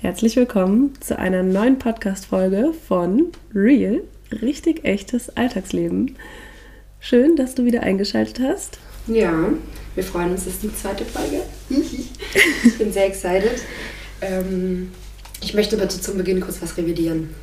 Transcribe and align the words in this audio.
Herzlich 0.00 0.36
willkommen 0.36 0.92
zu 1.00 1.18
einer 1.18 1.42
neuen 1.42 1.80
Podcast-Folge 1.80 2.72
von 2.86 3.32
Real, 3.52 4.00
richtig 4.30 4.84
echtes 4.84 5.36
Alltagsleben. 5.36 6.14
Schön, 7.00 7.34
dass 7.34 7.56
du 7.56 7.64
wieder 7.64 7.82
eingeschaltet 7.82 8.38
hast. 8.40 8.78
Ja, 9.08 9.48
wir 9.96 10.04
freuen 10.04 10.30
uns, 10.30 10.44
das 10.44 10.54
ist 10.54 10.62
die 10.62 10.72
zweite 10.72 11.04
Folge. 11.04 11.42
ich 11.68 12.78
bin 12.78 12.92
sehr 12.92 13.06
excited. 13.06 13.60
Ähm, 14.20 14.92
ich 15.42 15.54
möchte 15.54 15.76
bitte 15.76 16.00
zum 16.00 16.16
Beginn 16.16 16.40
kurz 16.40 16.62
was 16.62 16.76
revidieren, 16.76 17.34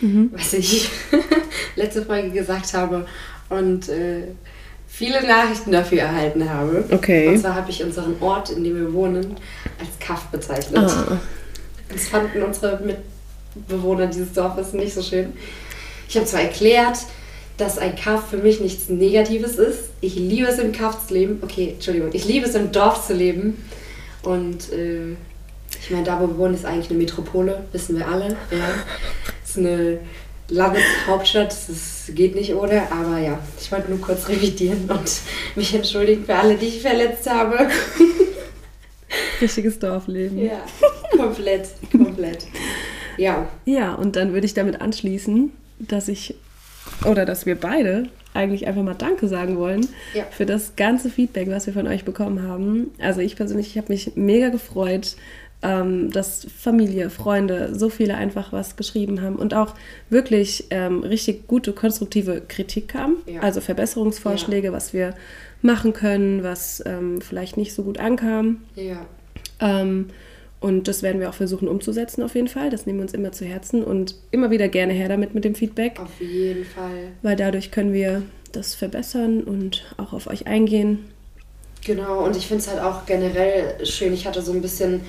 mhm. 0.00 0.30
was 0.32 0.52
ich 0.52 0.90
letzte 1.76 2.02
Folge 2.02 2.30
gesagt 2.30 2.74
habe 2.74 3.06
und 3.50 3.88
äh, 3.88 4.24
viele 4.88 5.24
Nachrichten 5.24 5.70
dafür 5.70 6.00
erhalten 6.00 6.50
habe. 6.50 6.86
Okay. 6.90 7.28
Und 7.28 7.38
zwar 7.38 7.54
habe 7.54 7.70
ich 7.70 7.84
unseren 7.84 8.16
Ort, 8.20 8.50
in 8.50 8.64
dem 8.64 8.74
wir 8.74 8.92
wohnen, 8.92 9.36
als 9.78 9.96
Kaff 10.00 10.24
bezeichnet. 10.32 10.90
Ah. 10.90 11.20
Das 11.94 12.08
fanden 12.08 12.42
unsere 12.42 12.80
Mitbewohner 12.80 14.08
dieses 14.08 14.32
Dorfes 14.32 14.72
nicht 14.72 14.92
so 14.92 15.02
schön. 15.02 15.32
Ich 16.08 16.16
habe 16.16 16.26
zwar 16.26 16.42
erklärt, 16.42 16.98
dass 17.56 17.78
ein 17.78 17.94
Kaff 17.94 18.30
für 18.30 18.36
mich 18.36 18.60
nichts 18.60 18.88
Negatives 18.88 19.56
ist. 19.56 19.84
Ich 20.00 20.16
liebe 20.16 20.48
es 20.48 20.58
im 20.58 20.72
Kaff 20.72 21.06
zu 21.06 21.14
leben. 21.14 21.38
Okay, 21.42 21.70
Entschuldigung, 21.74 22.10
ich 22.12 22.24
liebe 22.24 22.46
es 22.46 22.54
im 22.54 22.72
Dorf 22.72 23.06
zu 23.06 23.14
leben. 23.14 23.64
Und 24.22 24.72
äh, 24.72 25.12
ich 25.80 25.90
meine, 25.90 26.04
da 26.04 26.20
wo 26.20 26.26
wir 26.26 26.38
wohnen, 26.38 26.54
ist 26.54 26.64
eigentlich 26.64 26.90
eine 26.90 26.98
Metropole, 26.98 27.64
wissen 27.72 27.96
wir 27.96 28.08
alle. 28.08 28.36
Ja. 28.50 28.74
Es 29.44 29.50
ist 29.50 29.58
eine 29.58 30.00
Landeshauptstadt, 30.48 31.52
das 31.52 32.10
geht 32.14 32.34
nicht 32.34 32.54
ohne, 32.54 32.90
aber 32.90 33.18
ja, 33.18 33.38
ich 33.60 33.70
wollte 33.72 33.90
nur 33.90 34.00
kurz 34.00 34.28
revidieren 34.28 34.90
und 34.90 35.10
mich 35.54 35.74
entschuldigen 35.74 36.24
für 36.24 36.34
alle, 36.34 36.56
die 36.56 36.66
ich 36.66 36.82
verletzt 36.82 37.28
habe. 37.30 37.68
Richtiges 39.40 39.78
Dorfleben. 39.78 40.38
Ja, 40.38 40.64
komplett, 41.26 41.68
komplett. 41.90 42.46
Ja. 43.16 43.48
Ja, 43.64 43.94
und 43.94 44.16
dann 44.16 44.32
würde 44.32 44.46
ich 44.46 44.54
damit 44.54 44.80
anschließen, 44.80 45.52
dass 45.78 46.08
ich 46.08 46.34
oder 47.04 47.24
dass 47.24 47.46
wir 47.46 47.54
beide 47.54 48.08
eigentlich 48.34 48.66
einfach 48.66 48.82
mal 48.82 48.94
Danke 48.94 49.28
sagen 49.28 49.56
wollen 49.56 49.86
ja. 50.12 50.24
für 50.30 50.44
das 50.44 50.76
ganze 50.76 51.08
Feedback, 51.08 51.48
was 51.48 51.66
wir 51.66 51.72
von 51.72 51.86
euch 51.86 52.04
bekommen 52.04 52.42
haben. 52.42 52.90
Also 52.98 53.20
ich 53.20 53.36
persönlich, 53.36 53.68
ich 53.68 53.78
habe 53.78 53.92
mich 53.92 54.12
mega 54.16 54.48
gefreut, 54.48 55.16
ähm, 55.62 56.10
dass 56.10 56.46
Familie, 56.58 57.10
Freunde, 57.10 57.74
so 57.74 57.88
viele 57.88 58.16
einfach 58.16 58.52
was 58.52 58.76
geschrieben 58.76 59.22
haben 59.22 59.36
und 59.36 59.54
auch 59.54 59.74
wirklich 60.10 60.66
ähm, 60.70 61.02
richtig 61.04 61.46
gute, 61.46 61.72
konstruktive 61.72 62.42
Kritik 62.46 62.88
kam. 62.88 63.16
Ja. 63.26 63.40
Also 63.40 63.60
Verbesserungsvorschläge, 63.60 64.68
ja. 64.68 64.72
was 64.72 64.92
wir 64.92 65.14
machen 65.62 65.92
können, 65.92 66.42
was 66.42 66.82
ähm, 66.84 67.20
vielleicht 67.20 67.56
nicht 67.56 67.72
so 67.72 67.84
gut 67.84 67.98
ankam. 67.98 68.62
Ja. 68.74 69.06
Ähm, 70.64 70.68
und 70.68 70.88
das 70.88 71.02
werden 71.02 71.20
wir 71.20 71.28
auch 71.28 71.34
versuchen 71.34 71.68
umzusetzen 71.68 72.22
auf 72.22 72.34
jeden 72.34 72.48
Fall. 72.48 72.70
Das 72.70 72.86
nehmen 72.86 72.98
wir 72.98 73.04
uns 73.04 73.14
immer 73.14 73.32
zu 73.32 73.44
Herzen 73.44 73.84
und 73.84 74.16
immer 74.30 74.50
wieder 74.50 74.68
gerne 74.68 74.92
her 74.92 75.08
damit 75.08 75.34
mit 75.34 75.44
dem 75.44 75.54
Feedback. 75.54 76.00
Auf 76.00 76.20
jeden 76.20 76.64
Fall. 76.64 77.12
Weil 77.22 77.36
dadurch 77.36 77.70
können 77.70 77.92
wir 77.92 78.22
das 78.52 78.74
verbessern 78.74 79.42
und 79.42 79.84
auch 79.96 80.12
auf 80.12 80.26
euch 80.26 80.46
eingehen. 80.46 81.04
Genau, 81.84 82.24
und 82.24 82.36
ich 82.36 82.46
finde 82.46 82.62
es 82.62 82.70
halt 82.70 82.80
auch 82.80 83.04
generell 83.04 83.84
schön. 83.84 84.14
Ich 84.14 84.26
hatte 84.26 84.40
so 84.40 84.52
ein 84.52 84.62
bisschen 84.62 85.02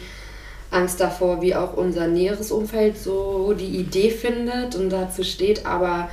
Angst 0.72 1.00
davor, 1.00 1.42
wie 1.42 1.56
auch 1.56 1.78
unser 1.78 2.08
näheres 2.08 2.52
Umfeld 2.52 2.98
so 2.98 3.54
die 3.54 3.78
Idee 3.78 4.10
findet 4.10 4.76
und 4.76 4.90
dazu 4.90 5.24
steht, 5.24 5.66
aber 5.66 6.10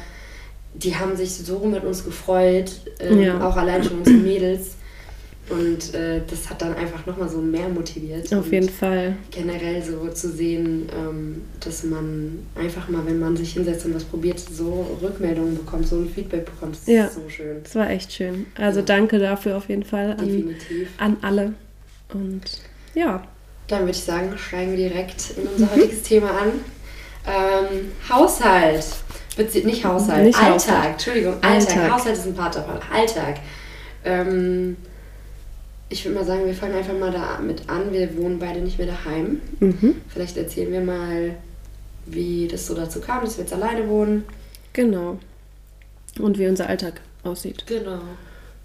die 0.75 0.95
haben 0.95 1.17
sich 1.17 1.33
so 1.35 1.59
mit 1.61 1.85
uns 1.85 2.05
gefreut, 2.05 2.71
äh, 3.01 3.25
ja. 3.25 3.47
auch 3.47 3.57
allein 3.57 3.83
schon 3.83 3.99
unsere 3.99 4.17
Mädels 4.19 4.77
und 5.53 5.95
äh, 5.95 6.23
das 6.27 6.49
hat 6.49 6.63
dann 6.63 6.75
einfach 6.75 7.05
nochmal 7.05 7.29
so 7.29 7.39
mehr 7.39 7.69
motiviert. 7.69 8.33
Auf 8.35 8.51
jeden 8.51 8.71
Fall. 8.71 9.17
Generell 9.31 9.83
so 9.83 10.09
zu 10.09 10.31
sehen, 10.31 10.89
ähm, 10.97 11.43
dass 11.61 11.85
man 11.85 12.47
einfach 12.55 12.89
mal, 12.89 13.05
wenn 13.05 13.19
man 13.19 13.37
sich 13.37 13.53
hinsetzt 13.53 13.85
und 13.85 13.95
was 13.95 14.05
probiert, 14.05 14.41
so 14.41 14.99
Rückmeldungen 15.03 15.57
bekommt, 15.57 15.87
so 15.87 15.97
ein 15.97 16.09
Feedback 16.09 16.47
bekommt. 16.47 16.77
Das 16.77 16.87
ja, 16.87 17.05
ist 17.05 17.15
so 17.17 17.29
schön. 17.29 17.63
Das 17.63 17.75
war 17.75 17.91
echt 17.91 18.13
schön. 18.13 18.47
Also 18.57 18.81
ja. 18.81 18.87
danke 18.87 19.19
dafür 19.19 19.59
auf 19.59 19.69
jeden 19.69 19.85
Fall 19.85 20.17
an, 20.19 20.57
an 20.97 21.17
alle. 21.21 21.53
Und 22.15 22.63
ja. 22.95 23.23
Dann 23.69 23.81
würde 23.81 23.91
ich 23.91 24.03
sagen, 24.03 24.33
steigen 24.37 24.71
wir 24.77 24.89
direkt 24.89 25.35
in 25.37 25.47
unser 25.47 25.71
heutiges 25.71 26.03
Thema 26.05 26.31
an. 26.31 26.53
Ähm, 27.27 27.93
Haushalt. 28.09 28.85
Nicht 29.37 29.85
Haushalt, 29.85 30.25
nicht 30.25 30.39
Alltag. 30.39 30.55
Haushalt. 30.55 30.93
Entschuldigung, 30.93 31.35
Alltag. 31.35 31.77
Alltag. 31.77 31.91
Haushalt 31.91 32.17
ist 32.17 32.27
ein 32.27 32.35
Part 32.35 32.57
davon. 32.57 32.79
Alltag. 32.93 33.37
Ähm, 34.05 34.77
ich 35.93 36.05
würde 36.05 36.19
mal 36.19 36.25
sagen, 36.25 36.47
wir 36.47 36.55
fangen 36.55 36.75
einfach 36.75 36.99
mal 36.99 37.13
damit 37.13 37.69
an. 37.69 37.93
Wir 37.93 38.17
wohnen 38.17 38.39
beide 38.39 38.61
nicht 38.61 38.79
mehr 38.79 38.87
daheim. 38.87 39.41
Mhm. 39.61 39.97
Vielleicht 40.09 40.37
erzählen 40.37 40.73
wir 40.73 40.81
mal, 40.81 41.35
wie 42.07 42.49
das 42.49 42.67
so 42.67 42.75
dazu 42.75 43.01
kam, 43.01 43.23
dass 43.23 43.37
wir 43.37 43.45
jetzt 43.45 43.53
alleine 43.53 43.89
wohnen. 43.89 44.25
Genau. 44.73 45.19
Und 46.19 46.39
wie 46.39 46.47
unser 46.47 46.69
Alltag 46.69 47.01
aussieht. 47.23 47.65
Genau. 47.67 48.01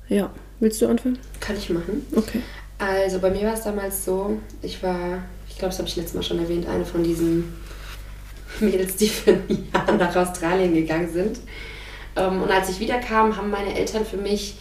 Ja. 0.08 0.32
Willst 0.60 0.82
du 0.82 0.88
anfangen? 0.88 1.20
Kann 1.40 1.56
ich 1.56 1.70
machen. 1.70 2.06
Okay. 2.16 2.42
Also 2.80 3.20
bei 3.20 3.30
mir 3.30 3.44
war 3.44 3.54
es 3.54 3.64
damals 3.64 4.06
so, 4.06 4.40
ich 4.62 4.82
war, 4.82 5.24
ich 5.50 5.58
glaube, 5.58 5.70
das 5.70 5.80
habe 5.80 5.88
ich 5.88 5.96
letztes 5.96 6.16
Mal 6.16 6.24
schon 6.24 6.40
erwähnt, 6.40 6.68
eine 6.68 6.86
von 6.86 7.04
diesen 7.04 7.54
Mädels, 8.60 8.96
die 8.96 9.10
für 9.10 9.34
ein 9.34 9.68
Jahr 9.74 9.92
nach 9.92 10.16
Australien 10.16 10.74
gegangen 10.74 11.12
sind. 11.12 11.40
Ähm, 12.16 12.42
und 12.42 12.50
als 12.50 12.70
ich 12.70 12.80
wiederkam, 12.80 13.36
haben 13.36 13.52
meine 13.52 13.78
Eltern 13.78 14.06
für 14.06 14.18
mich 14.18 14.58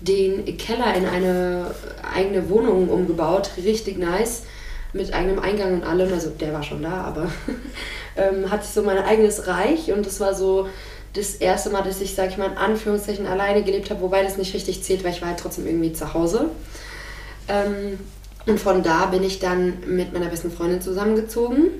den 0.00 0.44
Keller 0.58 0.94
in 0.94 1.06
eine 1.06 1.74
eigene 2.14 2.48
Wohnung 2.48 2.88
umgebaut, 2.88 3.50
richtig 3.64 3.98
nice, 3.98 4.42
mit 4.92 5.12
eigenem 5.12 5.38
Eingang 5.38 5.74
und 5.74 5.84
allem. 5.84 6.12
Also 6.12 6.30
der 6.30 6.52
war 6.52 6.62
schon 6.62 6.82
da, 6.82 7.02
aber 7.02 7.30
ähm, 8.16 8.50
hatte 8.50 8.64
ich 8.64 8.70
so 8.70 8.82
mein 8.82 8.98
eigenes 8.98 9.46
Reich 9.46 9.92
und 9.92 10.06
das 10.06 10.20
war 10.20 10.34
so 10.34 10.68
das 11.14 11.34
erste 11.34 11.70
Mal, 11.70 11.82
dass 11.82 12.00
ich, 12.00 12.14
sag 12.14 12.30
ich 12.30 12.36
mal, 12.36 12.50
in 12.50 12.58
Anführungszeichen 12.58 13.26
alleine 13.26 13.62
gelebt 13.62 13.90
habe, 13.90 14.02
wobei 14.02 14.22
das 14.22 14.36
nicht 14.36 14.54
richtig 14.54 14.82
zählt, 14.82 15.02
weil 15.02 15.12
ich 15.12 15.22
war 15.22 15.28
halt 15.28 15.40
trotzdem 15.40 15.66
irgendwie 15.66 15.92
zu 15.92 16.12
Hause. 16.12 16.50
Ähm, 17.48 17.98
und 18.46 18.60
von 18.60 18.82
da 18.82 19.06
bin 19.06 19.22
ich 19.24 19.38
dann 19.38 19.78
mit 19.86 20.12
meiner 20.12 20.26
besten 20.26 20.50
Freundin 20.50 20.80
zusammengezogen. 20.80 21.70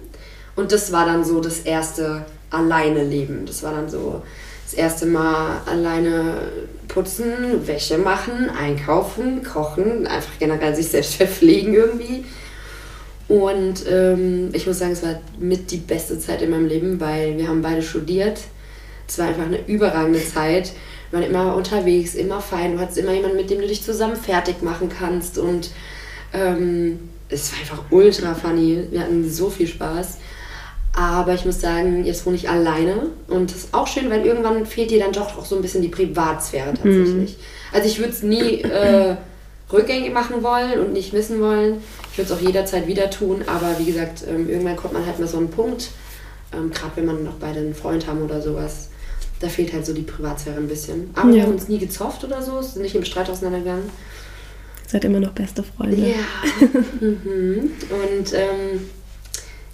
Und 0.56 0.72
das 0.72 0.90
war 0.90 1.04
dann 1.04 1.24
so 1.24 1.40
das 1.40 1.60
erste 1.60 2.24
alleine 2.50 3.04
Leben. 3.04 3.44
Das 3.46 3.62
war 3.62 3.72
dann 3.72 3.88
so 3.88 4.22
das 4.66 4.74
erste 4.74 5.06
Mal 5.06 5.60
alleine 5.66 6.40
putzen, 6.88 7.66
Wäsche 7.68 7.98
machen, 7.98 8.50
einkaufen, 8.50 9.44
kochen, 9.44 10.08
einfach 10.08 10.38
generell 10.40 10.74
sich 10.74 10.88
selbst 10.88 11.14
verpflegen 11.16 11.72
irgendwie. 11.72 12.24
Und 13.28 13.84
ähm, 13.88 14.50
ich 14.52 14.66
muss 14.66 14.80
sagen, 14.80 14.92
es 14.92 15.04
war 15.04 15.20
mit 15.38 15.70
die 15.70 15.76
beste 15.76 16.18
Zeit 16.18 16.42
in 16.42 16.50
meinem 16.50 16.66
Leben, 16.66 17.00
weil 17.00 17.38
wir 17.38 17.48
haben 17.48 17.62
beide 17.62 17.82
studiert. 17.82 18.40
Es 19.06 19.18
war 19.18 19.28
einfach 19.28 19.46
eine 19.46 19.64
überragende 19.68 20.24
Zeit. 20.24 20.72
Wir 21.10 21.20
waren 21.20 21.30
immer 21.30 21.54
unterwegs, 21.54 22.16
immer 22.16 22.40
fein. 22.40 22.72
Du 22.72 22.80
hattest 22.80 22.98
immer 22.98 23.12
jemanden, 23.12 23.36
mit 23.36 23.50
dem 23.50 23.60
du 23.60 23.68
dich 23.68 23.84
zusammen 23.84 24.16
fertig 24.16 24.62
machen 24.62 24.88
kannst. 24.88 25.38
Und 25.38 25.70
ähm, 26.32 27.08
es 27.28 27.52
war 27.52 27.60
einfach 27.60 27.82
ultra 27.90 28.34
funny. 28.34 28.84
Wir 28.90 29.02
hatten 29.02 29.30
so 29.30 29.48
viel 29.48 29.68
Spaß. 29.68 30.18
Aber 30.96 31.34
ich 31.34 31.44
muss 31.44 31.60
sagen, 31.60 32.06
jetzt 32.06 32.24
wohne 32.24 32.36
ich 32.36 32.48
alleine 32.48 33.08
und 33.28 33.50
das 33.50 33.64
ist 33.64 33.74
auch 33.74 33.86
schön, 33.86 34.08
weil 34.08 34.24
irgendwann 34.24 34.64
fehlt 34.64 34.90
dir 34.90 34.98
dann 34.98 35.12
doch 35.12 35.36
auch 35.36 35.44
so 35.44 35.54
ein 35.54 35.60
bisschen 35.60 35.82
die 35.82 35.88
Privatsphäre 35.88 36.72
tatsächlich. 36.72 37.36
Mhm. 37.36 37.74
Also 37.74 37.86
ich 37.86 37.98
würde 37.98 38.12
es 38.12 38.22
nie 38.22 38.62
äh, 38.62 39.16
rückgängig 39.70 40.14
machen 40.14 40.42
wollen 40.42 40.80
und 40.80 40.94
nicht 40.94 41.12
missen 41.12 41.38
wollen. 41.42 41.82
Ich 42.12 42.16
würde 42.16 42.32
es 42.32 42.38
auch 42.38 42.40
jederzeit 42.40 42.86
wieder 42.86 43.10
tun, 43.10 43.44
aber 43.46 43.78
wie 43.78 43.84
gesagt, 43.84 44.24
ähm, 44.26 44.48
irgendwann 44.48 44.76
kommt 44.76 44.94
man 44.94 45.04
halt 45.04 45.18
mal 45.18 45.28
so 45.28 45.36
einen 45.36 45.50
Punkt, 45.50 45.90
ähm, 46.54 46.70
gerade 46.70 46.92
wenn 46.94 47.04
man 47.04 47.24
noch 47.24 47.34
beide 47.34 47.60
einen 47.60 47.74
Freund 47.74 48.06
haben 48.06 48.22
oder 48.22 48.40
sowas, 48.40 48.88
da 49.40 49.50
fehlt 49.50 49.74
halt 49.74 49.84
so 49.84 49.92
die 49.92 50.00
Privatsphäre 50.00 50.56
ein 50.56 50.68
bisschen. 50.68 51.10
Aber 51.14 51.28
ja. 51.28 51.34
wir 51.34 51.42
haben 51.42 51.52
uns 51.52 51.68
nie 51.68 51.78
gezofft 51.78 52.24
oder 52.24 52.40
so, 52.40 52.62
sind 52.62 52.80
nicht 52.80 52.94
im 52.94 53.04
Streit 53.04 53.28
auseinandergegangen. 53.28 53.90
Seid 54.86 55.04
immer 55.04 55.20
noch 55.20 55.32
beste 55.32 55.62
Freunde. 55.62 55.96
Ja. 55.96 56.68
mhm. 57.00 57.70
Und 57.90 58.32
ähm, 58.32 58.80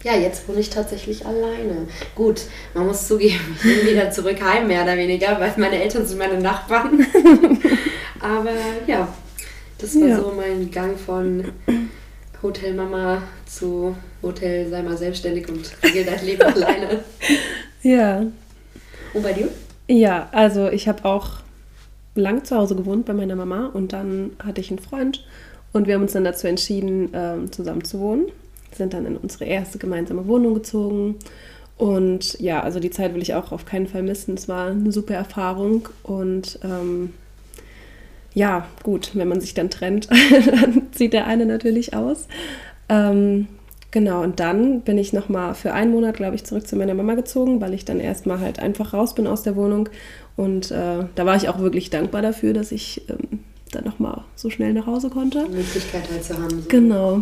ja, 0.04 0.16
jetzt 0.16 0.48
wohne 0.48 0.60
ich 0.60 0.70
tatsächlich 0.70 1.24
alleine. 1.26 1.86
Gut, 2.14 2.42
man 2.74 2.86
muss 2.86 3.06
zugeben, 3.06 3.56
ich 3.56 3.62
bin 3.62 3.86
wieder 3.86 4.10
zurück 4.10 4.42
heim, 4.42 4.66
mehr 4.66 4.82
oder 4.82 4.96
weniger, 4.96 5.38
weil 5.38 5.52
meine 5.56 5.80
Eltern 5.80 6.06
sind 6.06 6.18
meine 6.18 6.40
Nachbarn. 6.40 7.06
Aber 8.20 8.50
ja, 8.86 9.08
das 9.78 9.94
war 10.00 10.08
ja. 10.08 10.16
so 10.16 10.32
mein 10.36 10.70
Gang 10.70 10.98
von 10.98 11.44
Hotelmama 12.42 13.22
zu 13.46 13.96
Hotel, 14.22 14.68
sei 14.68 14.82
mal 14.82 14.96
selbstständig 14.96 15.48
und 15.48 15.70
regel 15.84 16.04
dein 16.04 16.24
Leben 16.24 16.42
alleine. 16.54 17.04
Ja. 17.82 18.26
Und 19.14 19.22
bei 19.22 19.32
dir? 19.32 19.48
Ja, 19.88 20.28
also 20.32 20.68
ich 20.68 20.88
habe 20.88 21.04
auch 21.04 21.42
lang 22.14 22.44
zu 22.44 22.56
Hause 22.56 22.74
gewohnt 22.74 23.06
bei 23.06 23.12
meiner 23.12 23.36
Mama 23.36 23.70
und 23.72 23.92
dann 23.92 24.32
hatte 24.44 24.60
ich 24.60 24.70
einen 24.70 24.78
Freund 24.80 25.24
und 25.72 25.86
wir 25.86 25.94
haben 25.94 26.02
uns 26.02 26.12
dann 26.12 26.24
dazu 26.24 26.46
entschieden, 26.46 27.10
ähm, 27.14 27.52
zusammen 27.52 27.84
zu 27.84 28.00
wohnen 28.00 28.26
sind 28.76 28.94
dann 28.94 29.06
in 29.06 29.16
unsere 29.16 29.44
erste 29.44 29.78
gemeinsame 29.78 30.26
Wohnung 30.26 30.54
gezogen. 30.54 31.16
Und 31.78 32.38
ja, 32.40 32.62
also 32.62 32.80
die 32.80 32.90
Zeit 32.90 33.14
will 33.14 33.22
ich 33.22 33.34
auch 33.34 33.52
auf 33.52 33.64
keinen 33.64 33.86
Fall 33.86 34.02
missen. 34.02 34.34
Es 34.34 34.48
war 34.48 34.70
eine 34.70 34.92
super 34.92 35.14
Erfahrung 35.14 35.88
und 36.02 36.58
ähm, 36.62 37.12
ja, 38.34 38.66
gut, 38.82 39.10
wenn 39.14 39.28
man 39.28 39.40
sich 39.40 39.54
dann 39.54 39.70
trennt, 39.70 40.08
dann 40.46 40.88
zieht 40.92 41.12
der 41.12 41.26
eine 41.26 41.46
natürlich 41.46 41.94
aus. 41.94 42.28
Ähm, 42.88 43.48
Genau, 43.92 44.22
und 44.22 44.40
dann 44.40 44.80
bin 44.80 44.96
ich 44.96 45.12
nochmal 45.12 45.54
für 45.54 45.74
einen 45.74 45.92
Monat, 45.92 46.16
glaube 46.16 46.34
ich, 46.34 46.44
zurück 46.44 46.66
zu 46.66 46.76
meiner 46.76 46.94
Mama 46.94 47.14
gezogen, 47.14 47.60
weil 47.60 47.74
ich 47.74 47.84
dann 47.84 48.00
erstmal 48.00 48.40
halt 48.40 48.58
einfach 48.58 48.94
raus 48.94 49.14
bin 49.14 49.26
aus 49.26 49.42
der 49.42 49.54
Wohnung. 49.54 49.90
Und 50.34 50.70
äh, 50.70 51.04
da 51.14 51.26
war 51.26 51.36
ich 51.36 51.50
auch 51.50 51.58
wirklich 51.58 51.90
dankbar 51.90 52.22
dafür, 52.22 52.54
dass 52.54 52.72
ich 52.72 53.02
ähm, 53.10 53.40
dann 53.70 53.84
nochmal 53.84 54.22
so 54.34 54.48
schnell 54.48 54.72
nach 54.72 54.86
Hause 54.86 55.10
konnte. 55.10 55.44
Die 55.46 55.56
Möglichkeit 55.56 56.10
halt 56.10 56.24
zu 56.24 56.42
haben. 56.42 56.62
So. 56.62 56.68
Genau. 56.68 57.20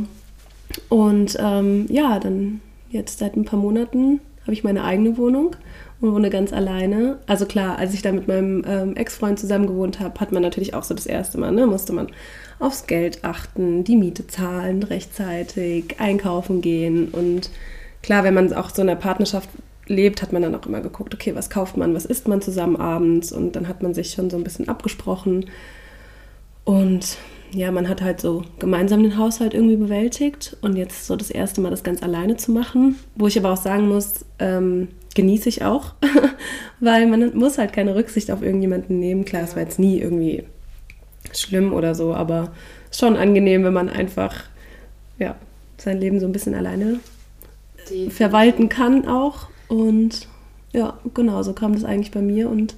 Und 0.88 1.36
ähm, 1.40 1.86
ja, 1.88 2.18
dann 2.18 2.60
jetzt 2.90 3.18
seit 3.18 3.36
ein 3.36 3.44
paar 3.44 3.58
Monaten 3.58 4.20
habe 4.42 4.52
ich 4.52 4.64
meine 4.64 4.84
eigene 4.84 5.16
Wohnung 5.16 5.56
und 6.00 6.12
wohne 6.12 6.30
ganz 6.30 6.52
alleine. 6.52 7.18
Also 7.26 7.46
klar, 7.46 7.78
als 7.78 7.94
ich 7.94 8.02
da 8.02 8.10
mit 8.12 8.26
meinem 8.26 8.64
ähm, 8.66 8.96
Ex-Freund 8.96 9.38
zusammen 9.38 9.66
gewohnt 9.66 10.00
habe, 10.00 10.18
hat 10.18 10.32
man 10.32 10.42
natürlich 10.42 10.74
auch 10.74 10.82
so 10.82 10.94
das 10.94 11.06
erste 11.06 11.38
Mal, 11.38 11.52
ne, 11.52 11.66
musste 11.66 11.92
man 11.92 12.08
aufs 12.58 12.86
Geld 12.86 13.24
achten, 13.24 13.84
die 13.84 13.96
Miete 13.96 14.26
zahlen 14.26 14.82
rechtzeitig, 14.82 15.96
einkaufen 15.98 16.62
gehen. 16.62 17.08
Und 17.08 17.50
klar, 18.02 18.24
wenn 18.24 18.34
man 18.34 18.52
auch 18.52 18.70
so 18.70 18.82
in 18.82 18.88
einer 18.88 18.98
Partnerschaft 18.98 19.48
lebt, 19.86 20.22
hat 20.22 20.32
man 20.32 20.42
dann 20.42 20.54
auch 20.54 20.66
immer 20.66 20.80
geguckt, 20.80 21.14
okay, 21.14 21.34
was 21.34 21.50
kauft 21.50 21.76
man, 21.76 21.94
was 21.94 22.04
isst 22.06 22.28
man 22.28 22.40
zusammen 22.40 22.76
abends? 22.76 23.32
Und 23.32 23.56
dann 23.56 23.68
hat 23.68 23.82
man 23.82 23.92
sich 23.92 24.10
schon 24.10 24.30
so 24.30 24.36
ein 24.36 24.44
bisschen 24.44 24.68
abgesprochen. 24.68 25.46
Und 26.64 27.18
ja, 27.52 27.70
man 27.72 27.88
hat 27.88 28.02
halt 28.02 28.20
so 28.20 28.44
gemeinsam 28.58 29.02
den 29.02 29.16
Haushalt 29.18 29.54
irgendwie 29.54 29.76
bewältigt 29.76 30.56
und 30.60 30.76
jetzt 30.76 31.06
so 31.06 31.16
das 31.16 31.30
erste 31.30 31.60
Mal 31.60 31.70
das 31.70 31.82
ganz 31.82 32.02
alleine 32.02 32.36
zu 32.36 32.52
machen, 32.52 32.98
wo 33.14 33.26
ich 33.26 33.38
aber 33.38 33.52
auch 33.52 33.56
sagen 33.56 33.88
muss, 33.88 34.24
ähm, 34.38 34.88
genieße 35.14 35.48
ich 35.48 35.64
auch, 35.64 35.94
weil 36.80 37.06
man 37.06 37.36
muss 37.36 37.58
halt 37.58 37.72
keine 37.72 37.94
Rücksicht 37.94 38.30
auf 38.30 38.42
irgendjemanden 38.42 39.00
nehmen. 39.00 39.24
Klar, 39.24 39.42
es 39.42 39.56
war 39.56 39.62
jetzt 39.62 39.78
nie 39.78 39.98
irgendwie 39.98 40.44
schlimm 41.32 41.72
oder 41.72 41.94
so, 41.94 42.14
aber 42.14 42.52
schon 42.92 43.16
angenehm, 43.16 43.64
wenn 43.64 43.72
man 43.72 43.88
einfach 43.88 44.44
ja, 45.18 45.36
sein 45.76 45.98
Leben 45.98 46.20
so 46.20 46.26
ein 46.26 46.32
bisschen 46.32 46.54
alleine 46.54 47.00
Die 47.88 48.10
verwalten 48.10 48.68
kann 48.68 49.06
auch. 49.08 49.48
Und 49.68 50.28
ja, 50.72 50.98
genau, 51.14 51.42
so 51.42 51.52
kam 51.52 51.74
das 51.74 51.84
eigentlich 51.84 52.10
bei 52.12 52.22
mir 52.22 52.48
und 52.48 52.76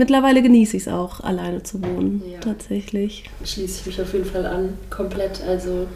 mittlerweile 0.00 0.40
genieße 0.40 0.78
ich 0.78 0.86
es 0.86 0.88
auch, 0.88 1.20
alleine 1.20 1.62
zu 1.62 1.82
wohnen, 1.82 2.22
ja. 2.26 2.40
tatsächlich. 2.40 3.24
Schließe 3.44 3.80
ich 3.80 3.86
mich 3.86 4.00
auf 4.00 4.12
jeden 4.14 4.24
Fall 4.24 4.46
an, 4.46 4.78
komplett. 4.88 5.42
Also 5.46 5.86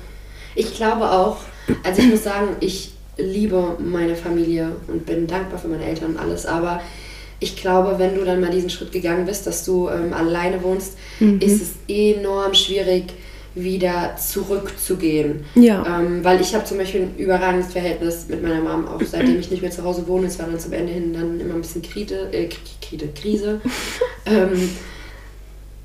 ich 0.54 0.74
glaube 0.76 1.10
auch, 1.10 1.38
also 1.82 2.02
ich 2.02 2.08
muss 2.10 2.22
sagen, 2.22 2.48
ich 2.60 2.92
liebe 3.16 3.78
meine 3.78 4.14
Familie 4.14 4.76
und 4.88 5.06
bin 5.06 5.26
dankbar 5.26 5.58
für 5.58 5.68
meine 5.68 5.86
Eltern 5.86 6.10
und 6.10 6.18
alles, 6.18 6.44
aber 6.44 6.82
ich 7.40 7.56
glaube, 7.56 7.98
wenn 7.98 8.14
du 8.14 8.24
dann 8.24 8.40
mal 8.40 8.50
diesen 8.50 8.68
Schritt 8.68 8.92
gegangen 8.92 9.24
bist, 9.24 9.46
dass 9.46 9.64
du 9.64 9.88
ähm, 9.88 10.12
alleine 10.12 10.62
wohnst, 10.62 10.98
mhm. 11.18 11.40
ist 11.40 11.62
es 11.62 11.70
enorm 11.88 12.52
schwierig, 12.52 13.04
wieder 13.54 14.16
zurückzugehen. 14.16 15.44
Ja. 15.54 16.00
Ähm, 16.00 16.24
weil 16.24 16.40
ich 16.40 16.54
habe 16.54 16.64
zum 16.64 16.78
Beispiel 16.78 17.02
ein 17.02 17.16
überragendes 17.16 17.72
Verhältnis 17.72 18.26
mit 18.28 18.42
meiner 18.42 18.60
Mom, 18.60 18.88
auch 18.88 19.00
seitdem 19.02 19.38
ich 19.38 19.50
nicht 19.50 19.62
mehr 19.62 19.70
zu 19.70 19.84
Hause 19.84 20.06
wohne. 20.08 20.26
Es 20.26 20.38
war 20.38 20.46
dann 20.46 20.58
zum 20.58 20.72
Ende 20.72 20.92
hin 20.92 21.12
dann 21.12 21.38
immer 21.38 21.54
ein 21.54 21.60
bisschen 21.60 21.82
Krite, 21.82 22.28
äh, 22.32 22.48
Krite, 22.82 23.08
Krise. 23.14 23.60
ähm, 24.26 24.70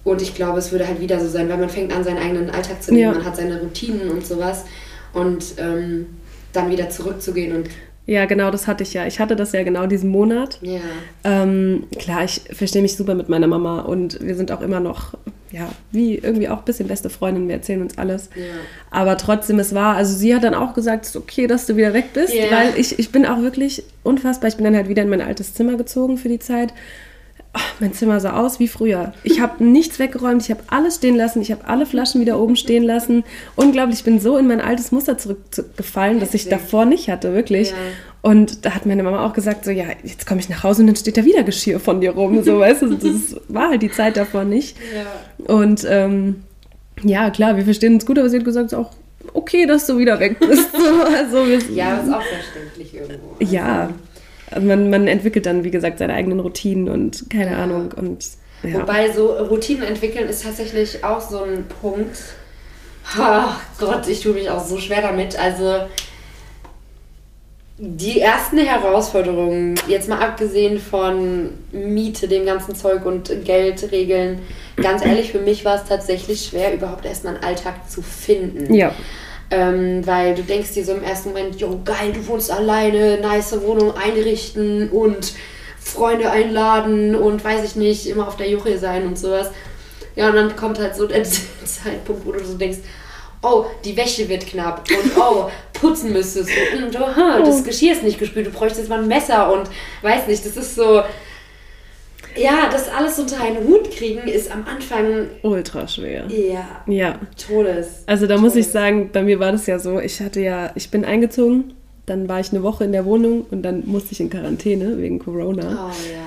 und 0.04 0.22
ich 0.22 0.34
glaube, 0.34 0.60
es 0.60 0.72
würde 0.72 0.88
halt 0.88 1.00
wieder 1.00 1.20
so 1.20 1.28
sein, 1.28 1.50
weil 1.50 1.58
man 1.58 1.70
fängt 1.70 1.94
an, 1.94 2.04
seinen 2.04 2.18
eigenen 2.18 2.50
Alltag 2.50 2.82
zu 2.82 2.92
leben, 2.92 3.04
ja. 3.04 3.12
man 3.12 3.26
hat 3.26 3.36
seine 3.36 3.60
Routinen 3.60 4.10
und 4.10 4.26
sowas. 4.26 4.66
Und 5.14 5.44
ähm, 5.58 6.08
dann 6.54 6.72
wieder 6.72 6.90
zurückzugehen 6.90 7.56
und 7.56 7.70
ja, 8.10 8.26
genau, 8.26 8.50
das 8.50 8.66
hatte 8.66 8.82
ich 8.82 8.94
ja. 8.96 9.06
Ich 9.06 9.20
hatte 9.20 9.36
das 9.36 9.52
ja 9.52 9.62
genau 9.62 9.86
diesen 9.86 10.10
Monat. 10.10 10.58
Ja. 10.64 10.80
Ähm, 11.24 11.84
klar, 12.00 12.24
ich 12.24 12.42
verstehe 12.52 12.82
mich 12.82 12.96
super 12.96 13.14
mit 13.14 13.30
meiner 13.30 13.46
Mama 13.46 13.82
und 13.82 14.20
wir 14.26 14.34
sind 14.34 14.52
auch 14.52 14.62
immer 14.62 14.80
noch, 14.80 15.14
ja, 15.52 15.70
wie 15.92 16.16
irgendwie 16.16 16.50
auch 16.50 16.58
ein 16.58 16.66
bisschen 16.66 16.88
beste 16.88 17.12
Freundinnen. 17.12 17.48
Wir 17.48 17.56
erzählen 17.56 17.84
uns 17.84 18.00
alles. 18.00 18.32
Ja. 18.36 18.42
Aber 18.90 19.16
trotzdem, 19.18 19.60
es 19.60 19.76
war, 19.76 19.96
also 19.96 20.16
sie 20.16 20.34
hat 20.34 20.44
dann 20.44 20.56
auch 20.56 20.74
gesagt, 20.74 21.06
es 21.06 21.12
ist 21.12 21.18
okay, 21.18 21.46
dass 21.46 21.68
du 21.68 21.76
wieder 21.76 21.94
weg 21.94 22.14
bist, 22.14 22.34
yeah. 22.34 22.50
weil 22.50 22.80
ich, 22.80 22.98
ich 22.98 23.12
bin 23.12 23.28
auch 23.28 23.44
wirklich 23.44 23.84
unfassbar. 24.02 24.48
Ich 24.48 24.56
bin 24.56 24.64
dann 24.64 24.76
halt 24.76 24.90
wieder 24.90 25.04
in 25.04 25.10
mein 25.10 25.22
altes 25.22 25.54
Zimmer 25.54 25.78
gezogen 25.78 26.18
für 26.18 26.30
die 26.30 26.40
Zeit 26.40 26.74
oh, 27.56 27.60
mein 27.80 27.94
Zimmer 27.94 28.20
sah 28.20 28.34
aus 28.34 28.60
wie 28.60 28.68
früher. 28.68 29.14
Ich 29.24 29.40
habe 29.40 29.64
nichts 29.64 30.00
weggeräumt, 30.00 30.42
ich 30.44 30.52
habe 30.52 30.62
alles 30.68 30.96
stehen 30.96 31.16
lassen, 31.16 31.42
ich 31.42 31.52
habe 31.52 31.68
alle 31.68 31.86
Flaschen 31.86 32.22
wieder 32.22 32.40
oben 32.40 32.56
stehen 32.56 32.84
lassen. 32.84 33.24
Unglaublich, 33.56 34.00
ich 34.00 34.06
bin 34.06 34.20
so 34.20 34.38
in 34.38 34.48
mein 34.48 34.62
altes 34.62 34.92
Muster 34.92 35.18
zurückgefallen, 35.18 36.20
das 36.20 36.34
ich 36.34 36.50
davor 36.50 36.86
nicht 36.86 37.10
hatte, 37.10 37.34
wirklich. 37.34 37.72
Ja. 37.72 37.76
Und 38.22 38.66
da 38.66 38.76
hat 38.76 38.86
meine 38.86 39.04
Mama 39.04 39.26
auch 39.26 39.34
gesagt, 39.34 39.64
so, 39.64 39.72
ja, 39.72 39.86
jetzt 40.04 40.28
komme 40.28 40.42
ich 40.42 40.50
nach 40.50 40.64
Hause 40.64 40.82
und 40.82 40.88
dann 40.88 40.96
steht 40.96 41.18
da 41.18 41.24
wieder 41.24 41.44
Geschirr 41.44 41.80
von 41.80 42.02
dir 42.02 42.12
rum, 42.12 42.44
so, 42.44 42.60
weißt 42.60 42.82
du, 42.82 42.96
das 42.96 43.38
war 43.48 43.70
halt 43.70 43.82
die 43.82 43.92
Zeit 43.92 44.18
davor 44.18 44.44
nicht. 44.44 44.78
Ja. 44.94 45.54
Und 45.54 45.86
ähm, 45.90 46.44
ja, 47.04 47.30
klar, 47.30 47.56
wir 47.56 47.64
verstehen 47.64 47.94
uns 47.94 48.06
gut, 48.06 48.20
aber 48.20 48.30
sie 48.30 48.38
hat 48.38 48.46
gesagt, 48.46 48.68
es 48.68 48.74
ist 48.74 48.78
auch 48.78 48.92
okay, 49.34 49.66
dass 49.66 49.86
du 49.86 49.98
wieder 49.98 50.20
weg 50.20 50.40
bist. 50.40 50.70
also, 51.18 51.46
ja, 51.74 51.98
ist 51.98 52.14
auch 52.14 52.22
verständlich 52.22 52.94
irgendwo. 52.94 53.36
Also, 53.40 53.54
ja, 53.54 53.90
also 54.52 54.68
man, 54.68 54.90
man 54.90 55.08
entwickelt 55.08 55.46
dann, 55.46 55.64
wie 55.64 55.72
gesagt, 55.72 56.00
seine 56.00 56.14
eigenen 56.14 56.40
Routinen 56.40 56.90
und 56.90 57.30
keine. 57.30 57.58
Ahnung. 57.58 57.92
Und, 57.96 58.26
ja. 58.64 58.82
Wobei 58.82 59.12
so 59.12 59.28
Routinen 59.34 59.84
entwickeln 59.84 60.28
ist 60.28 60.44
tatsächlich 60.44 61.04
auch 61.04 61.22
so 61.22 61.44
ein 61.44 61.66
Punkt. 61.82 62.18
Ach 63.18 63.60
Gott, 63.80 64.08
ich 64.08 64.22
tue 64.22 64.34
mich 64.34 64.50
auch 64.50 64.64
so 64.64 64.78
schwer 64.78 65.02
damit. 65.02 65.40
Also 65.40 65.88
die 67.82 68.20
ersten 68.20 68.58
Herausforderungen, 68.58 69.76
jetzt 69.88 70.10
mal 70.10 70.20
abgesehen 70.20 70.80
von 70.80 71.52
Miete, 71.72 72.28
dem 72.28 72.46
ganzen 72.46 72.76
Zeug 72.76 73.06
und 73.06 73.32
Geldregeln, 73.46 74.40
ganz 74.76 75.04
ehrlich, 75.06 75.32
für 75.32 75.40
mich 75.40 75.64
war 75.64 75.76
es 75.76 75.86
tatsächlich 75.86 76.46
schwer, 76.46 76.74
überhaupt 76.74 77.06
erstmal 77.06 77.36
einen 77.36 77.44
Alltag 77.44 77.90
zu 77.90 78.02
finden. 78.02 78.74
Ja. 78.74 78.94
Ähm, 79.52 80.06
weil 80.06 80.36
du 80.36 80.44
denkst 80.44 80.74
dir 80.74 80.86
so 80.86 80.94
im 80.94 81.04
ersten 81.04 81.30
Moment, 81.30 81.60
jo 81.60 81.82
geil, 81.84 82.14
du 82.14 82.28
wohnst 82.28 82.52
alleine, 82.52 83.20
nice 83.20 83.60
Wohnung 83.62 83.96
einrichten 83.96 84.90
und 84.90 85.34
Freunde 85.80 86.30
einladen 86.30 87.16
und 87.16 87.44
weiß 87.44 87.64
ich 87.64 87.76
nicht, 87.76 88.08
immer 88.08 88.28
auf 88.28 88.38
der 88.38 88.50
Juche 88.50 88.78
sein 88.78 89.08
und 89.08 89.18
sowas. 89.18 89.50
Ja, 90.16 90.30
und 90.30 90.36
dann 90.36 90.56
kommt 90.56 90.78
halt 90.80 90.96
so 90.96 91.08
der 91.08 91.24
Zeitpunkt, 91.66 92.26
wo 92.26 92.32
du 92.32 92.46
so 92.46 92.58
denkst, 92.58 92.80
oh, 93.42 93.66
die 93.86 93.96
Wäsche 93.96 94.28
wird 94.28 94.46
knapp 94.46 94.84
und 94.92 95.18
oh, 95.18 95.50
putzen 95.74 96.12
müsstest 96.12 96.50
du 96.50 96.86
und 96.86 97.00
oh, 97.00 97.44
das 97.44 97.64
Geschirr 97.64 97.94
ist 97.94 98.04
nicht 98.04 98.20
gespült, 98.20 98.48
du 98.48 98.52
bräuchtest 98.52 98.90
mal 98.90 99.00
ein 99.00 99.08
Messer 99.08 99.52
und 99.52 99.70
weiß 100.02 100.28
nicht, 100.28 100.46
das 100.46 100.58
ist 100.58 100.76
so, 100.76 101.02
ja, 102.36 102.70
das 102.72 102.90
alles 102.90 103.20
unter 103.20 103.42
einen 103.42 103.68
Hut 103.68 103.92
kriegen 103.92 104.28
ist 104.28 104.52
am 104.52 104.66
Anfang 104.66 105.28
ultra 105.44 105.88
schwer. 105.88 106.28
Ja. 106.28 106.84
Ja. 106.88 107.20
Todes. 107.38 108.04
Also 108.06 108.28
da 108.28 108.36
Todes. 108.36 108.42
muss 108.42 108.56
ich 108.56 108.68
sagen, 108.68 109.10
bei 109.12 109.24
mir 109.24 109.40
war 109.40 109.52
das 109.52 109.66
ja 109.68 109.80
so, 109.80 110.00
ich 110.00 110.20
hatte 110.22 110.42
ja, 110.42 110.72
ich 110.76 110.92
bin 110.92 111.06
eingezogen, 111.06 111.74
dann 112.06 112.28
war 112.28 112.40
ich 112.40 112.52
eine 112.52 112.64
Woche 112.64 112.84
in 112.84 112.92
der 112.92 113.06
Wohnung 113.06 113.46
und 113.52 113.64
dann 113.64 113.84
musste 113.86 114.14
ich 114.14 114.20
in 114.20 114.30
Quarantäne 114.30 114.98
wegen 114.98 115.20
Corona. 115.20 115.90
Oh 115.90 116.12
ja. 116.12 116.20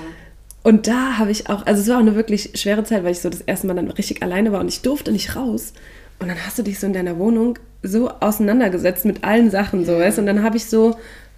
Und 0.63 0.87
da 0.87 1.17
habe 1.17 1.31
ich 1.31 1.49
auch, 1.49 1.65
also 1.65 1.81
es 1.81 1.89
war 1.89 1.97
auch 1.97 2.01
eine 2.01 2.15
wirklich 2.15 2.51
schwere 2.55 2.85
Zeit, 2.85 3.03
weil 3.03 3.11
ich 3.11 3.19
so 3.19 3.29
das 3.29 3.41
erste 3.41 3.67
Mal 3.67 3.73
dann 3.73 3.91
richtig 3.91 4.23
alleine 4.23 4.51
war 4.51 4.61
und 4.61 4.69
ich 4.69 4.81
durfte 4.81 5.11
nicht 5.11 5.35
raus. 5.35 5.73
Und 6.19 6.29
dann 6.29 6.37
hast 6.45 6.57
du 6.57 6.63
dich 6.63 6.79
so 6.79 6.87
in 6.87 6.93
deiner 6.93 7.17
Wohnung 7.19 7.59
so 7.81 8.09
auseinandergesetzt 8.09 9.03
mit 9.03 9.25
allen 9.25 9.51
Sachen, 9.51 9.85
so, 9.85 9.97
weißt 9.97 10.19
Und 10.19 10.25
dann 10.25 10.41
habe 10.41 10.55
ich 10.55 10.65
so 10.65 10.95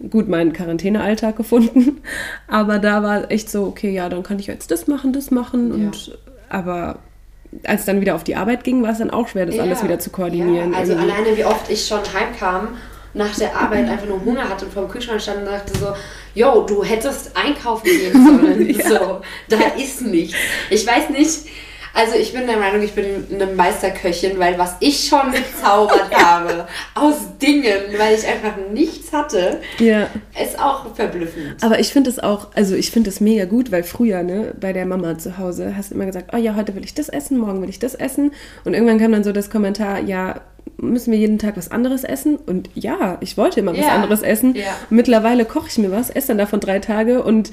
gut 0.09 0.27
meinen 0.27 0.53
Quarantänealltag 0.53 1.35
gefunden. 1.35 2.01
Aber 2.47 2.79
da 2.79 3.03
war 3.03 3.31
echt 3.31 3.49
so, 3.49 3.63
okay, 3.63 3.91
ja, 3.91 4.09
dann 4.09 4.23
kann 4.23 4.39
ich 4.39 4.47
jetzt 4.47 4.71
das 4.71 4.87
machen, 4.87 5.13
das 5.13 5.31
machen. 5.31 5.69
Ja. 5.69 5.75
Und 5.75 6.17
aber 6.49 6.99
als 7.63 7.81
es 7.81 7.85
dann 7.85 8.01
wieder 8.01 8.15
auf 8.15 8.23
die 8.23 8.35
Arbeit 8.35 8.63
ging, 8.63 8.83
war 8.83 8.91
es 8.91 8.97
dann 8.99 9.09
auch 9.09 9.27
schwer, 9.27 9.45
das 9.45 9.55
ja. 9.55 9.63
alles 9.63 9.83
wieder 9.83 9.99
zu 9.99 10.09
koordinieren. 10.09 10.73
Ja, 10.73 10.77
also 10.77 10.93
irgendwie. 10.93 11.11
alleine, 11.11 11.37
wie 11.37 11.45
oft 11.45 11.69
ich 11.69 11.87
schon 11.87 12.01
heimkam, 12.13 12.69
nach 13.13 13.33
der 13.35 13.55
Arbeit 13.55 13.87
einfach 13.89 14.07
nur 14.07 14.23
Hunger 14.25 14.49
hatte 14.49 14.65
und 14.65 14.73
vor 14.73 14.83
dem 14.83 14.91
Kühlschrank 14.91 15.21
stand 15.21 15.39
und 15.39 15.45
dachte 15.45 15.77
so, 15.77 15.93
yo, 16.33 16.63
du 16.63 16.83
hättest 16.83 17.31
einkaufen 17.35 17.85
gehen 17.85 18.13
sollen. 18.39 18.69
ja. 18.69 18.89
So, 18.89 19.21
da 19.47 19.57
ist 19.77 20.01
nichts. 20.01 20.35
Ich 20.69 20.85
weiß 20.85 21.09
nicht, 21.11 21.45
also 21.95 22.15
ich 22.15 22.33
bin 22.33 22.45
der 22.45 22.57
Meinung, 22.57 22.81
ich 22.83 22.91
bin 22.91 23.05
eine 23.33 23.47
Meisterköchin, 23.47 24.37
weil 24.37 24.59
was 24.59 24.75
ich 24.81 25.07
schon 25.07 25.31
gezaubert 25.31 26.11
habe 26.13 26.67
aus 26.93 27.15
Dingen, 27.41 27.79
weil 27.97 28.15
ich 28.15 28.27
einfach 28.27 28.55
nichts 28.73 29.13
hatte, 29.13 29.61
ja. 29.79 30.09
ist 30.41 30.59
auch 30.59 30.93
verblüffend. 30.93 31.63
Aber 31.63 31.79
ich 31.79 31.93
finde 31.93 32.09
es 32.09 32.19
auch, 32.19 32.47
also 32.53 32.75
ich 32.75 32.91
finde 32.91 33.09
es 33.09 33.21
mega 33.21 33.45
gut, 33.45 33.71
weil 33.71 33.83
früher, 33.83 34.23
ne, 34.23 34.53
bei 34.59 34.73
der 34.73 34.85
Mama 34.85 35.17
zu 35.17 35.37
Hause, 35.37 35.77
hast 35.77 35.91
du 35.91 35.95
immer 35.95 36.05
gesagt, 36.05 36.31
oh 36.33 36.37
ja, 36.37 36.55
heute 36.55 36.75
will 36.75 36.83
ich 36.83 36.93
das 36.93 37.07
essen, 37.07 37.37
morgen 37.37 37.61
will 37.61 37.69
ich 37.69 37.79
das 37.79 37.95
essen. 37.95 38.33
Und 38.65 38.73
irgendwann 38.73 38.99
kam 38.99 39.13
dann 39.13 39.23
so 39.23 39.31
das 39.31 39.49
Kommentar, 39.49 40.01
ja, 40.01 40.41
müssen 40.77 41.13
wir 41.13 41.19
jeden 41.19 41.39
Tag 41.39 41.55
was 41.55 41.71
anderes 41.71 42.03
essen? 42.03 42.35
Und 42.35 42.69
ja, 42.73 43.17
ich 43.21 43.37
wollte 43.37 43.61
immer 43.61 43.75
was 43.77 43.87
anderes 43.87 44.21
essen. 44.21 44.53
Ja. 44.55 44.75
Mittlerweile 44.89 45.45
koche 45.45 45.69
ich 45.69 45.77
mir 45.77 45.91
was, 45.91 46.09
esse 46.09 46.29
dann 46.29 46.39
davon 46.39 46.59
drei 46.59 46.79
Tage 46.79 47.23
und 47.23 47.51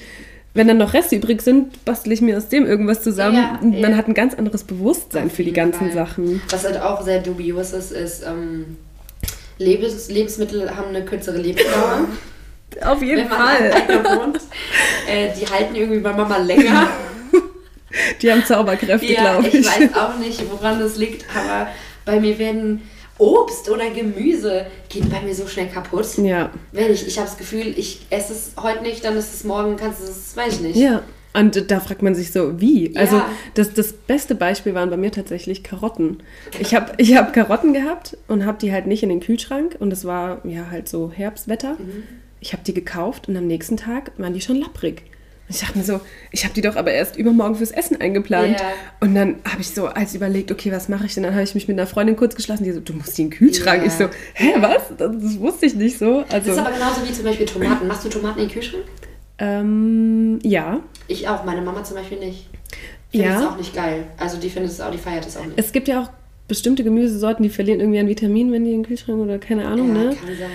wenn 0.54 0.68
dann 0.68 0.78
noch 0.78 0.92
Reste 0.92 1.16
übrig 1.16 1.40
sind, 1.42 1.85
bastel 1.85 2.12
ich 2.12 2.21
mir 2.21 2.37
aus 2.37 2.49
dem 2.49 2.66
irgendwas 2.66 3.02
zusammen. 3.02 3.37
Ja, 3.37 3.59
und 3.62 3.80
man 3.80 3.92
ja. 3.92 3.97
hat 3.97 4.09
ein 4.09 4.14
ganz 4.14 4.35
anderes 4.35 4.64
Bewusstsein 4.64 5.26
Auf 5.26 5.32
für 5.32 5.44
die 5.44 5.52
ganzen 5.52 5.90
Fall. 5.90 5.92
Sachen. 5.92 6.42
Was 6.50 6.64
halt 6.64 6.80
auch 6.80 7.02
sehr 7.02 7.21
dubios 7.21 7.73
ist, 7.73 7.92
ist, 7.92 8.25
ähm, 8.26 8.76
Lebens 9.59 10.09
Lebensmittel 10.09 10.75
haben 10.76 10.88
eine 10.88 11.04
kürzere 11.04 11.38
Lebensdauer. 11.38 12.09
Auf 12.85 13.02
jeden 13.02 13.28
Fall. 13.28 13.71
Wohnt. 13.88 14.40
Äh, 15.06 15.28
die 15.38 15.47
halten 15.47 15.75
irgendwie 15.75 16.00
bei 16.00 16.12
Mama 16.12 16.38
länger. 16.38 16.88
die 18.23 18.32
haben 18.32 18.44
Zauberkräfte, 18.44 19.12
ja, 19.12 19.32
glaube 19.32 19.49
ich. 19.49 19.54
Ich 19.54 19.66
weiß 19.66 19.94
auch 19.94 20.16
nicht, 20.18 20.42
woran 20.50 20.78
das 20.80 20.97
liegt, 20.97 21.26
aber 21.37 21.68
bei 22.04 22.18
mir 22.18 22.38
werden 22.38 22.82
Obst 23.23 23.71
oder 23.71 23.88
Gemüse 23.91 24.67
geht 24.88 25.09
bei 25.11 25.21
mir 25.21 25.35
so 25.35 25.47
schnell 25.47 25.69
kaputt. 25.69 26.19
Ja. 26.19 26.50
Wenn 26.73 26.93
ich, 26.93 27.07
ich 27.07 27.19
habe 27.19 27.29
das 27.29 27.38
Gefühl, 27.38 27.73
ich 27.76 28.07
esse 28.11 28.33
es 28.33 28.52
heute 28.61 28.83
nicht, 28.83 29.05
dann 29.05 29.17
ist 29.17 29.33
es 29.33 29.45
morgen, 29.45 29.76
kannst 29.76 30.00
du 30.00 30.05
es, 30.05 30.37
weiß 30.37 30.55
ich 30.55 30.61
nicht. 30.61 30.76
Ja. 30.76 31.02
Und 31.35 31.71
da 31.71 31.81
fragt 31.81 32.02
man 32.02 32.14
sich 32.14 32.31
so, 32.31 32.61
wie? 32.61 32.95
Also 32.95 33.17
ja. 33.17 33.29
das, 33.55 33.73
das 33.73 33.93
beste 33.95 34.35
Beispiel 34.35 34.75
waren 34.75 34.91
bei 34.91 34.99
mir 34.99 35.11
tatsächlich 35.11 35.62
Karotten. 35.62 36.23
Ich 36.59 36.75
habe 36.75 36.93
ich 36.99 37.17
hab 37.17 37.33
Karotten 37.33 37.73
gehabt 37.73 38.19
und 38.29 38.45
habe 38.45 38.59
die 38.59 38.71
halt 38.71 38.87
nicht 38.87 39.02
in 39.02 39.09
den 39.09 39.21
Kühlschrank 39.21 39.76
und 39.79 39.93
es 39.93 40.05
war 40.05 40.45
ja 40.45 40.71
halt 40.71 40.88
so 40.88 41.11
Herbstwetter. 41.11 41.76
Mhm. 41.79 42.02
Ich 42.41 42.52
habe 42.52 42.64
die 42.67 42.75
gekauft 42.75 43.29
und 43.29 43.37
am 43.37 43.47
nächsten 43.47 43.79
Tag 43.79 44.12
waren 44.19 44.35
die 44.35 44.43
schon 44.43 44.57
lapprig. 44.57 45.05
Und 45.52 45.56
ich 45.56 45.66
dachte 45.66 45.76
mir 45.76 45.85
so, 45.85 46.00
ich 46.30 46.44
habe 46.44 46.54
die 46.54 46.62
doch 46.62 46.76
aber 46.76 46.92
erst 46.92 47.16
übermorgen 47.16 47.56
fürs 47.56 47.73
Essen 47.73 48.00
eingeplant. 48.00 48.59
Yeah. 48.59 48.73
Und 49.00 49.14
dann 49.14 49.37
habe 49.44 49.61
ich 49.61 49.68
so 49.68 49.87
als 49.87 50.14
überlegt, 50.14 50.50
okay, 50.50 50.73
was 50.73 50.88
mache 50.88 51.04
ich 51.04 51.12
denn? 51.12 51.25
Dann 51.25 51.35
habe 51.35 51.44
ich 51.44 51.54
mich 51.54 51.68
mit 51.68 51.78
einer 51.78 51.87
Freundin 51.87 52.16
kurz 52.16 52.35
geschlossen, 52.35 52.64
die 52.64 52.73
so, 52.73 52.80
du 52.80 52.94
musst 52.94 53.18
die 53.18 53.23
in 53.23 53.30
den 53.30 53.37
Kühlschrank. 53.37 53.82
Yeah. 53.82 53.87
Ich 53.87 53.92
so, 53.92 54.09
hä, 54.32 54.54
was? 54.61 54.97
Das, 54.97 55.12
das, 55.12 55.38
wusste 55.38 55.66
ich 55.66 55.75
nicht 55.75 55.99
so. 55.99 56.25
Also, 56.30 56.30
das 56.30 56.47
ist 56.47 56.59
aber 56.59 56.73
genauso 56.73 57.06
wie 57.06 57.12
zum 57.12 57.25
Beispiel 57.25 57.44
Tomaten. 57.44 57.87
Machst 57.87 58.02
du 58.02 58.09
Tomaten 58.09 58.40
in 58.40 58.49
den 58.49 58.52
Kühlschrank? 58.52 58.85
Ähm, 59.38 60.38
ja. 60.42 60.80
Ich 61.06 61.28
auch, 61.28 61.44
meine 61.44 61.61
Mama 61.61 61.85
zum 61.85 61.99
Beispiel 61.99 62.18
nicht. 62.18 62.49
Findet 63.11 63.30
ja. 63.30 63.40
es 63.40 63.47
auch 63.47 63.59
nicht 63.59 63.75
geil. 63.75 64.04
Also 64.16 64.38
die 64.38 64.49
findet 64.49 64.73
es 64.73 64.80
auch, 64.80 64.90
die 64.90 64.97
feiert 64.97 65.26
es 65.26 65.37
auch 65.37 65.44
nicht. 65.44 65.59
Es 65.59 65.73
gibt 65.73 65.87
ja 65.87 66.00
auch 66.00 66.11
bestimmte 66.49 66.82
Gemüsesorten, 66.82 67.42
die 67.42 67.50
verlieren 67.50 67.80
irgendwie 67.80 67.99
an 67.99 68.09
Vitaminen, 68.09 68.52
wenn 68.52 68.64
die 68.64 68.71
in 68.71 68.78
den 68.78 68.87
Kühlschrank 68.87 69.18
oder 69.18 69.38
keine 69.38 69.66
Ahnung, 69.66 69.94
ja, 69.94 70.02
ne? 70.04 70.16
kann 70.16 70.28
sein. 70.38 70.49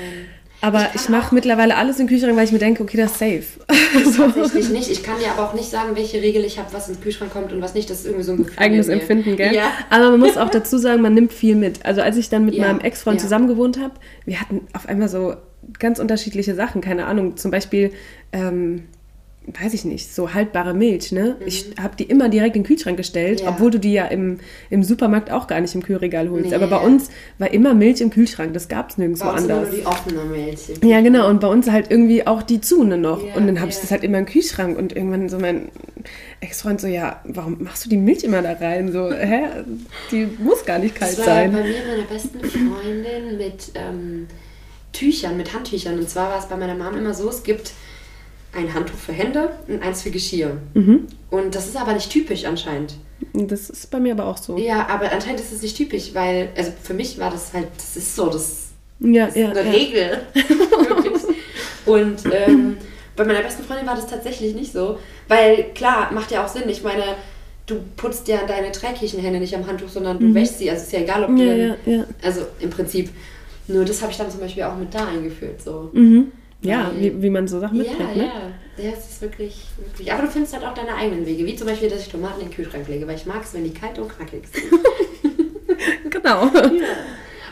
Aber 0.62 0.90
ich, 0.96 1.02
ich 1.02 1.10
mache 1.10 1.36
mittlerweile 1.36 1.76
alles 1.76 2.00
in 2.00 2.06
den 2.06 2.10
Kühlschrank, 2.10 2.36
weil 2.36 2.46
ich 2.46 2.52
mir 2.52 2.60
denke, 2.60 2.82
okay, 2.82 2.98
das 2.98 3.12
ist 3.12 3.20
safe. 3.20 3.44
Das 3.68 4.18
tatsächlich 4.18 4.70
nicht. 4.70 4.90
Ich 4.90 5.04
kann 5.04 5.20
dir 5.20 5.32
aber 5.32 5.48
auch 5.48 5.54
nicht 5.54 5.70
sagen, 5.70 5.96
welche 5.96 6.22
Regel 6.22 6.44
ich 6.44 6.58
habe, 6.58 6.74
was 6.74 6.90
ins 6.90 7.00
Kühlschrank 7.00 7.32
kommt 7.32 7.54
und 7.54 7.62
was 7.62 7.74
nicht. 7.74 7.90
Das 7.90 8.00
ist 8.00 8.06
irgendwie 8.06 8.24
so 8.24 8.32
ein 8.34 8.38
Gefühl. 8.40 8.58
Eigenes 8.58 8.88
Empfinden, 8.88 9.36
gell? 9.36 9.54
Ja. 9.54 9.72
Aber 9.90 10.12
man 10.12 10.20
muss 10.20 10.38
auch 10.38 10.50
dazu 10.50 10.78
sagen, 10.78 11.02
man 11.02 11.14
nimmt 11.14 11.32
viel 11.32 11.56
mit. 11.56 11.86
Also 11.86 12.02
als 12.02 12.18
ich 12.18 12.30
dann 12.30 12.46
mit 12.46 12.56
ja. 12.56 12.68
meinem 12.68 12.80
Ex-Freund 12.80 13.20
ja. 13.20 13.24
zusammen 13.24 13.48
gewohnt 13.48 13.80
habe, 13.80 13.94
wir 14.26 14.42
hatten 14.42 14.62
auf 14.74 14.88
einmal 14.88 15.10
so 15.10 15.36
ganz 15.80 16.00
unterschiedliche 16.00 16.56
Sachen. 16.56 16.82
Keine 16.82 17.06
Ahnung, 17.06 17.38
zum 17.38 17.52
Beispiel... 17.52 17.92
Ähm, 18.32 18.84
weiß 19.48 19.74
ich 19.74 19.86
nicht, 19.86 20.14
so 20.14 20.34
haltbare 20.34 20.74
Milch, 20.74 21.14
ne? 21.14 21.38
Mhm. 21.40 21.48
Ich 21.48 21.72
habe 21.82 21.96
die 21.96 22.04
immer 22.04 22.28
direkt 22.28 22.58
in 22.58 22.64
den 22.64 22.68
Kühlschrank 22.68 22.98
gestellt, 22.98 23.42
ja. 23.42 23.50
obwohl 23.50 23.72
du 23.72 23.80
die 23.80 23.94
ja 23.94 24.06
im, 24.06 24.40
im 24.70 24.84
Supermarkt 24.84 25.32
auch 25.32 25.48
gar 25.48 25.62
nicht 25.62 25.74
im 25.74 25.82
Kühlregal 25.82 26.30
holst. 26.30 26.50
Nee. 26.50 26.56
Aber 26.56 26.68
bei 26.68 26.78
uns 26.78 27.10
war 27.38 27.52
immer 27.54 27.74
Milch 27.74 28.02
im 28.02 28.10
Kühlschrank, 28.10 28.54
das 28.54 28.68
gab 28.68 28.90
es 28.90 28.98
nirgendwo 28.98 29.24
bei 29.24 29.32
uns 29.32 29.42
anders. 29.44 29.70
Nur 29.70 29.80
die 29.80 29.86
offene 29.86 30.24
Milch. 30.26 30.60
Ja, 30.84 31.00
genau, 31.00 31.30
und 31.30 31.40
bei 31.40 31.48
uns 31.48 31.70
halt 31.70 31.90
irgendwie 31.90 32.28
auch 32.28 32.44
die 32.44 32.60
Zune 32.60 32.98
noch. 32.98 33.26
Ja, 33.26 33.36
und 33.36 33.48
dann 33.48 33.60
habe 33.60 33.70
ja. 33.72 33.76
ich 33.76 33.82
das 33.82 33.92
halt 33.92 34.04
immer 34.04 34.20
im 34.20 34.26
Kühlschrank 34.26 34.78
und 34.78 34.94
irgendwann 34.94 35.30
so 35.30 35.40
mein 35.40 35.70
Ex-Freund 36.42 36.82
so, 36.82 36.88
ja, 36.88 37.22
warum 37.24 37.64
machst 37.64 37.86
du 37.86 37.90
die 37.90 37.98
Milch 37.98 38.26
immer 38.26 38.42
da 38.42 38.52
rein? 38.52 38.92
So, 38.92 39.12
hä? 39.12 39.44
Die 40.12 40.28
muss 40.40 40.66
gar 40.66 40.78
nicht 40.78 40.96
kalt 40.96 41.14
das 41.14 41.20
war 41.20 41.26
sein. 41.26 41.54
bei 41.54 41.64
mir 41.64 41.76
meine 41.88 42.04
besten 42.04 42.40
Freundin 42.42 43.38
mit 43.38 43.72
ähm, 43.76 44.28
Tüchern, 44.92 45.38
mit 45.38 45.54
Handtüchern. 45.54 45.98
Und 45.98 46.10
zwar 46.10 46.32
war 46.32 46.40
es 46.40 46.48
bei 46.48 46.58
meiner 46.58 46.76
Mom 46.76 46.98
immer 46.98 47.14
so, 47.14 47.30
es 47.30 47.44
gibt 47.44 47.72
ein 48.54 48.74
Handtuch 48.74 48.98
für 48.98 49.14
Hände 49.14 49.52
und 49.68 49.82
eins 49.82 50.02
für 50.02 50.12
Geschirr. 50.12 50.58
Mhm. 50.74 51.08
Und 51.30 51.56
das 51.56 51.68
ist 51.68 51.78
aber 51.78 51.94
nicht 51.94 52.10
typisch 52.10 52.46
anscheinend. 52.46 52.96
Das 53.34 53.70
ist 53.70 53.92
bei 53.92 54.00
mir 54.00 54.14
aber 54.14 54.26
auch 54.26 54.38
so. 54.38 54.58
Ja, 54.58 54.88
aber 54.88 55.12
anscheinend 55.12 55.40
ist 55.40 55.52
es 55.52 55.62
nicht 55.62 55.76
typisch, 55.76 56.14
weil, 56.14 56.50
also 56.56 56.72
für 56.82 56.94
mich 56.94 57.20
war 57.20 57.32
das 57.32 57.54
halt, 57.54 57.68
das 57.76 57.98
ist 57.98 58.16
so, 58.16 58.30
das, 58.30 58.70
ja, 59.00 59.26
das 59.26 59.36
ja, 59.36 59.52
ist 59.52 59.58
eine 59.58 59.70
ja. 59.70 59.76
Regel. 59.76 60.22
und 61.86 62.24
ähm, 62.32 62.78
bei 63.16 63.26
meiner 63.26 63.42
besten 63.42 63.64
Freundin 63.64 63.88
war 63.88 63.96
das 63.96 64.08
tatsächlich 64.08 64.56
nicht 64.56 64.72
so, 64.72 64.98
weil 65.28 65.72
klar, 65.74 66.12
macht 66.14 66.32
ja 66.32 66.46
auch 66.46 66.48
Sinn. 66.48 66.70
Ich 66.70 66.84
meine, 66.84 67.04
du 67.66 67.82
putzt 67.96 68.28
ja 68.28 68.46
deine 68.48 68.72
dreckigen 68.72 69.20
Hände 69.20 69.40
nicht 69.40 69.56
am 69.56 69.68
Handtuch, 69.68 69.90
sondern 69.90 70.20
du 70.20 70.28
mhm. 70.28 70.36
wäschst 70.36 70.60
sie. 70.60 70.70
Also 70.70 70.84
ist 70.84 70.94
ja 70.94 71.00
egal, 71.00 71.24
ob 71.24 71.36
du. 71.36 71.44
Ja, 71.44 71.76
dann, 71.86 71.94
ja, 71.94 72.06
Also 72.24 72.42
im 72.60 72.70
Prinzip. 72.70 73.10
Nur 73.70 73.84
das 73.84 74.02
habe 74.02 74.14
ich 74.14 74.18
dann 74.18 74.32
zum 74.32 74.40
Beispiel 74.40 74.64
auch 74.64 74.78
mit 74.78 74.94
da 74.94 75.08
eingeführt. 75.08 75.62
So. 75.62 75.90
Mhm. 75.92 76.32
Ja, 76.62 76.92
wie, 76.98 77.22
wie 77.22 77.30
man 77.30 77.48
so 77.48 77.60
Sachen 77.60 77.78
mitbringt. 77.78 78.16
Ja, 78.16 78.24
ne? 78.24 78.24
ja. 78.26 78.84
Ja, 78.84 78.92
es 78.92 79.10
ist 79.10 79.22
wirklich, 79.22 79.66
wirklich. 79.78 80.12
Aber 80.12 80.24
du 80.24 80.30
findest 80.30 80.54
halt 80.54 80.64
auch 80.64 80.74
deine 80.74 80.94
eigenen 80.94 81.26
Wege. 81.26 81.46
Wie 81.46 81.56
zum 81.56 81.68
Beispiel, 81.68 81.90
dass 81.90 82.02
ich 82.02 82.10
Tomaten 82.10 82.42
in 82.42 82.48
den 82.48 82.56
Kühlschrank 82.56 82.88
lege, 82.88 83.08
weil 83.08 83.16
ich 83.16 83.26
mag 83.26 83.44
es, 83.44 83.54
wenn 83.54 83.64
die 83.64 83.74
kalt 83.74 83.98
und 83.98 84.10
knackig 84.10 84.44
sind. 84.48 84.72
genau. 86.12 86.46
Ja. 86.46 86.88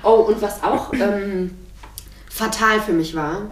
Oh, 0.03 0.25
und 0.27 0.39
was 0.41 0.63
auch 0.63 0.93
ähm, 0.93 1.51
fatal 2.29 2.79
für 2.79 2.93
mich 2.93 3.15
war, 3.15 3.50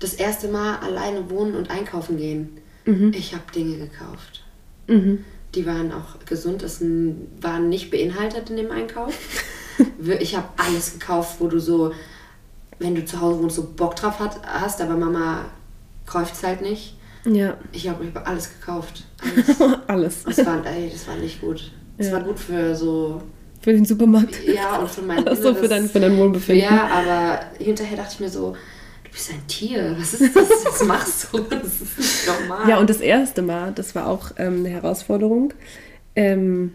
das 0.00 0.14
erste 0.14 0.48
Mal 0.48 0.78
alleine 0.78 1.30
wohnen 1.30 1.54
und 1.54 1.70
einkaufen 1.70 2.16
gehen. 2.16 2.58
Mhm. 2.86 3.12
Ich 3.14 3.34
habe 3.34 3.44
Dinge 3.54 3.76
gekauft. 3.76 4.44
Mhm. 4.88 5.24
Die 5.54 5.64
waren 5.64 5.92
auch 5.92 6.24
gesund, 6.26 6.62
es 6.62 6.80
waren 6.80 7.68
nicht 7.68 7.90
beinhaltet 7.90 8.50
in 8.50 8.56
dem 8.56 8.70
Einkauf. 8.72 9.16
ich 10.18 10.34
habe 10.34 10.48
alles 10.56 10.94
gekauft, 10.94 11.36
wo 11.38 11.46
du 11.46 11.60
so 11.60 11.92
wenn 12.78 12.94
du 12.94 13.04
zu 13.04 13.20
Hause 13.20 13.42
wohnst, 13.42 13.56
so 13.56 13.72
Bock 13.76 13.96
drauf 13.96 14.18
hat, 14.18 14.40
hast, 14.44 14.80
aber 14.80 14.96
Mama 14.96 15.46
kauft 16.06 16.34
es 16.34 16.42
halt 16.42 16.62
nicht. 16.62 16.96
Ja. 17.24 17.56
Ich 17.72 17.88
habe 17.88 18.04
hab 18.14 18.28
alles 18.28 18.50
gekauft. 18.58 19.04
Alles. 19.86 20.24
alles. 20.26 20.36
Das 20.36 20.46
war, 20.46 20.66
ey, 20.66 20.90
das 20.92 21.06
war 21.06 21.14
nicht 21.16 21.40
gut. 21.40 21.70
Das 21.96 22.08
ja. 22.08 22.14
war 22.14 22.22
gut 22.22 22.38
für 22.38 22.74
so. 22.74 23.22
Für 23.60 23.72
den 23.72 23.84
Supermarkt. 23.84 24.44
Ja, 24.44 24.78
und 24.78 24.90
für 24.90 25.02
mein 25.02 25.26
also 25.28 25.54
für 25.54 25.68
dein, 25.68 25.88
für 25.88 26.00
dein 26.00 26.16
Wohlbefinden. 26.16 26.64
Ja, 26.64 26.88
aber 26.88 27.40
hinterher 27.64 27.96
dachte 27.96 28.14
ich 28.14 28.20
mir 28.20 28.28
so, 28.28 28.56
du 29.04 29.10
bist 29.12 29.30
ein 29.30 29.46
Tier. 29.46 29.94
Was 29.96 30.14
ist 30.14 30.34
das? 30.34 30.48
Was 30.64 30.84
machst 30.84 31.28
du? 31.30 31.38
Das 31.38 31.80
ist 31.80 31.98
nicht 31.98 32.26
normal. 32.26 32.68
Ja, 32.68 32.78
und 32.78 32.90
das 32.90 33.00
erste 33.00 33.42
Mal, 33.42 33.70
das 33.72 33.94
war 33.94 34.08
auch 34.08 34.32
ähm, 34.38 34.58
eine 34.58 34.70
Herausforderung. 34.70 35.54
Ähm, 36.16 36.72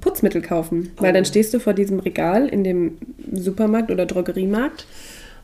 Putzmittel 0.00 0.42
kaufen. 0.42 0.90
Oh. 0.96 1.02
Weil 1.02 1.12
dann 1.12 1.24
stehst 1.24 1.54
du 1.54 1.60
vor 1.60 1.74
diesem 1.74 2.00
Regal 2.00 2.48
in 2.48 2.64
dem 2.64 2.98
Supermarkt 3.32 3.92
oder 3.92 4.04
Drogeriemarkt 4.04 4.84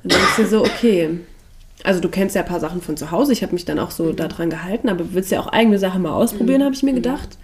und 0.02 0.12
dann 0.12 0.21
denkst 0.21 0.37
du 0.37 0.47
so, 0.47 0.61
okay, 0.61 1.11
also 1.85 2.00
du 2.00 2.09
kennst 2.09 2.35
ja 2.35 2.42
ein 2.42 2.49
paar 2.49 2.61
Sachen 2.61 2.80
von 2.80 2.97
zu 2.97 3.11
Hause. 3.11 3.32
Ich 3.32 3.42
habe 3.42 3.52
mich 3.52 3.64
dann 3.64 3.78
auch 3.78 3.90
so 3.90 4.12
daran 4.12 4.50
gehalten, 4.50 4.88
aber 4.88 5.04
du 5.04 5.14
willst 5.14 5.30
ja 5.30 5.40
auch 5.40 5.49
eigene 5.49 5.78
Sachen 5.78 6.02
mal 6.02 6.12
ausprobieren, 6.12 6.61
mhm. 6.61 6.64
habe 6.64 6.75
ich 6.75 6.82
mir 6.82 6.92
mhm. 6.92 6.97
gedacht. 6.97 7.38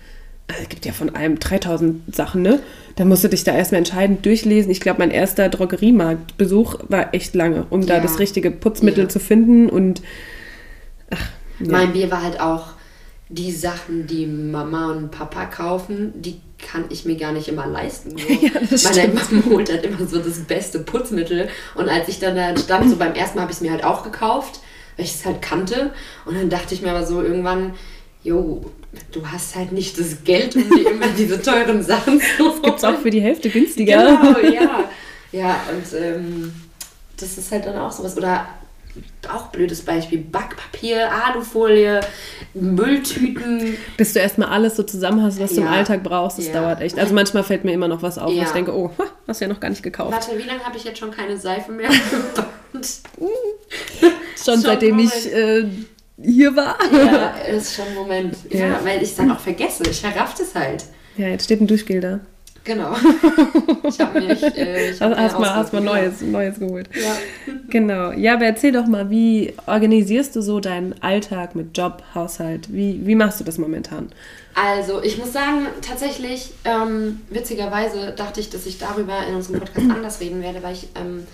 Also, 0.48 0.62
es 0.62 0.68
gibt 0.70 0.86
ja 0.86 0.92
von 0.92 1.14
allem 1.14 1.38
3000 1.38 2.14
Sachen, 2.14 2.42
ne? 2.42 2.60
Da 2.96 3.04
musst 3.04 3.22
du 3.22 3.28
dich 3.28 3.44
da 3.44 3.54
erstmal 3.54 3.80
entscheiden, 3.80 4.22
durchlesen. 4.22 4.70
Ich 4.70 4.80
glaube, 4.80 5.00
mein 5.00 5.10
erster 5.10 5.48
Drogeriemarktbesuch 5.50 6.78
war 6.88 7.14
echt 7.14 7.34
lange, 7.34 7.66
um 7.68 7.82
ja. 7.82 7.96
da 7.96 8.00
das 8.00 8.18
richtige 8.18 8.50
Putzmittel 8.50 9.04
ja. 9.04 9.08
zu 9.08 9.20
finden 9.20 9.68
und 9.68 10.00
ach, 11.10 11.30
ja. 11.60 11.72
Mein 11.72 11.92
Bier 11.92 12.10
war 12.10 12.22
halt 12.22 12.40
auch 12.40 12.68
die 13.28 13.52
Sachen, 13.52 14.06
die 14.06 14.26
Mama 14.26 14.92
und 14.92 15.10
Papa 15.10 15.44
kaufen, 15.46 16.12
die 16.16 16.40
kann 16.58 16.84
ich 16.90 17.04
mir 17.04 17.16
gar 17.16 17.32
nicht 17.32 17.48
immer 17.48 17.66
leisten. 17.66 18.16
So. 18.18 18.34
Ja, 18.34 18.50
Meine 19.06 19.14
Mama 19.14 19.44
holt 19.46 19.70
halt 19.70 19.84
immer 19.84 20.06
so 20.06 20.18
das 20.18 20.38
beste 20.40 20.80
Putzmittel. 20.80 21.48
Und 21.74 21.88
als 21.88 22.08
ich 22.08 22.18
dann 22.18 22.36
da 22.36 22.56
stand, 22.56 22.90
so 22.90 22.96
beim 22.96 23.14
ersten 23.14 23.36
Mal 23.36 23.42
habe 23.42 23.52
ich 23.52 23.58
es 23.58 23.62
mir 23.62 23.70
halt 23.70 23.84
auch 23.84 24.02
gekauft, 24.02 24.60
weil 24.96 25.06
ich 25.06 25.14
es 25.14 25.24
halt 25.24 25.40
kannte. 25.40 25.92
Und 26.26 26.36
dann 26.36 26.50
dachte 26.50 26.74
ich 26.74 26.82
mir 26.82 26.90
aber 26.90 27.06
so 27.06 27.22
irgendwann, 27.22 27.74
jo, 28.22 28.64
du 29.12 29.26
hast 29.26 29.54
halt 29.56 29.72
nicht 29.72 29.98
das 29.98 30.24
Geld, 30.24 30.56
um 30.56 30.68
dir 30.68 30.90
immer 30.90 31.06
diese 31.16 31.40
teuren 31.40 31.82
Sachen 31.82 32.20
zu 32.36 32.44
holen. 32.44 32.52
Das 32.52 32.62
gibt 32.62 32.78
es 32.78 32.84
auch 32.84 32.98
für 32.98 33.10
die 33.10 33.20
Hälfte 33.20 33.48
günstiger. 33.48 34.18
Genau, 34.20 34.38
ja. 34.40 34.84
Ja, 35.32 35.60
und 35.70 35.98
ähm, 35.98 36.52
das 37.16 37.38
ist 37.38 37.52
halt 37.52 37.66
dann 37.66 37.76
auch 37.76 37.92
sowas. 37.92 38.16
Oder 38.16 38.48
auch 39.33 39.49
blödes 39.49 39.83
Beispiel, 39.83 40.19
Backpapier, 40.19 41.11
Alufolie, 41.26 42.00
Mülltüten. 42.55 43.76
Bis 43.97 44.12
du 44.12 44.21
erstmal 44.21 44.49
alles 44.49 44.76
so 44.76 44.83
zusammen 44.83 45.23
hast, 45.23 45.40
was 45.40 45.50
ja. 45.50 45.62
du 45.62 45.62
im 45.62 45.69
Alltag 45.69 46.02
brauchst, 46.02 46.38
das 46.38 46.47
ja. 46.49 46.55
dauert 46.55 46.81
echt. 46.81 46.99
Also 46.99 47.14
manchmal 47.14 47.45
fällt 47.45 47.64
mir 47.64 47.73
immer 47.73 47.88
noch 47.88 48.02
was 48.02 48.19
auf, 48.19 48.33
ja. 48.33 48.43
wo 48.43 48.47
ich 48.47 48.52
denke, 48.52 48.75
oh, 48.75 48.90
hast 49.26 49.40
du 49.40 49.45
ja 49.45 49.52
noch 49.52 49.61
gar 49.61 49.71
nicht 49.71 49.83
gekauft. 49.83 50.12
Warte, 50.12 50.38
wie 50.38 50.47
lange 50.47 50.64
habe 50.64 50.76
ich 50.76 50.85
jetzt 50.85 50.99
schon 50.99 51.11
keine 51.11 51.37
Seife 51.37 51.73
mehr 51.73 51.90
schon 54.45 54.61
seitdem 54.61 54.99
ich 54.99 55.33
äh, 55.33 55.64
hier 56.23 56.55
war. 56.57 56.76
Ja, 56.93 57.31
ist 57.57 57.75
schon 57.75 57.87
ein 57.87 57.95
Moment. 57.95 58.37
Ja, 58.50 58.81
weil 58.85 59.02
ich 59.02 59.11
es 59.11 59.17
dann 59.17 59.31
auch 59.31 59.40
vergesse. 59.40 59.85
Ich 59.88 60.00
verraff 60.00 60.35
das 60.35 60.55
halt. 60.55 60.85
Ja, 61.17 61.28
jetzt 61.28 61.45
steht 61.45 61.61
ein 61.61 61.67
Duschgel 61.67 62.00
da. 62.00 62.21
Genau. 62.64 62.94
Ich 63.84 64.00
habe 64.00 64.20
mich. 64.20 64.42
Äh, 64.42 64.92
hab 65.00 65.16
hast, 65.16 65.38
mal, 65.38 65.54
hast 65.54 65.72
mal 65.72 65.80
Neues, 65.80 66.20
Neues 66.20 66.58
geholt. 66.58 66.88
Ja. 66.94 67.16
Genau. 67.70 68.12
Ja, 68.12 68.34
aber 68.34 68.46
erzähl 68.46 68.72
doch 68.72 68.86
mal, 68.86 69.10
wie 69.10 69.54
organisierst 69.66 70.34
du 70.36 70.40
so 70.40 70.58
deinen 70.58 70.94
Alltag 71.02 71.54
mit 71.54 71.76
Job, 71.76 72.02
Haushalt? 72.14 72.72
Wie, 72.72 73.06
wie 73.06 73.14
machst 73.14 73.40
du 73.40 73.44
das 73.44 73.58
momentan? 73.58 74.10
Also, 74.54 75.02
ich 75.02 75.18
muss 75.18 75.32
sagen, 75.32 75.66
tatsächlich, 75.82 76.52
ähm, 76.64 77.20
witzigerweise 77.30 78.12
dachte 78.16 78.40
ich, 78.40 78.50
dass 78.50 78.66
ich 78.66 78.78
darüber 78.78 79.26
in 79.28 79.34
unserem 79.36 79.60
Podcast 79.60 79.90
anders 79.94 80.20
reden 80.20 80.42
werde, 80.42 80.62
weil 80.62 80.74
ich 80.74 80.88
ähm, 80.98 81.26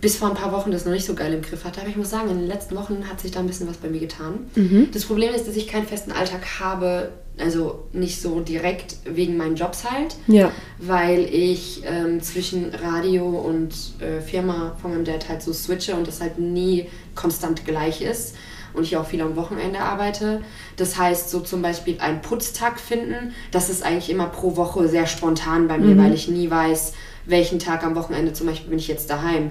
bis 0.00 0.16
vor 0.16 0.28
ein 0.28 0.34
paar 0.34 0.52
Wochen 0.52 0.70
das 0.70 0.84
noch 0.84 0.92
nicht 0.92 1.06
so 1.06 1.14
geil 1.14 1.32
im 1.32 1.42
Griff 1.42 1.64
hatte. 1.64 1.80
Aber 1.80 1.90
ich 1.90 1.96
muss 1.96 2.10
sagen, 2.10 2.30
in 2.30 2.38
den 2.38 2.46
letzten 2.46 2.76
Wochen 2.76 3.04
hat 3.10 3.20
sich 3.20 3.30
da 3.30 3.40
ein 3.40 3.46
bisschen 3.46 3.68
was 3.68 3.76
bei 3.76 3.88
mir 3.88 4.00
getan. 4.00 4.50
Mhm. 4.54 4.88
Das 4.92 5.04
Problem 5.04 5.34
ist, 5.34 5.48
dass 5.48 5.56
ich 5.56 5.66
keinen 5.66 5.86
festen 5.86 6.12
Alltag 6.12 6.60
habe, 6.60 7.12
also 7.38 7.86
nicht 7.92 8.20
so 8.20 8.40
direkt 8.40 8.96
wegen 9.04 9.36
meinen 9.36 9.56
Jobs 9.56 9.90
halt, 9.90 10.16
ja. 10.26 10.52
weil 10.78 11.24
ich 11.32 11.82
ähm, 11.84 12.22
zwischen 12.22 12.74
Radio 12.74 13.26
und 13.26 13.72
äh, 14.00 14.20
Firma 14.20 14.76
von 14.80 14.92
meinem 14.92 15.04
Dad 15.04 15.28
halt 15.28 15.42
so 15.42 15.52
switche 15.52 15.94
und 15.94 16.06
das 16.06 16.20
halt 16.20 16.38
nie 16.38 16.86
konstant 17.14 17.64
gleich 17.64 18.02
ist 18.02 18.34
und 18.72 18.84
ich 18.84 18.96
auch 18.96 19.06
viel 19.06 19.20
am 19.20 19.36
Wochenende 19.36 19.80
arbeite. 19.80 20.42
Das 20.76 20.96
heißt, 20.98 21.30
so 21.30 21.40
zum 21.40 21.62
Beispiel 21.62 21.98
einen 22.00 22.22
Putztag 22.22 22.78
finden, 22.78 23.32
das 23.50 23.70
ist 23.70 23.82
eigentlich 23.82 24.10
immer 24.10 24.26
pro 24.26 24.56
Woche 24.56 24.88
sehr 24.88 25.06
spontan 25.06 25.68
bei 25.68 25.78
mir, 25.78 25.94
mhm. 25.94 26.04
weil 26.04 26.14
ich 26.14 26.28
nie 26.28 26.50
weiß, 26.50 26.92
welchen 27.26 27.58
Tag 27.58 27.84
am 27.84 27.94
Wochenende 27.94 28.32
zum 28.32 28.46
Beispiel 28.46 28.70
bin 28.70 28.78
ich 28.78 28.88
jetzt 28.88 29.10
daheim. 29.10 29.50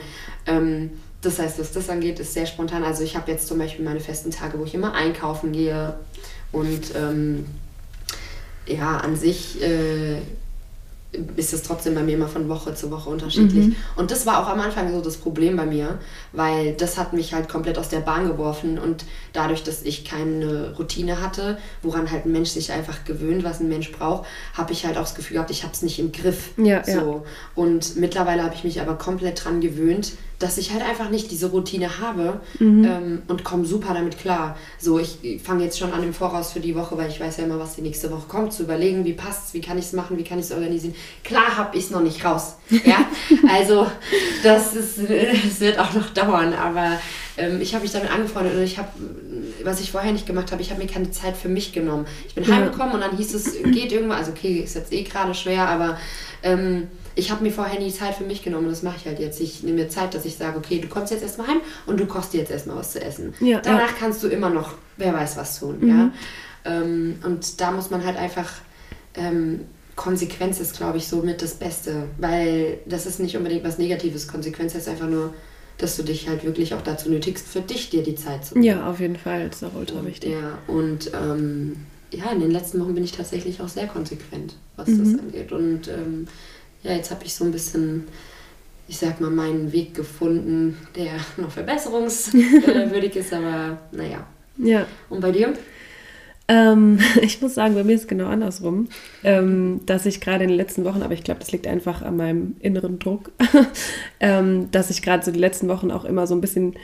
Ähm, 0.49 0.91
das 1.21 1.39
heißt, 1.39 1.59
was 1.59 1.71
das 1.71 1.89
angeht, 1.89 2.19
ist 2.19 2.33
sehr 2.33 2.45
spontan. 2.45 2.83
Also 2.83 3.03
ich 3.03 3.15
habe 3.15 3.31
jetzt 3.31 3.47
zum 3.47 3.57
Beispiel 3.59 3.83
meine 3.83 3.99
festen 3.99 4.31
Tage, 4.31 4.57
wo 4.57 4.63
ich 4.63 4.73
immer 4.73 4.93
einkaufen 4.93 5.51
gehe 5.51 5.93
und 6.51 6.95
ähm, 6.95 7.45
ja, 8.65 8.97
an 8.97 9.15
sich 9.15 9.61
äh, 9.61 10.19
ist 11.35 11.53
es 11.53 11.63
trotzdem 11.63 11.95
bei 11.95 12.03
mir 12.03 12.13
immer 12.13 12.27
von 12.27 12.47
Woche 12.49 12.75
zu 12.75 12.91
Woche 12.91 13.09
unterschiedlich. 13.09 13.67
Mhm. 13.67 13.75
Und 13.95 14.11
das 14.11 14.27
war 14.27 14.43
auch 14.43 14.47
am 14.47 14.59
Anfang 14.59 14.93
so 14.93 15.01
das 15.01 15.17
Problem 15.17 15.57
bei 15.57 15.65
mir, 15.65 15.97
weil 16.33 16.73
das 16.73 16.97
hat 16.97 17.13
mich 17.13 17.33
halt 17.33 17.49
komplett 17.49 17.79
aus 17.79 17.89
der 17.89 17.99
Bahn 17.99 18.27
geworfen 18.27 18.77
und 18.77 19.05
dadurch, 19.33 19.63
dass 19.63 19.81
ich 19.81 20.05
keine 20.05 20.75
Routine 20.77 21.19
hatte, 21.19 21.57
woran 21.81 22.11
halt 22.11 22.25
ein 22.25 22.31
Mensch 22.31 22.51
sich 22.51 22.71
einfach 22.71 23.05
gewöhnt, 23.05 23.43
was 23.43 23.59
ein 23.59 23.69
Mensch 23.69 23.91
braucht, 23.91 24.27
habe 24.53 24.71
ich 24.71 24.85
halt 24.85 24.97
auch 24.97 25.03
das 25.03 25.15
Gefühl 25.15 25.35
gehabt, 25.35 25.49
ich 25.49 25.63
habe 25.63 25.73
es 25.73 25.81
nicht 25.81 25.97
im 25.97 26.11
Griff. 26.11 26.51
Ja, 26.57 26.83
so. 26.83 26.91
Ja. 26.91 27.23
Und 27.55 27.95
mittlerweile 27.95 28.43
habe 28.43 28.53
ich 28.53 28.63
mich 28.63 28.79
aber 28.79 28.93
komplett 28.93 29.43
dran 29.43 29.61
gewöhnt, 29.61 30.13
dass 30.39 30.57
ich 30.57 30.71
halt 30.71 30.81
einfach 30.81 31.09
nicht 31.09 31.31
diese 31.31 31.51
Routine 31.51 31.99
habe 31.99 32.39
mhm. 32.59 32.85
ähm, 32.85 33.21
und 33.27 33.43
komme 33.43 33.65
super 33.65 33.93
damit 33.93 34.17
klar. 34.17 34.57
So, 34.79 34.97
ich 34.97 35.17
fange 35.43 35.65
jetzt 35.65 35.77
schon 35.77 35.91
an 35.91 36.01
im 36.01 36.13
Voraus 36.13 36.53
für 36.53 36.61
die 36.61 36.75
Woche, 36.75 36.97
weil 36.97 37.09
ich 37.09 37.19
weiß 37.19 37.37
ja 37.37 37.43
immer, 37.43 37.59
was 37.59 37.75
die 37.75 37.81
nächste 37.81 38.09
Woche 38.09 38.27
kommt, 38.27 38.53
zu 38.53 38.63
überlegen, 38.63 39.03
wie 39.03 39.13
passt 39.13 39.47
es, 39.47 39.53
wie 39.53 39.61
kann 39.61 39.77
ich 39.77 39.85
es 39.85 39.93
machen, 39.93 40.17
wie 40.17 40.23
kann 40.23 40.39
ich 40.39 40.45
es 40.45 40.51
organisieren. 40.53 40.95
Klar 41.25 41.57
habe 41.57 41.77
ich 41.77 41.85
es 41.85 41.91
noch 41.91 42.01
nicht 42.01 42.23
raus. 42.23 42.55
Ja, 42.69 43.05
also 43.53 43.85
das, 44.41 44.75
ist, 44.75 44.99
das 44.99 45.59
wird 45.59 45.77
auch 45.77 45.93
noch 45.93 46.09
dauern, 46.11 46.53
aber 46.53 46.99
ähm, 47.35 47.59
ich 47.59 47.73
habe 47.73 47.83
mich 47.83 47.91
damit 47.91 48.09
angefreundet 48.09 48.55
und 48.55 48.63
ich 48.63 48.77
habe, 48.77 48.89
was 49.63 49.81
ich 49.81 49.91
vorher 49.91 50.13
nicht 50.13 50.25
gemacht 50.25 50.53
habe, 50.53 50.61
ich 50.61 50.71
habe 50.71 50.81
mir 50.81 50.89
keine 50.89 51.11
Zeit 51.11 51.35
für 51.35 51.49
mich 51.49 51.73
genommen. 51.73 52.05
Ich 52.27 52.35
bin 52.35 52.45
ja. 52.45 52.55
heimgekommen 52.55 52.93
und 52.93 53.01
dann 53.01 53.17
hieß 53.17 53.33
es, 53.33 53.61
geht 53.63 53.91
irgendwann, 53.91 54.19
also 54.19 54.31
okay, 54.31 54.59
ist 54.59 54.75
jetzt 54.75 54.93
eh 54.93 55.03
gerade 55.03 55.33
schwer, 55.33 55.67
aber 55.67 55.97
ähm, 56.43 56.87
ich 57.19 57.31
habe 57.31 57.43
mir 57.43 57.51
vorher 57.51 57.79
nie 57.79 57.91
Zeit 57.91 58.15
für 58.15 58.23
mich 58.23 58.43
genommen. 58.43 58.69
Das 58.69 58.81
mache 58.81 58.95
ich 58.97 59.05
halt 59.05 59.19
jetzt. 59.19 59.41
Ich 59.41 59.61
nehme 59.61 59.83
mir 59.83 59.89
Zeit, 59.89 60.13
dass 60.13 60.23
ich 60.23 60.37
sage, 60.37 60.57
okay, 60.57 60.79
du 60.79 60.87
kommst 60.87 61.11
jetzt 61.11 61.21
erstmal 61.21 61.47
heim 61.47 61.61
und 61.85 61.99
du 61.99 62.05
kochst 62.05 62.33
dir 62.33 62.39
jetzt 62.39 62.51
erstmal 62.51 62.77
was 62.77 62.93
zu 62.93 63.01
essen. 63.01 63.33
Ja, 63.41 63.59
Danach 63.59 63.91
ja. 63.91 63.95
kannst 63.99 64.23
du 64.23 64.27
immer 64.27 64.49
noch, 64.49 64.75
wer 64.95 65.13
weiß 65.13 65.35
was 65.35 65.59
tun. 65.59 65.77
Mhm. 65.81 65.89
Ja? 65.89 66.11
Ähm, 66.65 67.19
und 67.25 67.59
da 67.59 67.71
muss 67.71 67.89
man 67.89 68.05
halt 68.05 68.17
einfach, 68.17 68.49
ähm, 69.15 69.65
Konsequenz 69.97 70.61
ist, 70.61 70.77
glaube 70.77 70.97
ich, 70.97 71.09
so 71.09 71.17
mit 71.17 71.41
das 71.41 71.55
Beste. 71.55 72.05
Weil 72.17 72.79
das 72.85 73.05
ist 73.05 73.19
nicht 73.19 73.35
unbedingt 73.35 73.65
was 73.65 73.77
Negatives. 73.77 74.29
Konsequenz 74.29 74.73
heißt 74.73 74.87
einfach 74.87 75.09
nur, 75.09 75.33
dass 75.77 75.97
du 75.97 76.03
dich 76.03 76.29
halt 76.29 76.45
wirklich 76.45 76.73
auch 76.73 76.81
dazu 76.81 77.09
nötigst, 77.09 77.47
für 77.47 77.59
dich 77.59 77.89
dir 77.89 78.01
die 78.01 78.15
Zeit 78.15 78.45
zu 78.45 78.53
nehmen. 78.53 78.65
Ja, 78.65 78.89
auf 78.89 79.01
jeden 79.01 79.17
Fall. 79.17 79.49
Das 79.49 79.61
ist 79.61 79.63
auch 79.67 79.75
ultra 79.77 80.05
wichtig. 80.05 80.31
Ja, 80.31 80.57
und 80.67 81.11
ähm, 81.13 81.75
ja, 82.11 82.31
in 82.31 82.39
den 82.39 82.51
letzten 82.51 82.79
Wochen 82.79 82.95
bin 82.95 83.03
ich 83.03 83.11
tatsächlich 83.11 83.61
auch 83.61 83.67
sehr 83.67 83.87
konsequent, 83.87 84.55
was 84.77 84.87
mhm. 84.87 84.99
das 84.99 85.21
angeht. 85.21 85.51
Und 85.51 85.89
ähm, 85.89 86.27
ja, 86.83 86.93
jetzt 86.93 87.11
habe 87.11 87.25
ich 87.25 87.33
so 87.33 87.45
ein 87.45 87.51
bisschen, 87.51 88.07
ich 88.87 88.97
sag 88.97 89.19
mal, 89.21 89.29
meinen 89.29 89.71
Weg 89.71 89.93
gefunden, 89.93 90.77
der 90.95 91.13
noch 91.37 91.51
verbesserungswürdig 91.51 93.15
ist, 93.15 93.33
aber 93.33 93.79
naja. 93.91 94.25
Ja. 94.57 94.85
Und 95.09 95.21
bei 95.21 95.31
dir? 95.31 95.53
Ähm, 96.49 96.99
ich 97.21 97.41
muss 97.41 97.53
sagen, 97.53 97.75
bei 97.75 97.83
mir 97.83 97.93
ist 97.93 98.01
es 98.01 98.07
genau 98.07 98.27
andersrum, 98.27 98.89
ähm, 99.23 99.81
dass 99.85 100.05
ich 100.05 100.19
gerade 100.19 100.43
in 100.43 100.49
den 100.49 100.57
letzten 100.57 100.83
Wochen, 100.83 101.03
aber 101.03 101.13
ich 101.13 101.23
glaube, 101.23 101.39
das 101.39 101.51
liegt 101.51 101.67
einfach 101.67 102.01
an 102.01 102.17
meinem 102.17 102.55
inneren 102.59 102.99
Druck, 102.99 103.31
ähm, 104.19 104.69
dass 104.71 104.89
ich 104.89 105.01
gerade 105.01 105.23
so 105.23 105.31
die 105.31 105.39
letzten 105.39 105.67
Wochen 105.69 105.91
auch 105.91 106.05
immer 106.05 106.27
so 106.27 106.35
ein 106.35 106.41
bisschen, 106.41 106.75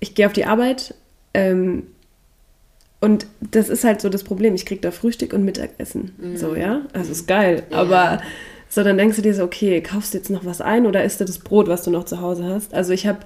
ich 0.00 0.14
gehe 0.14 0.26
auf 0.26 0.34
die 0.34 0.44
Arbeit 0.44 0.94
ähm, 1.32 1.86
und 3.00 3.26
das 3.40 3.70
ist 3.70 3.84
halt 3.84 4.02
so 4.02 4.10
das 4.10 4.22
Problem, 4.22 4.54
ich 4.54 4.66
kriege 4.66 4.82
da 4.82 4.90
Frühstück 4.90 5.32
und 5.32 5.44
Mittagessen, 5.44 6.12
mhm. 6.18 6.36
so, 6.36 6.54
ja, 6.54 6.82
also 6.92 7.10
ist 7.12 7.26
geil, 7.26 7.62
ja. 7.70 7.78
aber 7.78 8.20
so, 8.68 8.82
dann 8.82 8.98
denkst 8.98 9.16
du 9.16 9.22
dir 9.22 9.34
so, 9.34 9.44
okay, 9.44 9.80
kaufst 9.80 10.12
du 10.12 10.18
jetzt 10.18 10.30
noch 10.30 10.44
was 10.44 10.60
ein 10.60 10.86
oder 10.86 11.04
isst 11.04 11.20
du 11.20 11.24
das 11.24 11.38
Brot, 11.38 11.68
was 11.68 11.82
du 11.82 11.90
noch 11.90 12.04
zu 12.04 12.20
Hause 12.20 12.44
hast? 12.44 12.74
Also 12.74 12.92
ich 12.92 13.06
habe 13.06 13.20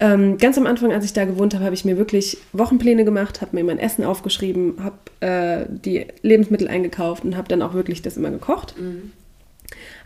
ähm, 0.00 0.38
ganz 0.38 0.58
am 0.58 0.66
Anfang, 0.66 0.92
als 0.92 1.04
ich 1.04 1.12
da 1.12 1.24
gewohnt 1.24 1.54
habe, 1.54 1.64
habe 1.64 1.74
ich 1.74 1.84
mir 1.84 1.96
wirklich 1.96 2.38
Wochenpläne 2.52 3.04
gemacht, 3.04 3.40
habe 3.40 3.56
mir 3.56 3.64
mein 3.64 3.78
Essen 3.78 4.04
aufgeschrieben, 4.04 4.76
habe 4.82 4.96
äh, 5.20 5.66
die 5.68 6.06
Lebensmittel 6.22 6.68
eingekauft 6.68 7.24
und 7.24 7.36
habe 7.36 7.48
dann 7.48 7.62
auch 7.62 7.74
wirklich 7.74 8.02
das 8.02 8.16
immer 8.16 8.30
gekocht. 8.30 8.74
Mhm. 8.78 9.12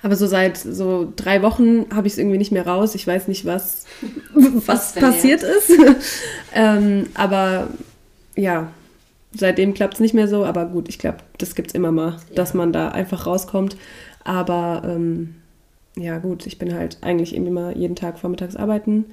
Aber 0.02 0.14
so 0.14 0.26
seit 0.26 0.56
so 0.56 1.12
drei 1.16 1.42
Wochen 1.42 1.86
habe 1.92 2.06
ich 2.06 2.12
es 2.12 2.18
irgendwie 2.18 2.38
nicht 2.38 2.52
mehr 2.52 2.66
raus. 2.66 2.94
Ich 2.94 3.06
weiß 3.06 3.28
nicht, 3.28 3.44
was, 3.44 3.86
was 4.34 4.94
passiert 4.94 5.42
ist. 5.42 5.72
ähm, 6.54 7.06
aber 7.14 7.68
ja, 8.36 8.70
seitdem 9.34 9.74
klappt 9.74 9.94
es 9.94 10.00
nicht 10.00 10.14
mehr 10.14 10.28
so. 10.28 10.44
Aber 10.44 10.66
gut, 10.66 10.88
ich 10.88 10.98
glaube, 10.98 11.18
das 11.38 11.54
gibt 11.54 11.68
es 11.68 11.74
immer 11.74 11.92
mal, 11.92 12.10
ja. 12.10 12.34
dass 12.34 12.54
man 12.54 12.72
da 12.72 12.88
einfach 12.88 13.26
rauskommt. 13.26 13.76
Aber 14.28 14.82
ähm, 14.84 15.36
ja, 15.96 16.18
gut, 16.18 16.46
ich 16.46 16.58
bin 16.58 16.74
halt 16.74 16.98
eigentlich 17.00 17.34
eben 17.34 17.46
immer 17.46 17.74
jeden 17.74 17.96
Tag 17.96 18.18
vormittags 18.18 18.56
arbeiten. 18.56 19.06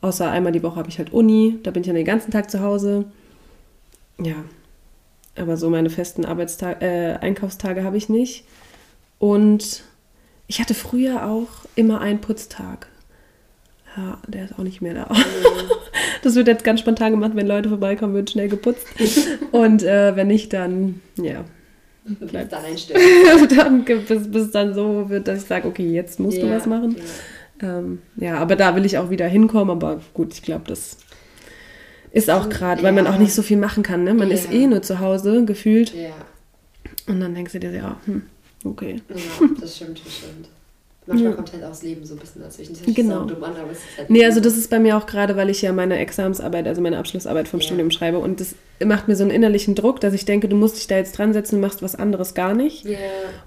Außer 0.00 0.30
einmal 0.30 0.52
die 0.52 0.62
Woche 0.62 0.76
habe 0.76 0.88
ich 0.88 0.98
halt 0.98 1.12
Uni, 1.12 1.58
da 1.64 1.72
bin 1.72 1.80
ich 1.80 1.88
dann 1.88 1.96
den 1.96 2.04
ganzen 2.04 2.30
Tag 2.30 2.52
zu 2.52 2.60
Hause. 2.60 3.06
Ja, 4.22 4.36
aber 5.34 5.56
so 5.56 5.70
meine 5.70 5.90
festen 5.90 6.24
Arbeitstage, 6.24 6.86
äh, 6.86 7.16
Einkaufstage 7.16 7.82
habe 7.82 7.96
ich 7.96 8.08
nicht. 8.08 8.44
Und 9.18 9.82
ich 10.46 10.60
hatte 10.60 10.74
früher 10.74 11.26
auch 11.26 11.48
immer 11.74 12.00
einen 12.00 12.20
Putztag. 12.20 12.86
Ja, 13.96 14.18
der 14.28 14.44
ist 14.44 14.54
auch 14.56 14.62
nicht 14.62 14.80
mehr 14.80 14.94
da. 14.94 15.12
Mhm. 15.12 15.70
Das 16.22 16.34
wird 16.34 16.48
jetzt 16.48 16.64
ganz 16.64 16.80
spontan 16.80 17.12
gemacht, 17.12 17.32
wenn 17.34 17.46
Leute 17.46 17.70
vorbeikommen, 17.70 18.12
wird 18.12 18.28
schnell 18.28 18.50
geputzt. 18.50 18.86
Und 19.52 19.82
äh, 19.82 20.14
wenn 20.16 20.26
nicht, 20.26 20.52
dann, 20.52 21.00
ja, 21.16 21.46
bleibt 22.04 22.52
dann 22.52 22.64
einstellen. 22.64 23.48
dann, 23.48 23.84
bis, 23.84 24.30
bis 24.30 24.50
dann 24.50 24.74
so 24.74 25.08
wird, 25.08 25.28
dass 25.28 25.42
ich 25.42 25.48
sage, 25.48 25.68
okay, 25.68 25.88
jetzt 25.90 26.20
musst 26.20 26.38
ja, 26.38 26.44
du 26.44 26.50
was 26.50 26.66
machen. 26.66 26.96
Ja. 26.96 27.78
Ähm, 27.78 27.98
ja, 28.16 28.38
aber 28.38 28.56
da 28.56 28.74
will 28.74 28.84
ich 28.84 28.98
auch 28.98 29.10
wieder 29.10 29.26
hinkommen, 29.26 29.70
aber 29.70 30.00
gut, 30.14 30.32
ich 30.32 30.42
glaube, 30.42 30.64
das 30.66 30.96
ist 32.12 32.30
auch 32.30 32.48
gerade, 32.48 32.82
weil 32.82 32.92
man 32.92 33.06
auch 33.06 33.18
nicht 33.18 33.34
so 33.34 33.42
viel 33.42 33.56
machen 33.56 33.82
kann. 33.82 34.04
Ne? 34.04 34.14
Man 34.14 34.30
ist 34.30 34.52
eh 34.52 34.66
nur 34.66 34.82
zu 34.82 34.98
Hause, 34.98 35.44
gefühlt. 35.44 35.94
Ja. 35.94 36.10
Und 37.06 37.20
dann 37.20 37.34
denkst 37.34 37.52
du 37.52 37.60
dir, 37.60 37.70
ja, 37.70 38.00
hm, 38.06 38.22
okay. 38.64 39.00
Ja, 39.08 39.16
das 39.60 39.76
stimmt, 39.76 40.00
das 40.04 40.16
stimmt. 40.16 40.48
Manchmal 41.06 41.30
ja. 41.30 41.36
kommt 41.36 41.52
halt 41.52 41.64
auch 41.64 41.70
das 41.70 41.82
Leben 41.82 42.04
so 42.04 42.14
ein 42.14 42.20
bisschen 42.20 42.42
dazwischen. 42.42 42.76
Das 42.84 42.94
genau. 42.94 43.20
So 43.20 43.34
dumm 43.34 43.42
an, 43.42 43.56
aber 43.56 43.72
es 43.72 43.78
ist 43.78 43.98
halt 43.98 44.10
nee, 44.10 44.24
also 44.24 44.40
das 44.40 44.56
ist 44.56 44.70
bei 44.70 44.78
mir 44.78 44.96
auch 44.96 45.06
gerade, 45.06 45.36
weil 45.36 45.50
ich 45.50 45.62
ja 45.62 45.72
meine 45.72 45.98
Examsarbeit, 45.98 46.66
also 46.66 46.80
meine 46.82 46.98
Abschlussarbeit 46.98 47.48
vom 47.48 47.60
ja. 47.60 47.66
Studium 47.66 47.90
schreibe 47.90 48.18
und 48.18 48.40
das 48.40 48.54
macht 48.84 49.08
mir 49.08 49.16
so 49.16 49.24
einen 49.24 49.32
innerlichen 49.32 49.74
Druck, 49.74 50.00
dass 50.00 50.14
ich 50.14 50.24
denke, 50.24 50.48
du 50.48 50.56
musst 50.56 50.76
dich 50.76 50.86
da 50.86 50.96
jetzt 50.96 51.16
dran 51.16 51.32
setzen 51.32 51.56
und 51.56 51.62
machst 51.62 51.82
was 51.82 51.96
anderes 51.96 52.34
gar 52.34 52.54
nicht. 52.54 52.84
Ja. 52.84 52.98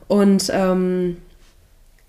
Und 0.08 0.50
ähm, 0.52 1.18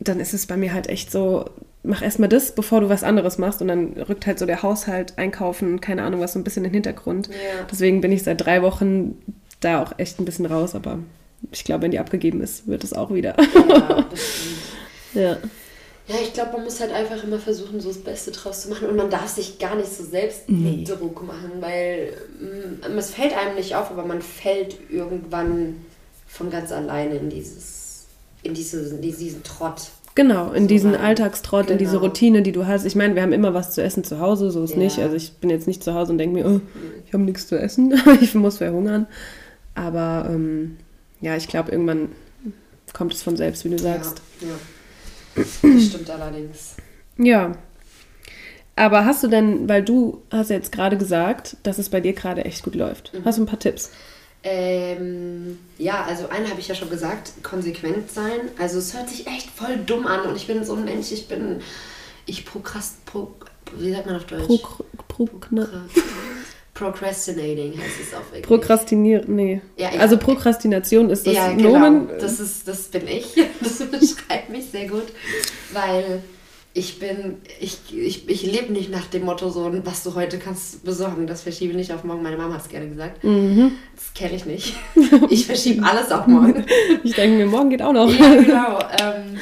dann 0.01 0.19
ist 0.19 0.35
es 0.35 0.47
bei 0.47 0.57
mir 0.57 0.73
halt 0.73 0.89
echt 0.89 1.13
so, 1.13 1.45
mach 1.83 2.03
erstmal 2.03 2.29
das, 2.29 2.53
bevor 2.55 2.81
du 2.81 2.89
was 2.89 3.05
anderes 3.05 3.39
machst 3.39 3.61
und 3.63 3.69
dann 3.69 3.93
rückt 3.93 4.27
halt 4.27 4.39
so 4.39 4.47
der 4.47 4.63
Haushalt, 4.63 5.19
Einkaufen, 5.19 5.81
keine 5.81 6.03
Ahnung 6.03 6.21
was, 6.21 6.33
so 6.33 6.39
ein 6.39 6.45
bisschen 6.45 6.65
in 6.65 6.71
den 6.71 6.75
Hintergrund. 6.75 7.29
Ja. 7.29 7.67
Deswegen 7.71 8.01
bin 8.01 8.13
ich 8.13 8.23
seit 8.23 8.45
drei 8.45 8.63
Wochen 8.63 9.19
da 9.61 9.83
auch 9.83 9.93
echt 9.99 10.19
ein 10.19 10.25
bisschen 10.25 10.47
raus, 10.47 10.75
aber 10.75 10.99
ich 11.53 11.65
glaube, 11.65 11.83
wenn 11.83 11.91
die 11.91 11.99
abgegeben 11.99 12.41
ist, 12.41 12.67
wird 12.67 12.85
es 12.85 12.93
auch 12.93 13.13
wieder. 13.13 13.37
Ja, 13.39 14.09
Ja. 15.15 15.39
Ja, 16.07 16.17
ich 16.23 16.35
glaube, 16.35 16.53
man 16.53 16.65
muss 16.65 16.81
halt 16.81 16.93
einfach 16.93 17.25
immer 17.25 17.39
versuchen, 17.39 17.81
so 17.81 17.89
das 17.89 17.99
Beste 17.99 18.31
draus 18.31 18.63
zu 18.63 18.69
machen. 18.69 18.89
Und 18.89 18.97
man 18.97 19.09
darf 19.09 19.29
sich 19.29 19.59
gar 19.59 19.75
nicht 19.75 19.91
so 19.91 20.05
selbst 20.05 20.43
nee. 20.49 20.85
Druck 20.85 21.27
machen, 21.27 21.53
weil 21.61 22.13
mm, 22.39 22.99
es 22.99 23.11
fällt 23.11 23.35
einem 23.35 23.55
nicht 23.55 23.75
auf, 23.75 23.91
aber 23.91 24.05
man 24.05 24.21
fällt 24.21 24.77
irgendwann 24.91 25.77
von 26.27 26.51
ganz 26.51 26.73
alleine 26.73 27.17
in 27.17 27.31
dieses, 27.31 28.05
in, 28.43 28.53
diese, 28.53 28.97
in 28.97 29.01
diesen 29.01 29.43
Trott. 29.45 29.81
Genau, 30.15 30.53
in 30.53 30.65
so 30.65 30.69
diesen 30.69 30.95
rein. 30.95 31.05
Alltagstrott, 31.05 31.69
genau. 31.69 31.73
in 31.73 31.79
diese 31.79 31.93
genau. 31.93 32.05
Routine, 32.05 32.43
die 32.43 32.53
du 32.53 32.67
hast. 32.67 32.85
Ich 32.85 32.97
meine, 32.97 33.15
wir 33.15 33.23
haben 33.23 33.33
immer 33.33 33.55
was 33.55 33.71
zu 33.71 33.83
essen 33.83 34.05
zu 34.05 34.21
Hause, 34.21 34.51
so 34.51 34.63
ist 34.63 34.73
ja. 34.73 34.79
nicht. 34.79 34.99
Also 34.99 35.17
ich 35.17 35.33
bin 35.35 35.49
jetzt 35.49 35.67
nicht 35.67 35.83
zu 35.83 35.95
Hause 35.95 36.13
und 36.13 36.19
denke 36.19 36.35
mir, 36.35 36.47
oh, 36.47 36.61
ich 37.07 37.15
habe 37.15 37.23
nichts 37.23 37.49
zu 37.49 37.59
essen, 37.59 37.99
ich 38.21 38.35
muss 38.35 38.59
verhungern. 38.59 39.07
Aber 39.75 40.29
ähm, 40.29 40.77
ja, 41.23 41.35
ich 41.35 41.49
glaube, 41.49 41.73
irgendwann 41.73 42.11
kommt 42.93 43.15
es 43.15 43.23
von 43.23 43.37
selbst, 43.39 43.65
wie 43.65 43.71
du 43.71 43.79
sagst. 43.79 44.21
Ja, 44.43 44.49
ja. 44.49 44.55
Das 45.35 45.85
stimmt 45.87 46.11
allerdings. 46.11 46.77
Ja. 47.19 47.53
Aber 48.77 49.05
hast 49.05 49.23
du 49.23 49.29
denn, 49.29 49.69
weil 49.69 49.83
du 49.83 50.23
hast 50.31 50.51
jetzt 50.51 50.73
gerade 50.73 50.99
gesagt, 50.99 51.57
dass 51.63 51.79
es 51.79 51.89
bei 51.89 52.01
dir 52.01 52.13
gerade 52.13 52.45
echt 52.45 52.65
gut 52.65 52.75
läuft. 52.75 53.13
Mhm. 53.15 53.25
Hast 53.25 53.39
du 53.39 53.43
ein 53.43 53.47
paar 53.47 53.59
Tipps? 53.59 53.91
Ähm, 54.43 55.59
ja, 55.79 56.05
also 56.05 56.29
einen 56.29 56.51
habe 56.51 56.61
ich 56.61 56.69
ja 56.69 56.75
schon 56.75 56.91
gesagt, 56.91 57.33
konsequent 57.43 58.11
sein. 58.11 58.41
Also 58.59 58.79
es 58.79 58.93
hört 58.95 59.09
sich 59.09 59.27
echt 59.27 59.49
voll 59.51 59.79
dumm 59.87 60.07
an 60.07 60.27
und 60.27 60.37
ich 60.37 60.47
bin 60.47 60.65
so 60.65 60.75
ein 60.75 60.85
Mensch, 60.85 61.13
ich 61.13 61.29
bin, 61.29 61.61
ich 62.27 62.45
prokrast, 62.45 63.05
pro, 63.07 63.33
wie 63.79 63.91
sagt 63.91 64.07
man 64.07 64.17
auf 64.17 64.25
Deutsch? 64.25 64.47
Pro, 64.47 64.85
pro, 65.09 65.25
pro, 65.27 65.67
Procrastinating 66.75 67.73
heißt 67.79 68.01
es 68.03 68.15
auf 68.15 68.25
Englisch. 68.33 68.49
Prokrastinieren, 68.49 69.35
nee. 69.35 69.63
Ja, 69.77 69.95
ja. 69.95 70.01
Also 70.01 70.19
Prokrastination 70.19 71.09
ist 71.09 71.27
das 71.27 71.35
ja, 71.35 71.53
genau. 71.53 71.79
Nomen. 71.79 72.09
Das, 72.21 72.41
ist, 72.41 72.67
das 72.67 72.89
bin 72.89 73.07
ich. 73.07 73.27
Das 73.61 73.79
beschreibt 73.79 74.51
mich 74.51 74.67
sehr 74.67 74.89
gut, 74.89 75.05
weil 75.73 76.23
ich 76.75 76.99
bin, 76.99 77.37
ich, 77.61 77.79
ich, 77.93 78.29
ich 78.29 78.43
lebe 78.43 78.73
nicht 78.73 78.91
nach 78.91 79.07
dem 79.07 79.25
Motto 79.25 79.49
so, 79.49 79.71
was 79.85 80.03
du 80.03 80.17
heute 80.17 80.39
kannst 80.39 80.85
besorgen, 80.85 81.29
das 81.29 81.43
verschiebe 81.43 81.75
nicht 81.75 81.93
auf 81.93 82.03
morgen. 82.03 82.23
Meine 82.23 82.37
Mama 82.37 82.55
hat 82.55 82.63
es 82.63 82.69
gerne 82.69 82.89
gesagt. 82.89 83.23
Mhm. 83.23 83.73
Das 83.95 84.13
kenne 84.13 84.35
ich 84.35 84.45
nicht. 84.45 84.75
Ich 85.31 85.47
verschiebe 85.47 85.87
alles 85.87 86.11
auf 86.11 86.27
morgen. 86.27 86.65
Ich 87.05 87.15
denke 87.15 87.39
mir, 87.39 87.47
morgen 87.47 87.71
geht 87.71 87.83
auch 87.83 87.93
noch. 87.93 88.11
Ja, 88.11 88.35
genau. 88.35 88.79
Ähm, 89.01 89.39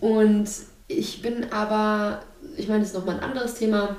und 0.00 0.48
ich 0.88 1.22
bin 1.22 1.46
aber, 1.50 2.20
ich 2.56 2.68
meine, 2.68 2.80
das 2.80 2.90
ist 2.90 2.94
nochmal 2.94 3.16
ein 3.16 3.22
anderes 3.22 3.54
Thema, 3.54 3.96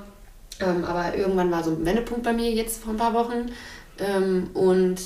ähm, 0.61 0.83
aber 0.85 1.15
irgendwann 1.15 1.51
war 1.51 1.63
so 1.63 1.71
ein 1.71 1.85
Wendepunkt 1.85 2.23
bei 2.23 2.33
mir 2.33 2.51
jetzt 2.51 2.83
vor 2.83 2.93
ein 2.93 2.97
paar 2.97 3.13
Wochen 3.13 3.51
ähm, 3.99 4.49
und 4.53 4.99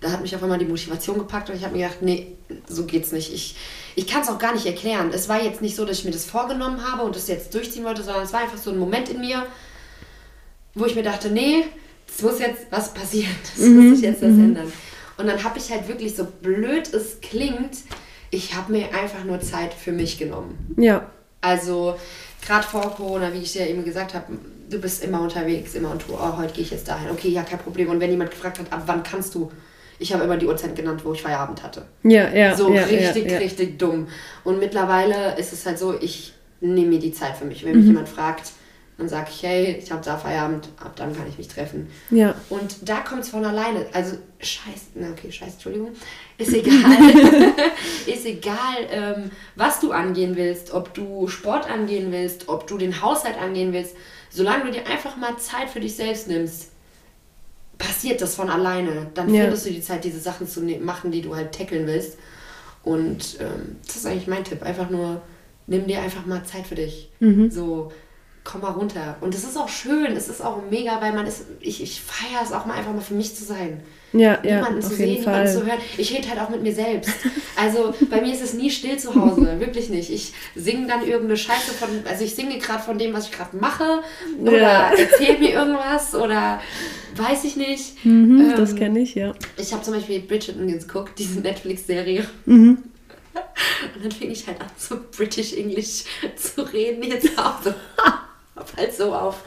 da 0.00 0.10
hat 0.10 0.20
mich 0.20 0.34
auf 0.34 0.42
einmal 0.42 0.58
die 0.58 0.64
Motivation 0.64 1.18
gepackt 1.18 1.48
und 1.48 1.56
ich 1.56 1.64
habe 1.64 1.76
mir 1.76 1.84
gedacht, 1.84 2.02
nee, 2.02 2.36
so 2.68 2.84
geht's 2.84 3.12
nicht. 3.12 3.32
Ich, 3.32 3.56
ich 3.94 4.06
kann 4.06 4.22
es 4.22 4.28
auch 4.28 4.38
gar 4.38 4.52
nicht 4.52 4.66
erklären. 4.66 5.10
Es 5.14 5.28
war 5.28 5.42
jetzt 5.42 5.62
nicht 5.62 5.76
so, 5.76 5.84
dass 5.84 5.98
ich 5.98 6.04
mir 6.04 6.10
das 6.10 6.24
vorgenommen 6.24 6.84
habe 6.84 7.04
und 7.04 7.14
das 7.14 7.28
jetzt 7.28 7.54
durchziehen 7.54 7.84
wollte, 7.84 8.02
sondern 8.02 8.24
es 8.24 8.32
war 8.32 8.40
einfach 8.40 8.58
so 8.58 8.70
ein 8.70 8.78
Moment 8.78 9.08
in 9.08 9.20
mir, 9.20 9.46
wo 10.74 10.86
ich 10.86 10.96
mir 10.96 11.04
dachte, 11.04 11.30
nee, 11.30 11.64
es 12.08 12.20
muss 12.20 12.40
jetzt 12.40 12.66
was 12.70 12.92
passieren. 12.92 13.34
Es 13.56 13.62
mhm. 13.62 13.90
muss 13.90 13.98
sich 13.98 14.08
jetzt 14.08 14.22
was 14.22 14.30
mhm. 14.30 14.44
ändern. 14.44 14.72
Und 15.18 15.26
dann 15.28 15.44
habe 15.44 15.58
ich 15.58 15.70
halt 15.70 15.86
wirklich, 15.86 16.16
so 16.16 16.24
blöd 16.24 16.92
es 16.92 17.20
klingt, 17.20 17.76
ich 18.30 18.54
habe 18.54 18.72
mir 18.72 18.92
einfach 18.94 19.22
nur 19.24 19.40
Zeit 19.40 19.72
für 19.72 19.92
mich 19.92 20.18
genommen. 20.18 20.74
Ja. 20.78 21.10
Also 21.40 21.96
gerade 22.44 22.66
vor 22.66 22.94
Corona, 22.96 23.32
wie 23.32 23.38
ich 23.38 23.52
dir 23.52 23.68
eben 23.68 23.84
gesagt 23.84 24.14
habe, 24.14 24.26
du 24.72 24.78
bist 24.78 25.04
immer 25.04 25.20
unterwegs, 25.20 25.74
immer 25.74 25.90
und 25.90 26.02
du, 26.02 26.14
oh, 26.14 26.36
heute 26.36 26.54
gehe 26.54 26.64
ich 26.64 26.70
jetzt 26.70 26.88
dahin. 26.88 27.10
Okay, 27.10 27.28
ja, 27.28 27.42
kein 27.42 27.58
Problem. 27.58 27.90
Und 27.90 28.00
wenn 28.00 28.10
jemand 28.10 28.30
gefragt 28.30 28.58
hat, 28.58 28.72
ab 28.72 28.82
wann 28.86 29.02
kannst 29.02 29.34
du, 29.34 29.50
ich 29.98 30.12
habe 30.12 30.24
immer 30.24 30.36
die 30.36 30.46
Uhrzeit 30.46 30.74
genannt, 30.74 31.04
wo 31.04 31.12
ich 31.12 31.22
Feierabend 31.22 31.62
hatte. 31.62 31.82
Ja, 32.02 32.28
ja. 32.30 32.56
So 32.56 32.72
ja, 32.72 32.84
richtig, 32.84 33.26
ja, 33.26 33.32
ja. 33.32 33.38
richtig 33.38 33.78
dumm. 33.78 34.08
Und 34.44 34.58
mittlerweile 34.58 35.36
ist 35.38 35.52
es 35.52 35.66
halt 35.66 35.78
so, 35.78 35.94
ich 36.00 36.32
nehme 36.60 36.88
mir 36.88 36.98
die 36.98 37.12
Zeit 37.12 37.36
für 37.36 37.44
mich. 37.44 37.64
Wenn 37.64 37.76
mich 37.76 37.82
mhm. 37.82 37.92
jemand 37.92 38.08
fragt, 38.08 38.52
dann 38.98 39.08
sage 39.08 39.28
ich, 39.30 39.42
hey, 39.42 39.76
ich 39.82 39.90
habe 39.90 40.02
da 40.04 40.16
Feierabend, 40.16 40.68
ab 40.78 40.92
dann 40.96 41.16
kann 41.16 41.26
ich 41.28 41.38
mich 41.38 41.48
treffen. 41.48 41.88
Ja. 42.10 42.34
Und 42.50 42.88
da 42.88 43.00
kommt 43.00 43.22
es 43.22 43.30
von 43.30 43.44
alleine. 43.44 43.86
Also, 43.92 44.16
scheiß, 44.38 44.90
na 44.94 45.10
okay, 45.10 45.32
scheiß, 45.32 45.54
Entschuldigung. 45.54 45.90
Ist 46.38 46.52
egal. 46.54 46.74
ist 48.06 48.26
egal, 48.26 48.76
ähm, 48.90 49.30
was 49.56 49.80
du 49.80 49.92
angehen 49.92 50.36
willst, 50.36 50.72
ob 50.72 50.94
du 50.94 51.26
Sport 51.28 51.70
angehen 51.70 52.12
willst, 52.12 52.48
ob 52.48 52.66
du 52.66 52.78
den 52.78 53.02
Haushalt 53.02 53.38
angehen 53.38 53.72
willst. 53.72 53.96
Solange 54.32 54.64
du 54.64 54.70
dir 54.72 54.86
einfach 54.86 55.16
mal 55.16 55.36
Zeit 55.36 55.68
für 55.68 55.80
dich 55.80 55.94
selbst 55.94 56.26
nimmst, 56.28 56.70
passiert 57.78 58.20
das 58.20 58.34
von 58.34 58.48
alleine. 58.48 59.10
Dann 59.14 59.32
ja. 59.32 59.42
findest 59.42 59.66
du 59.66 59.70
die 59.70 59.82
Zeit, 59.82 60.04
diese 60.04 60.20
Sachen 60.20 60.48
zu 60.48 60.62
ne-, 60.62 60.78
machen, 60.78 61.10
die 61.10 61.22
du 61.22 61.34
halt 61.34 61.52
tackeln 61.52 61.86
willst. 61.86 62.16
Und 62.82 63.38
ähm, 63.40 63.76
das 63.86 63.96
ist 63.96 64.06
eigentlich 64.06 64.26
mein 64.26 64.44
Tipp. 64.44 64.62
Einfach 64.62 64.88
nur, 64.88 65.20
nimm 65.66 65.86
dir 65.86 66.00
einfach 66.00 66.26
mal 66.26 66.44
Zeit 66.44 66.66
für 66.66 66.74
dich. 66.74 67.10
Mhm. 67.20 67.50
So, 67.50 67.92
komm 68.44 68.62
mal 68.62 68.70
runter. 68.70 69.16
Und 69.20 69.34
es 69.34 69.44
ist 69.44 69.56
auch 69.56 69.68
schön, 69.68 70.16
es 70.16 70.28
ist 70.28 70.42
auch 70.42 70.62
mega, 70.70 71.00
weil 71.00 71.12
man 71.12 71.26
ist, 71.26 71.44
ich, 71.60 71.82
ich 71.82 72.00
feiere 72.00 72.42
es 72.42 72.52
auch 72.52 72.66
mal 72.66 72.74
einfach 72.74 72.92
mal 72.92 73.00
für 73.00 73.14
mich 73.14 73.36
zu 73.36 73.44
sein. 73.44 73.82
Ja, 74.12 74.38
niemanden 74.42 74.80
ja, 74.82 74.88
zu 74.88 74.94
sehen, 74.94 75.20
niemanden 75.20 75.52
zu 75.52 75.64
hören. 75.64 75.78
Ich 75.96 76.12
rede 76.14 76.28
halt 76.28 76.40
auch 76.40 76.50
mit 76.50 76.62
mir 76.62 76.74
selbst. 76.74 77.10
Also 77.56 77.94
bei 78.10 78.20
mir 78.20 78.32
ist 78.32 78.42
es 78.42 78.52
nie 78.52 78.70
still 78.70 78.98
zu 78.98 79.14
Hause, 79.14 79.56
wirklich 79.60 79.88
nicht. 79.88 80.10
Ich 80.10 80.32
singe 80.54 80.86
dann 80.86 81.02
irgendeine 81.02 81.36
Scheiße 81.36 81.72
von, 81.72 81.88
also 82.08 82.24
ich 82.24 82.34
singe 82.34 82.58
gerade 82.58 82.82
von 82.82 82.98
dem, 82.98 83.14
was 83.14 83.26
ich 83.26 83.32
gerade 83.32 83.56
mache 83.56 84.02
oder 84.40 84.52
ja. 84.52 84.92
erzähle 84.92 85.38
mir 85.38 85.50
irgendwas 85.52 86.14
oder 86.14 86.60
weiß 87.16 87.44
ich 87.44 87.56
nicht. 87.56 88.04
Mhm, 88.04 88.40
ähm, 88.40 88.54
das 88.56 88.74
kenne 88.76 89.00
ich, 89.00 89.14
ja. 89.14 89.34
Ich 89.56 89.72
habe 89.72 89.82
zum 89.82 89.94
Beispiel 89.94 90.20
Bridgerton 90.20 90.66
geguckt, 90.66 91.18
diese 91.18 91.40
Netflix-Serie. 91.40 92.26
Mhm. 92.46 92.78
Und 93.94 94.04
dann 94.04 94.12
fing 94.12 94.30
ich 94.30 94.46
halt 94.46 94.60
an, 94.60 94.66
so 94.76 94.96
British 95.16 95.54
English 95.54 96.04
zu 96.36 96.62
reden 96.62 97.02
jetzt 97.04 97.38
auch 97.38 97.62
so. 97.62 97.72
Hab 98.54 98.76
halt 98.76 98.94
so 98.94 99.14
auf 99.14 99.42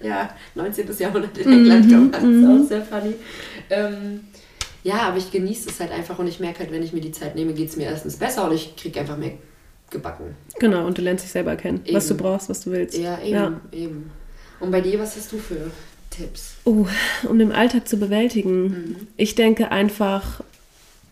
ja, 0.00 0.30
19. 0.54 0.86
Jahrhundert 0.98 1.36
in 1.38 1.52
England 1.52 1.86
mhm, 1.86 1.90
gemacht. 1.90 2.14
Das 2.14 2.22
ist 2.22 2.44
auch 2.44 2.48
mhm. 2.48 2.66
sehr 2.66 2.82
funny. 2.82 3.14
Ähm, 3.70 4.20
ja, 4.84 5.02
aber 5.02 5.18
ich 5.18 5.30
genieße 5.30 5.70
es 5.70 5.80
halt 5.80 5.90
einfach 5.90 6.18
und 6.18 6.28
ich 6.28 6.40
merke 6.40 6.60
halt, 6.60 6.72
wenn 6.72 6.82
ich 6.82 6.92
mir 6.92 7.00
die 7.00 7.12
Zeit 7.12 7.34
nehme, 7.34 7.52
geht 7.52 7.68
es 7.68 7.76
mir 7.76 7.84
erstens 7.84 8.16
besser 8.16 8.48
und 8.48 8.54
ich 8.54 8.76
kriege 8.76 9.00
einfach 9.00 9.16
mehr 9.16 9.32
gebacken. 9.90 10.36
Genau, 10.58 10.86
und 10.86 10.98
du 10.98 11.02
lernst 11.02 11.24
dich 11.24 11.32
selber 11.32 11.56
kennen, 11.56 11.80
eben. 11.84 11.96
was 11.96 12.08
du 12.08 12.16
brauchst, 12.16 12.48
was 12.48 12.60
du 12.60 12.70
willst. 12.70 12.96
Ja, 12.96 13.18
eben, 13.20 13.32
ja. 13.32 13.60
eben. 13.72 14.10
Und 14.60 14.70
bei 14.70 14.80
dir, 14.80 14.98
was 14.98 15.16
hast 15.16 15.32
du 15.32 15.38
für 15.38 15.70
Tipps? 16.10 16.54
Oh, 16.64 16.86
um 17.28 17.38
den 17.38 17.52
Alltag 17.52 17.88
zu 17.88 17.96
bewältigen. 17.96 18.62
Mhm. 18.62 18.96
Ich 19.16 19.34
denke 19.34 19.70
einfach, 19.70 20.42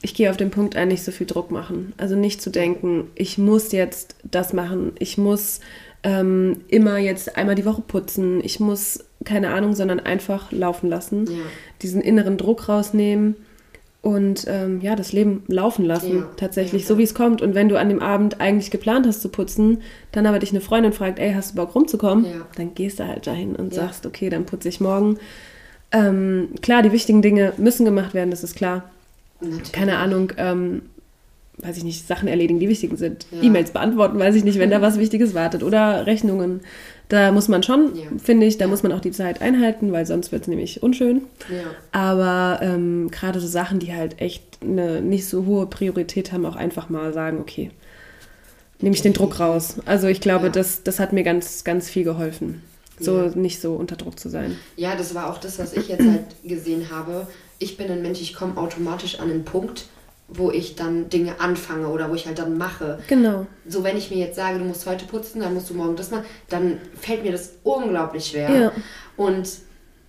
ich 0.02 0.14
gehe 0.14 0.30
auf 0.30 0.36
den 0.36 0.50
Punkt 0.50 0.76
ein, 0.76 0.88
nicht 0.88 1.04
so 1.04 1.12
viel 1.12 1.26
Druck 1.26 1.50
machen. 1.50 1.92
Also 1.96 2.16
nicht 2.16 2.42
zu 2.42 2.50
denken, 2.50 3.10
ich 3.14 3.38
muss 3.38 3.72
jetzt 3.72 4.16
das 4.24 4.52
machen, 4.52 4.92
ich 4.98 5.18
muss 5.18 5.60
ähm, 6.02 6.60
immer 6.68 6.98
jetzt 6.98 7.36
einmal 7.36 7.54
die 7.54 7.64
Woche 7.64 7.82
putzen, 7.82 8.40
ich 8.44 8.60
muss 8.60 9.04
keine 9.24 9.52
Ahnung, 9.52 9.74
sondern 9.74 10.00
einfach 10.00 10.52
laufen 10.52 10.88
lassen, 10.88 11.26
ja. 11.26 11.38
diesen 11.82 12.00
inneren 12.00 12.36
Druck 12.36 12.68
rausnehmen 12.68 13.36
und 14.02 14.44
ähm, 14.46 14.80
ja, 14.80 14.94
das 14.94 15.12
Leben 15.12 15.42
laufen 15.48 15.84
lassen, 15.84 16.18
ja. 16.18 16.30
tatsächlich, 16.36 16.82
ja. 16.82 16.88
so 16.88 16.96
wie 16.96 17.02
es 17.02 17.12
kommt. 17.12 17.42
Und 17.42 17.56
wenn 17.56 17.68
du 17.68 17.76
an 17.76 17.88
dem 17.88 18.00
Abend 18.00 18.40
eigentlich 18.40 18.70
geplant 18.70 19.04
hast 19.04 19.20
zu 19.20 19.28
putzen, 19.28 19.82
dann 20.12 20.26
aber 20.26 20.38
dich 20.38 20.50
eine 20.50 20.60
Freundin 20.60 20.92
fragt, 20.92 21.18
ey, 21.18 21.32
hast 21.32 21.52
du 21.52 21.56
Bock 21.56 21.74
rumzukommen? 21.74 22.24
Dann 22.54 22.74
gehst 22.74 23.00
du 23.00 23.06
halt 23.06 23.26
dahin 23.26 23.56
und 23.56 23.74
sagst, 23.74 24.06
okay, 24.06 24.30
dann 24.30 24.46
putze 24.46 24.68
ich 24.68 24.80
morgen. 24.80 25.18
Ähm, 25.90 26.50
klar, 26.62 26.82
die 26.82 26.92
wichtigen 26.92 27.20
Dinge 27.20 27.52
müssen 27.56 27.84
gemacht 27.84 28.14
werden, 28.14 28.30
das 28.30 28.44
ist 28.44 28.54
klar. 28.54 28.84
Natürlich. 29.40 29.72
Keine 29.72 29.98
Ahnung, 29.98 30.32
ähm, 30.36 30.82
weiß 31.58 31.78
ich 31.78 31.84
nicht, 31.84 32.06
Sachen 32.06 32.28
erledigen, 32.28 32.60
die 32.60 32.68
wichtig 32.68 32.90
sind. 32.98 33.26
Ja. 33.30 33.42
E-Mails 33.42 33.70
beantworten, 33.70 34.18
weiß 34.18 34.34
ich 34.34 34.44
nicht, 34.44 34.58
wenn 34.58 34.70
da 34.70 34.82
was 34.82 34.98
Wichtiges 34.98 35.34
wartet. 35.34 35.62
Oder 35.62 36.06
Rechnungen. 36.06 36.60
Da 37.08 37.30
muss 37.30 37.48
man 37.48 37.62
schon, 37.62 37.94
ja. 37.94 38.04
finde 38.22 38.46
ich, 38.46 38.58
da 38.58 38.64
ja. 38.64 38.68
muss 38.68 38.82
man 38.82 38.92
auch 38.92 39.00
die 39.00 39.12
Zeit 39.12 39.40
einhalten, 39.40 39.92
weil 39.92 40.06
sonst 40.06 40.32
wird 40.32 40.42
es 40.42 40.48
nämlich 40.48 40.82
unschön. 40.82 41.22
Aber 41.92 42.58
ähm, 42.62 43.10
gerade 43.10 43.40
so 43.40 43.46
Sachen, 43.46 43.78
die 43.78 43.94
halt 43.94 44.20
echt 44.20 44.42
eine 44.60 45.00
nicht 45.00 45.26
so 45.26 45.46
hohe 45.46 45.66
Priorität 45.66 46.32
haben, 46.32 46.44
auch 46.44 46.56
einfach 46.56 46.88
mal 46.88 47.12
sagen, 47.12 47.38
okay, 47.40 47.70
nehme 48.80 48.94
ich 48.94 49.02
den 49.02 49.12
Druck 49.12 49.40
raus. 49.40 49.76
Also 49.86 50.08
ich 50.08 50.20
glaube, 50.20 50.50
das, 50.50 50.82
das 50.82 51.00
hat 51.00 51.12
mir 51.12 51.22
ganz, 51.22 51.64
ganz 51.64 51.88
viel 51.88 52.04
geholfen. 52.04 52.62
So 52.98 53.30
nicht 53.34 53.60
so 53.60 53.74
unter 53.74 53.96
Druck 53.96 54.18
zu 54.18 54.28
sein. 54.28 54.56
Ja, 54.76 54.96
das 54.96 55.14
war 55.14 55.30
auch 55.30 55.38
das, 55.38 55.58
was 55.58 55.74
ich 55.74 55.88
jetzt 55.88 56.06
halt 56.06 56.24
gesehen 56.44 56.90
habe. 56.90 57.26
Ich 57.58 57.76
bin 57.76 57.90
ein 57.90 58.02
Mensch, 58.02 58.20
ich 58.20 58.34
komme 58.34 58.56
automatisch 58.56 59.20
an 59.20 59.30
einen 59.30 59.44
Punkt, 59.44 59.86
wo 60.28 60.50
ich 60.50 60.74
dann 60.74 61.08
Dinge 61.08 61.40
anfange 61.40 61.88
oder 61.88 62.10
wo 62.10 62.14
ich 62.14 62.26
halt 62.26 62.38
dann 62.38 62.58
mache. 62.58 62.98
Genau. 63.06 63.46
So, 63.66 63.84
wenn 63.84 63.96
ich 63.96 64.10
mir 64.10 64.18
jetzt 64.18 64.36
sage, 64.36 64.58
du 64.58 64.64
musst 64.64 64.86
heute 64.86 65.04
putzen, 65.04 65.40
dann 65.40 65.54
musst 65.54 65.70
du 65.70 65.74
morgen 65.74 65.96
das 65.96 66.10
machen, 66.10 66.24
dann 66.48 66.80
fällt 67.00 67.22
mir 67.22 67.32
das 67.32 67.54
unglaublich 67.62 68.26
schwer. 68.26 68.50
Ja. 68.50 68.72
Und 69.16 69.48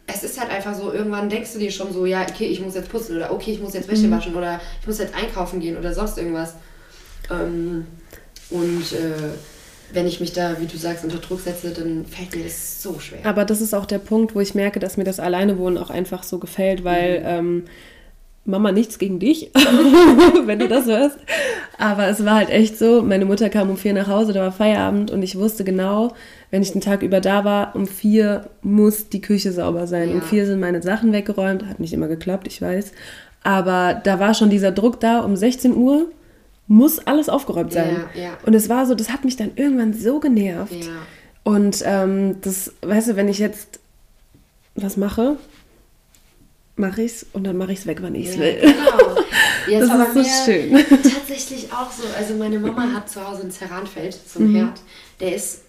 es 0.07 0.23
ist 0.23 0.39
halt 0.39 0.49
einfach 0.49 0.73
so, 0.73 0.91
irgendwann 0.91 1.29
denkst 1.29 1.53
du 1.53 1.59
dir 1.59 1.71
schon 1.71 1.93
so, 1.93 2.05
ja, 2.05 2.25
okay, 2.27 2.45
ich 2.45 2.61
muss 2.61 2.75
jetzt 2.75 2.89
putzen 2.89 3.17
oder 3.17 3.31
okay, 3.31 3.51
ich 3.51 3.61
muss 3.61 3.73
jetzt 3.73 3.89
Wäsche 3.89 4.07
mhm. 4.07 4.11
waschen 4.11 4.35
oder 4.35 4.59
ich 4.81 4.87
muss 4.87 4.99
jetzt 4.99 5.13
einkaufen 5.13 5.59
gehen 5.59 5.77
oder 5.77 5.93
sonst 5.93 6.17
irgendwas. 6.17 6.55
Ähm, 7.29 7.85
und 8.49 8.93
äh, 8.93 9.33
wenn 9.91 10.07
ich 10.07 10.19
mich 10.19 10.33
da, 10.33 10.59
wie 10.59 10.65
du 10.65 10.77
sagst, 10.77 11.03
unter 11.03 11.17
Druck 11.17 11.41
setze, 11.41 11.71
dann 11.71 12.05
fällt 12.05 12.35
mir 12.35 12.43
das 12.43 12.81
so 12.81 12.99
schwer. 12.99 13.19
Aber 13.25 13.45
das 13.45 13.61
ist 13.61 13.73
auch 13.73 13.85
der 13.85 13.99
Punkt, 13.99 14.33
wo 14.33 14.39
ich 14.39 14.55
merke, 14.55 14.79
dass 14.79 14.97
mir 14.97 15.03
das 15.03 15.19
Alleinewohnen 15.19 15.77
auch 15.77 15.89
einfach 15.89 16.23
so 16.23 16.39
gefällt, 16.39 16.83
weil 16.83 17.19
mhm. 17.19 17.25
ähm, 17.25 17.63
Mama, 18.47 18.71
nichts 18.71 18.97
gegen 18.97 19.19
dich, 19.19 19.51
wenn 20.45 20.59
du 20.59 20.67
das 20.67 20.85
hörst. 20.85 21.17
Aber 21.77 22.07
es 22.07 22.23
war 22.25 22.35
halt 22.35 22.49
echt 22.49 22.79
so, 22.79 23.01
meine 23.01 23.25
Mutter 23.25 23.49
kam 23.49 23.69
um 23.69 23.77
vier 23.77 23.93
nach 23.93 24.07
Hause, 24.07 24.31
da 24.33 24.41
war 24.41 24.51
Feierabend 24.51 25.11
und 25.11 25.21
ich 25.21 25.37
wusste 25.37 25.63
genau, 25.63 26.13
wenn 26.49 26.61
ich 26.61 26.71
den 26.71 26.81
Tag 26.81 27.03
über 27.03 27.19
da 27.19 27.43
war, 27.43 27.75
um 27.75 27.87
vier 27.87 28.49
muss 28.61 29.09
die 29.09 29.21
Küche 29.21 29.51
sauber 29.51 29.85
sein. 29.85 30.09
Ja. 30.09 30.15
Um 30.15 30.21
vier 30.21 30.45
sind 30.45 30.61
meine 30.61 30.81
Sachen 30.81 31.11
weggeräumt, 31.11 31.65
hat 31.65 31.79
nicht 31.81 31.93
immer 31.93 32.07
geklappt, 32.07 32.47
ich 32.47 32.61
weiß. 32.61 32.93
Aber 33.43 34.01
da 34.01 34.19
war 34.19 34.33
schon 34.33 34.49
dieser 34.49 34.71
Druck 34.71 34.99
da, 35.01 35.19
um 35.19 35.35
16 35.35 35.75
Uhr 35.75 36.07
muss 36.67 36.99
alles 36.99 37.29
aufgeräumt 37.29 37.71
sein. 37.73 38.05
Ja, 38.15 38.21
ja. 38.21 38.37
Und 38.45 38.53
es 38.53 38.69
war 38.69 38.85
so, 38.85 38.95
das 38.95 39.11
hat 39.11 39.23
mich 39.23 39.35
dann 39.37 39.51
irgendwann 39.55 39.93
so 39.93 40.19
genervt. 40.19 40.89
Und 41.43 41.81
ähm, 41.85 42.37
das, 42.41 42.73
weißt 42.81 43.09
du, 43.09 43.15
wenn 43.15 43.29
ich 43.29 43.39
jetzt 43.39 43.79
was 44.75 44.97
mache, 44.97 45.37
mache 46.77 47.01
ich 47.01 47.11
es 47.11 47.25
und 47.33 47.43
dann 47.43 47.57
mache 47.57 47.73
ich 47.73 47.79
es 47.79 47.87
weg, 47.87 47.99
wann 48.01 48.15
ich 48.15 48.29
es 48.29 48.35
ja, 48.35 48.41
will. 48.41 48.61
Genau. 48.61 49.17
Ja, 49.67 49.79
das 49.85 50.15
ist 50.15 50.45
so 50.45 50.51
schön. 50.51 50.85
Tatsächlich 50.87 51.71
auch 51.71 51.91
so. 51.91 52.03
Also 52.17 52.35
meine 52.35 52.59
Mama 52.59 52.93
hat 52.93 53.09
zu 53.09 53.25
Hause 53.25 53.43
ein 53.43 53.51
Ceranfeld, 53.51 54.17
so 54.27 54.39
ein 54.39 54.51
mhm. 54.51 54.55
Herd. 54.55 54.79
Der 55.19 55.35
ist, 55.35 55.61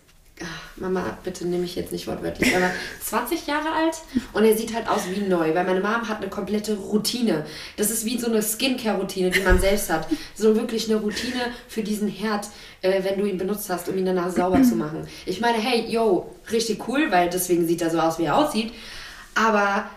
ach, 0.43 0.77
Mama, 0.77 1.19
bitte 1.25 1.47
nehme 1.47 1.65
ich 1.65 1.77
jetzt 1.77 1.93
nicht 1.93 2.07
wortwörtlich, 2.07 2.55
aber 2.55 2.71
20 3.03 3.47
Jahre 3.47 3.73
alt 3.73 3.97
und 4.35 4.45
er 4.45 4.57
sieht 4.57 4.75
halt 4.75 4.89
aus 4.89 5.03
wie 5.11 5.21
neu, 5.21 5.55
weil 5.55 5.65
meine 5.65 5.81
Mom 5.81 6.09
hat 6.09 6.19
eine 6.19 6.29
komplette 6.29 6.77
Routine. 6.77 7.47
Das 7.77 7.91
ist 7.91 8.05
wie 8.05 8.19
so 8.19 8.29
eine 8.29 8.43
Skincare-Routine, 8.43 9.31
die 9.31 9.41
man 9.41 9.59
selbst 9.59 9.91
hat. 9.91 10.07
So 10.35 10.55
wirklich 10.55 10.91
eine 10.91 11.01
Routine 11.01 11.41
für 11.69 11.83
diesen 11.83 12.09
Herd, 12.09 12.49
äh, 12.83 13.03
wenn 13.03 13.19
du 13.19 13.27
ihn 13.27 13.39
benutzt 13.39 13.71
hast, 13.71 13.89
um 13.89 13.97
ihn 13.97 14.07
danach 14.07 14.31
sauber 14.31 14.63
zu 14.63 14.77
machen. 14.77 15.09
Ich 15.27 15.41
meine, 15.41 15.59
hey, 15.59 15.87
yo, 15.89 16.35
richtig 16.53 16.87
cool, 16.87 17.11
weil 17.11 17.31
deswegen 17.31 17.67
sieht 17.67 17.81
er 17.81 17.91
so 17.91 17.99
aus, 17.99 18.19
wie 18.19 18.25
er 18.25 18.37
aussieht. 18.37 18.73
Aber 19.35 19.89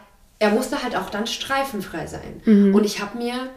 er 0.41 0.49
musste 0.49 0.81
halt 0.81 0.95
auch 0.95 1.11
dann 1.11 1.27
streifenfrei 1.27 2.07
sein. 2.07 2.41
Mhm. 2.45 2.73
Und 2.73 2.83
ich 2.83 2.99
habe 2.99 3.15
mir 3.15 3.51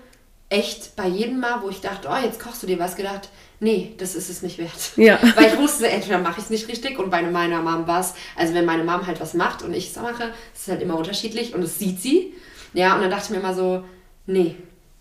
echt 0.50 0.94
bei 0.96 1.08
jedem 1.08 1.40
Mal, 1.40 1.62
wo 1.62 1.70
ich 1.70 1.80
dachte, 1.80 2.08
oh, 2.12 2.22
jetzt 2.22 2.38
kochst 2.38 2.62
du 2.62 2.66
dir 2.66 2.78
was, 2.78 2.94
gedacht, 2.94 3.30
nee, 3.58 3.94
das 3.96 4.14
ist 4.14 4.28
es 4.28 4.42
nicht 4.42 4.58
wert. 4.58 4.92
Ja. 4.96 5.18
Weil 5.34 5.46
ich 5.46 5.56
wusste, 5.56 5.88
entweder 5.88 6.18
mache 6.18 6.40
ich 6.40 6.44
es 6.44 6.50
nicht 6.50 6.68
richtig 6.68 6.98
und 6.98 7.08
bei 7.10 7.22
meiner 7.22 7.62
Mom 7.62 7.86
war 7.86 8.00
es, 8.00 8.12
also 8.36 8.52
wenn 8.52 8.66
meine 8.66 8.84
Mom 8.84 9.06
halt 9.06 9.18
was 9.18 9.32
macht 9.32 9.62
und 9.62 9.72
ich 9.72 9.88
es 9.88 9.96
mache, 9.96 10.24
ist 10.54 10.62
es 10.64 10.68
halt 10.68 10.82
immer 10.82 10.98
unterschiedlich 10.98 11.54
und 11.54 11.62
das 11.62 11.78
sieht 11.78 12.02
sie. 12.02 12.34
Ja, 12.74 12.94
und 12.94 13.00
dann 13.00 13.10
dachte 13.10 13.24
ich 13.24 13.30
mir 13.30 13.38
immer 13.38 13.54
so, 13.54 13.82
nee, 14.26 14.54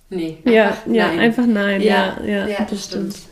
nee. 0.10 0.38
Ja, 0.46 0.78
ja, 0.88 1.08
nein. 1.08 1.20
einfach 1.20 1.46
nein. 1.46 1.82
Ja, 1.82 2.18
ja, 2.22 2.26
ja, 2.26 2.48
ja 2.48 2.68
das, 2.70 2.86
stimmt. 2.86 3.14
stimmt. 3.14 3.28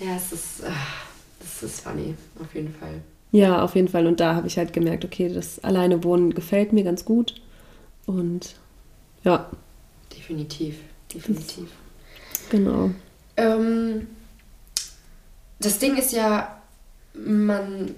Ja, 0.00 0.16
es 0.16 0.32
ist, 0.32 0.62
das 0.62 1.60
das 1.60 1.62
ist 1.62 1.80
funny, 1.82 2.14
auf 2.40 2.54
jeden 2.54 2.74
Fall. 2.74 3.02
Ja, 3.32 3.62
auf 3.62 3.74
jeden 3.74 3.88
Fall. 3.88 4.06
Und 4.06 4.18
da 4.18 4.34
habe 4.34 4.46
ich 4.46 4.56
halt 4.56 4.72
gemerkt, 4.72 5.04
okay, 5.04 5.28
das 5.28 5.62
alleine 5.62 6.02
wohnen 6.04 6.32
gefällt 6.32 6.72
mir 6.72 6.82
ganz 6.82 7.04
gut. 7.04 7.34
Und 8.06 8.54
ja. 9.24 9.50
Definitiv, 10.16 10.76
definitiv. 11.12 11.68
Das, 12.32 12.48
genau. 12.48 12.90
Ähm, 13.36 14.06
das 15.58 15.78
Ding 15.78 15.96
ist 15.96 16.12
ja, 16.12 16.60
man 17.14 17.94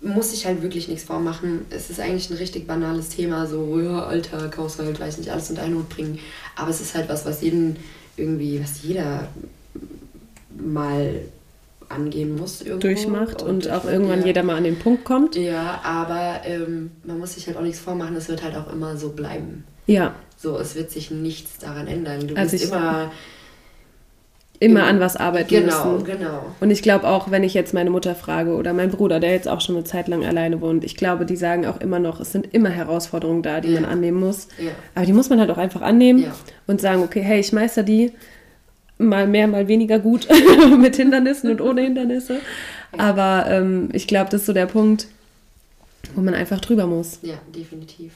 muss 0.00 0.30
sich 0.30 0.46
halt 0.46 0.62
wirklich 0.62 0.88
nichts 0.88 1.04
vormachen. 1.04 1.66
Es 1.70 1.90
ist 1.90 2.00
eigentlich 2.00 2.30
ein 2.30 2.36
richtig 2.36 2.66
banales 2.66 3.10
Thema, 3.10 3.46
so, 3.46 3.78
ja, 3.80 4.04
Alter, 4.04 4.50
Haushalt, 4.56 4.98
weiß 4.98 5.18
nicht, 5.18 5.30
alles 5.30 5.50
unter 5.50 5.62
einen 5.62 5.76
Hut 5.76 5.88
bringen. 5.88 6.18
Aber 6.56 6.70
es 6.70 6.80
ist 6.80 6.94
halt 6.94 7.08
was, 7.08 7.24
was 7.24 7.42
jeden 7.42 7.76
irgendwie, 8.16 8.60
was 8.60 8.82
jeder 8.82 9.28
mal 10.58 11.20
angehen 11.92 12.36
muss. 12.36 12.62
Irgendwo. 12.62 12.88
Durchmacht 12.88 13.42
und, 13.42 13.66
und 13.66 13.70
auch 13.70 13.84
irgendwann 13.84 14.20
ja. 14.20 14.26
jeder 14.26 14.42
mal 14.42 14.56
an 14.56 14.64
den 14.64 14.78
Punkt 14.78 15.04
kommt. 15.04 15.36
Ja, 15.36 15.80
aber 15.84 16.40
ähm, 16.44 16.92
man 17.04 17.18
muss 17.18 17.34
sich 17.34 17.46
halt 17.46 17.56
auch 17.56 17.62
nichts 17.62 17.80
vormachen, 17.80 18.16
es 18.16 18.28
wird 18.28 18.42
halt 18.42 18.56
auch 18.56 18.72
immer 18.72 18.96
so 18.96 19.10
bleiben. 19.10 19.64
Ja. 19.86 20.14
So, 20.36 20.58
es 20.58 20.74
wird 20.74 20.90
sich 20.90 21.10
nichts 21.10 21.58
daran 21.58 21.86
ändern. 21.86 22.26
Du 22.26 22.34
also 22.34 22.52
bist 22.52 22.72
immer 22.72 23.10
immer 24.62 24.84
an 24.84 25.00
was 25.00 25.16
arbeiten 25.16 25.48
genau, 25.48 25.94
müssen. 25.94 26.04
Genau, 26.04 26.18
genau. 26.18 26.46
Und 26.60 26.70
ich 26.70 26.82
glaube 26.82 27.08
auch, 27.08 27.32
wenn 27.32 27.42
ich 27.42 27.52
jetzt 27.52 27.74
meine 27.74 27.90
Mutter 27.90 28.14
frage 28.14 28.54
oder 28.54 28.72
meinen 28.72 28.92
Bruder, 28.92 29.18
der 29.18 29.32
jetzt 29.32 29.48
auch 29.48 29.60
schon 29.60 29.74
eine 29.74 29.84
Zeit 29.84 30.06
lang 30.06 30.24
alleine 30.24 30.60
wohnt, 30.60 30.84
ich 30.84 30.96
glaube, 30.96 31.26
die 31.26 31.34
sagen 31.34 31.66
auch 31.66 31.80
immer 31.80 31.98
noch, 31.98 32.20
es 32.20 32.30
sind 32.30 32.54
immer 32.54 32.68
Herausforderungen 32.68 33.42
da, 33.42 33.60
die 33.60 33.72
ja. 33.72 33.80
man 33.80 33.90
annehmen 33.90 34.20
muss. 34.20 34.46
Ja. 34.58 34.70
Aber 34.94 35.04
die 35.04 35.12
muss 35.12 35.30
man 35.30 35.40
halt 35.40 35.50
auch 35.50 35.58
einfach 35.58 35.82
annehmen 35.82 36.20
ja. 36.20 36.32
und 36.68 36.80
sagen, 36.80 37.02
okay, 37.02 37.22
hey, 37.22 37.40
ich 37.40 37.52
meister 37.52 37.82
die 37.82 38.12
mal 39.02 39.26
mehr, 39.26 39.46
mal 39.48 39.68
weniger 39.68 39.98
gut 39.98 40.28
mit 40.78 40.96
Hindernissen 40.96 41.50
und 41.50 41.60
ohne 41.60 41.82
Hindernisse. 41.82 42.40
Aber 42.96 43.46
ähm, 43.48 43.88
ich 43.92 44.06
glaube, 44.06 44.30
das 44.30 44.42
ist 44.42 44.46
so 44.46 44.52
der 44.52 44.66
Punkt, 44.66 45.06
wo 46.14 46.20
man 46.20 46.34
einfach 46.34 46.60
drüber 46.60 46.86
muss. 46.86 47.18
Ja, 47.22 47.34
definitiv. 47.54 48.12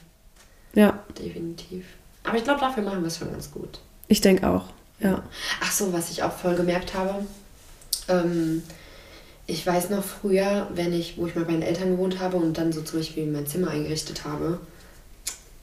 Ja. 0.73 1.03
Definitiv. 1.17 1.85
Aber 2.23 2.37
ich 2.37 2.43
glaube, 2.43 2.59
dafür 2.59 2.83
machen 2.83 3.01
wir 3.01 3.07
es 3.07 3.17
schon 3.17 3.31
ganz 3.31 3.51
gut. 3.51 3.79
Ich 4.07 4.21
denke 4.21 4.47
auch. 4.47 4.65
Ja. 4.99 5.23
Ach 5.61 5.71
so, 5.71 5.93
was 5.93 6.11
ich 6.11 6.23
auch 6.23 6.31
voll 6.31 6.55
gemerkt 6.55 6.93
habe. 6.93 7.25
Ähm, 8.09 8.63
ich 9.45 9.65
weiß 9.65 9.89
noch 9.89 10.03
früher, 10.03 10.67
wenn 10.73 10.93
ich, 10.93 11.17
wo 11.17 11.25
ich 11.25 11.35
mal 11.35 11.45
bei 11.45 11.53
meinen 11.53 11.61
Eltern 11.61 11.91
gewohnt 11.91 12.19
habe 12.19 12.37
und 12.37 12.57
dann 12.57 12.73
so 12.73 12.81
zum 12.81 12.99
Beispiel 12.99 13.25
mein 13.27 13.47
Zimmer 13.47 13.71
eingerichtet 13.71 14.25
habe, 14.25 14.59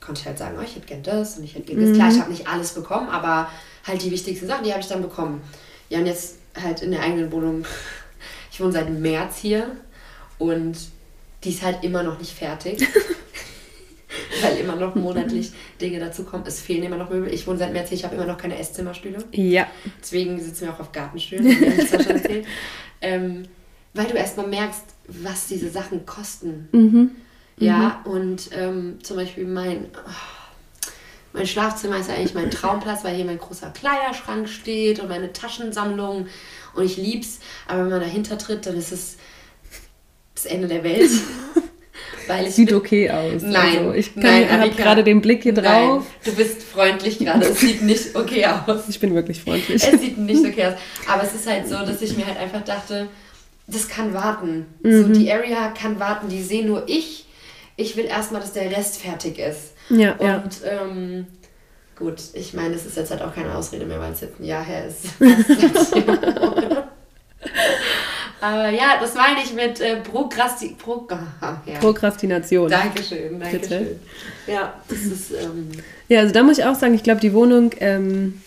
konnte 0.01 0.21
ich 0.21 0.27
halt 0.27 0.37
sagen, 0.37 0.55
oh, 0.59 0.63
ich 0.63 0.75
hätte 0.75 0.87
gern 0.87 1.03
das 1.03 1.37
und 1.37 1.43
ich 1.43 1.55
hätte 1.55 1.67
gern 1.67 1.81
das. 1.81 1.89
Mhm. 1.89 1.93
Klar, 1.93 2.09
ich 2.11 2.19
habe 2.19 2.31
nicht 2.31 2.47
alles 2.47 2.73
bekommen, 2.73 3.09
aber 3.09 3.49
halt 3.85 4.03
die 4.03 4.11
wichtigsten 4.11 4.47
Sachen, 4.47 4.63
die 4.63 4.71
habe 4.71 4.81
ich 4.81 4.87
dann 4.87 5.01
bekommen. 5.01 5.41
Ja, 5.89 5.99
und 5.99 6.05
jetzt 6.05 6.37
halt 6.61 6.81
in 6.81 6.91
der 6.91 7.01
eigenen 7.01 7.31
Wohnung. 7.31 7.65
Ich 8.51 8.59
wohne 8.59 8.71
seit 8.71 8.89
März 8.89 9.37
hier 9.37 9.75
und 10.37 10.77
die 11.43 11.49
ist 11.49 11.61
halt 11.61 11.83
immer 11.83 12.03
noch 12.03 12.17
nicht 12.17 12.31
fertig. 12.31 12.87
weil 14.41 14.57
immer 14.57 14.75
noch 14.75 14.95
monatlich 14.95 15.51
Dinge 15.79 15.99
dazukommen. 15.99 16.45
Es 16.47 16.61
fehlen 16.61 16.83
immer 16.83 16.97
noch 16.97 17.09
Möbel. 17.09 17.33
Ich 17.33 17.45
wohne 17.47 17.57
seit 17.57 17.73
März 17.73 17.89
hier, 17.89 17.97
ich 17.97 18.05
habe 18.05 18.15
immer 18.15 18.25
noch 18.25 18.37
keine 18.37 18.57
Esszimmerstühle. 18.57 19.23
Ja. 19.31 19.67
Deswegen 20.01 20.39
sitzen 20.39 20.65
wir 20.65 20.73
auch 20.73 20.79
auf 20.79 20.91
Gartenstühlen. 20.91 21.45
Ähm, 23.01 23.43
weil 23.93 24.07
du 24.07 24.15
erstmal 24.15 24.47
merkst, 24.47 24.83
was 25.07 25.47
diese 25.47 25.69
Sachen 25.69 26.05
kosten. 26.05 26.69
Mhm. 26.71 27.11
Ja, 27.57 28.01
mhm. 28.03 28.11
und 28.11 28.49
ähm, 28.53 28.97
zum 29.03 29.17
Beispiel 29.17 29.45
mein, 29.45 29.87
oh, 29.93 30.09
mein 31.35 31.47
Schlafzimmer 31.47 31.97
ist 31.97 32.09
eigentlich 32.09 32.33
mein 32.33 32.49
Traumplatz, 32.49 33.03
weil 33.03 33.15
hier 33.15 33.25
mein 33.25 33.37
großer 33.37 33.69
Kleiderschrank 33.69 34.47
steht 34.49 34.99
und 34.99 35.09
meine 35.09 35.33
Taschensammlung 35.33 36.27
und 36.73 36.83
ich 36.83 36.97
lieb's. 36.97 37.39
Aber 37.67 37.83
wenn 37.83 37.89
man 37.89 38.01
dahinter 38.01 38.37
tritt, 38.37 38.65
dann 38.65 38.77
ist 38.77 38.91
es 38.91 39.17
das 40.33 40.45
Ende 40.45 40.67
der 40.67 40.83
Welt. 40.83 41.11
Weil 42.27 42.49
Sieht 42.49 42.73
okay 42.73 43.09
aus. 43.09 43.41
Nein. 43.43 43.77
Also 43.77 43.93
ich 43.93 44.11
habe 44.15 44.69
gerade 44.71 45.03
den 45.03 45.21
Blick 45.21 45.43
hier 45.43 45.53
drauf. 45.53 46.03
Nein, 46.03 46.03
du 46.23 46.31
bist 46.33 46.63
freundlich 46.63 47.19
gerade. 47.19 47.45
Es 47.45 47.59
sieht 47.59 47.83
nicht 47.83 48.15
okay 48.15 48.45
aus. 48.45 48.89
Ich 48.89 48.99
bin 48.99 49.13
wirklich 49.13 49.41
freundlich. 49.41 49.83
Es 49.83 50.01
sieht 50.01 50.17
nicht 50.17 50.43
okay 50.43 50.65
aus. 50.65 50.73
Aber 51.07 51.23
es 51.23 51.35
ist 51.35 51.47
halt 51.47 51.67
so, 51.67 51.75
dass 51.75 52.01
ich 52.01 52.17
mir 52.17 52.25
halt 52.25 52.37
einfach 52.37 52.63
dachte, 52.63 53.07
das 53.67 53.87
kann 53.87 54.13
warten. 54.13 54.65
Mhm. 54.81 55.03
So, 55.03 55.19
die 55.19 55.31
Area 55.31 55.69
kann 55.69 55.99
warten. 55.99 56.29
Die 56.29 56.41
sehe 56.41 56.65
nur 56.65 56.87
ich. 56.87 57.25
Ich 57.77 57.95
will 57.95 58.05
erstmal, 58.05 58.41
dass 58.41 58.53
der 58.53 58.75
Rest 58.75 58.97
fertig 58.97 59.37
ist. 59.37 59.73
Ja, 59.89 60.13
Und 60.13 60.21
ja. 60.21 60.43
Ähm, 60.63 61.27
gut, 61.95 62.21
ich 62.33 62.53
meine, 62.53 62.75
es 62.75 62.85
ist 62.85 62.97
jetzt 62.97 63.11
halt 63.11 63.21
auch 63.21 63.33
keine 63.33 63.55
Ausrede 63.55 63.85
mehr, 63.85 63.99
weil 63.99 64.13
es 64.13 64.21
jetzt 64.21 64.39
ein 64.39 64.45
Jahr 64.45 64.63
her 64.63 64.87
ist. 64.87 65.05
Aber 68.41 68.69
ja, 68.69 68.97
das 68.99 69.15
meine 69.15 69.39
ich 69.43 69.53
mit 69.53 69.79
äh, 69.81 69.97
Prokrasti 70.01 70.75
Pro 70.77 71.07
ja. 71.09 71.79
Prokrastination. 71.79 72.69
Dankeschön, 72.69 73.39
Dankeschön. 73.39 73.99
Ja, 74.45 74.73
das 74.87 74.99
ist. 74.99 75.31
Ähm 75.31 75.71
ja, 76.09 76.19
also 76.19 76.33
da 76.33 76.43
muss 76.43 76.59
ich 76.59 76.65
auch 76.65 76.75
sagen, 76.75 76.93
ich 76.93 77.01
glaube, 77.01 77.21
die 77.21 77.33
Wohnung, 77.33 77.71
ähm, 77.79 78.41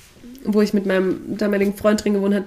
wo 0.45 0.61
ich 0.63 0.73
mit 0.73 0.87
meinem 0.87 1.37
damaligen 1.37 1.75
Freund 1.77 2.05
drin 2.05 2.15
gewohnt 2.15 2.35
habe, 2.35 2.45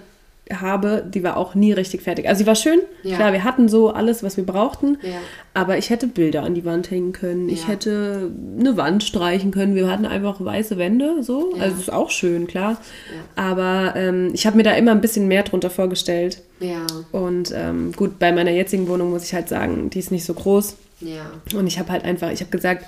habe, 0.60 1.04
die 1.08 1.24
war 1.24 1.38
auch 1.38 1.56
nie 1.56 1.72
richtig 1.72 2.02
fertig. 2.02 2.28
Also 2.28 2.40
sie 2.40 2.48
war 2.48 2.56
schön, 2.56 2.80
ja. 3.04 3.16
klar, 3.16 3.34
wir 3.34 3.44
hatten 3.44 3.70
so 3.70 3.92
alles, 3.92 4.24
was 4.24 4.38
wir 4.38 4.46
brauchten, 4.46 4.98
ja. 5.02 5.20
aber 5.54 5.78
ich 5.78 5.90
hätte 5.90 6.08
Bilder 6.08 6.44
an 6.44 6.56
die 6.56 6.66
Wand 6.66 6.92
hängen 6.92 7.14
können, 7.14 7.48
ja. 7.48 7.54
ich 7.54 7.68
hätte 7.68 8.32
eine 8.60 8.78
Wand 8.78 9.04
streichen 9.04 9.52
können, 9.52 9.76
wir 9.76 9.90
hatten 9.90 10.06
einfach 10.06 10.44
weiße 10.44 10.78
Wände, 10.78 11.24
so, 11.24 11.54
also 11.60 11.80
ist 11.80 11.94
auch 11.94 12.10
schön, 12.10 12.48
klar, 12.48 12.82
aber 13.36 13.94
ähm, 13.96 14.32
ich 14.34 14.46
habe 14.46 14.58
mir 14.58 14.64
da 14.64 14.74
immer 14.74 14.92
ein 14.92 15.02
bisschen 15.02 15.28
mehr 15.28 15.44
drunter 15.44 15.70
vorgestellt. 15.70 16.42
Ja. 16.60 16.86
Und 17.12 17.52
ähm, 17.56 17.92
gut, 17.94 18.20
bei 18.20 18.32
meiner 18.32 18.52
jetzigen 18.52 18.88
Wohnung 18.88 19.10
muss 19.10 19.24
ich 19.24 19.34
halt 19.34 19.50
sagen, 19.50 19.90
die 19.90 20.00
ist 20.00 20.12
nicht 20.12 20.26
so 20.26 20.34
groß. 20.34 20.76
Ja. 21.02 21.32
Und 21.58 21.68
ich 21.68 21.80
habe 21.80 21.92
halt 21.92 22.06
einfach, 22.06 22.32
ich 22.32 22.42
habe 22.42 22.52
gesagt, 22.52 22.86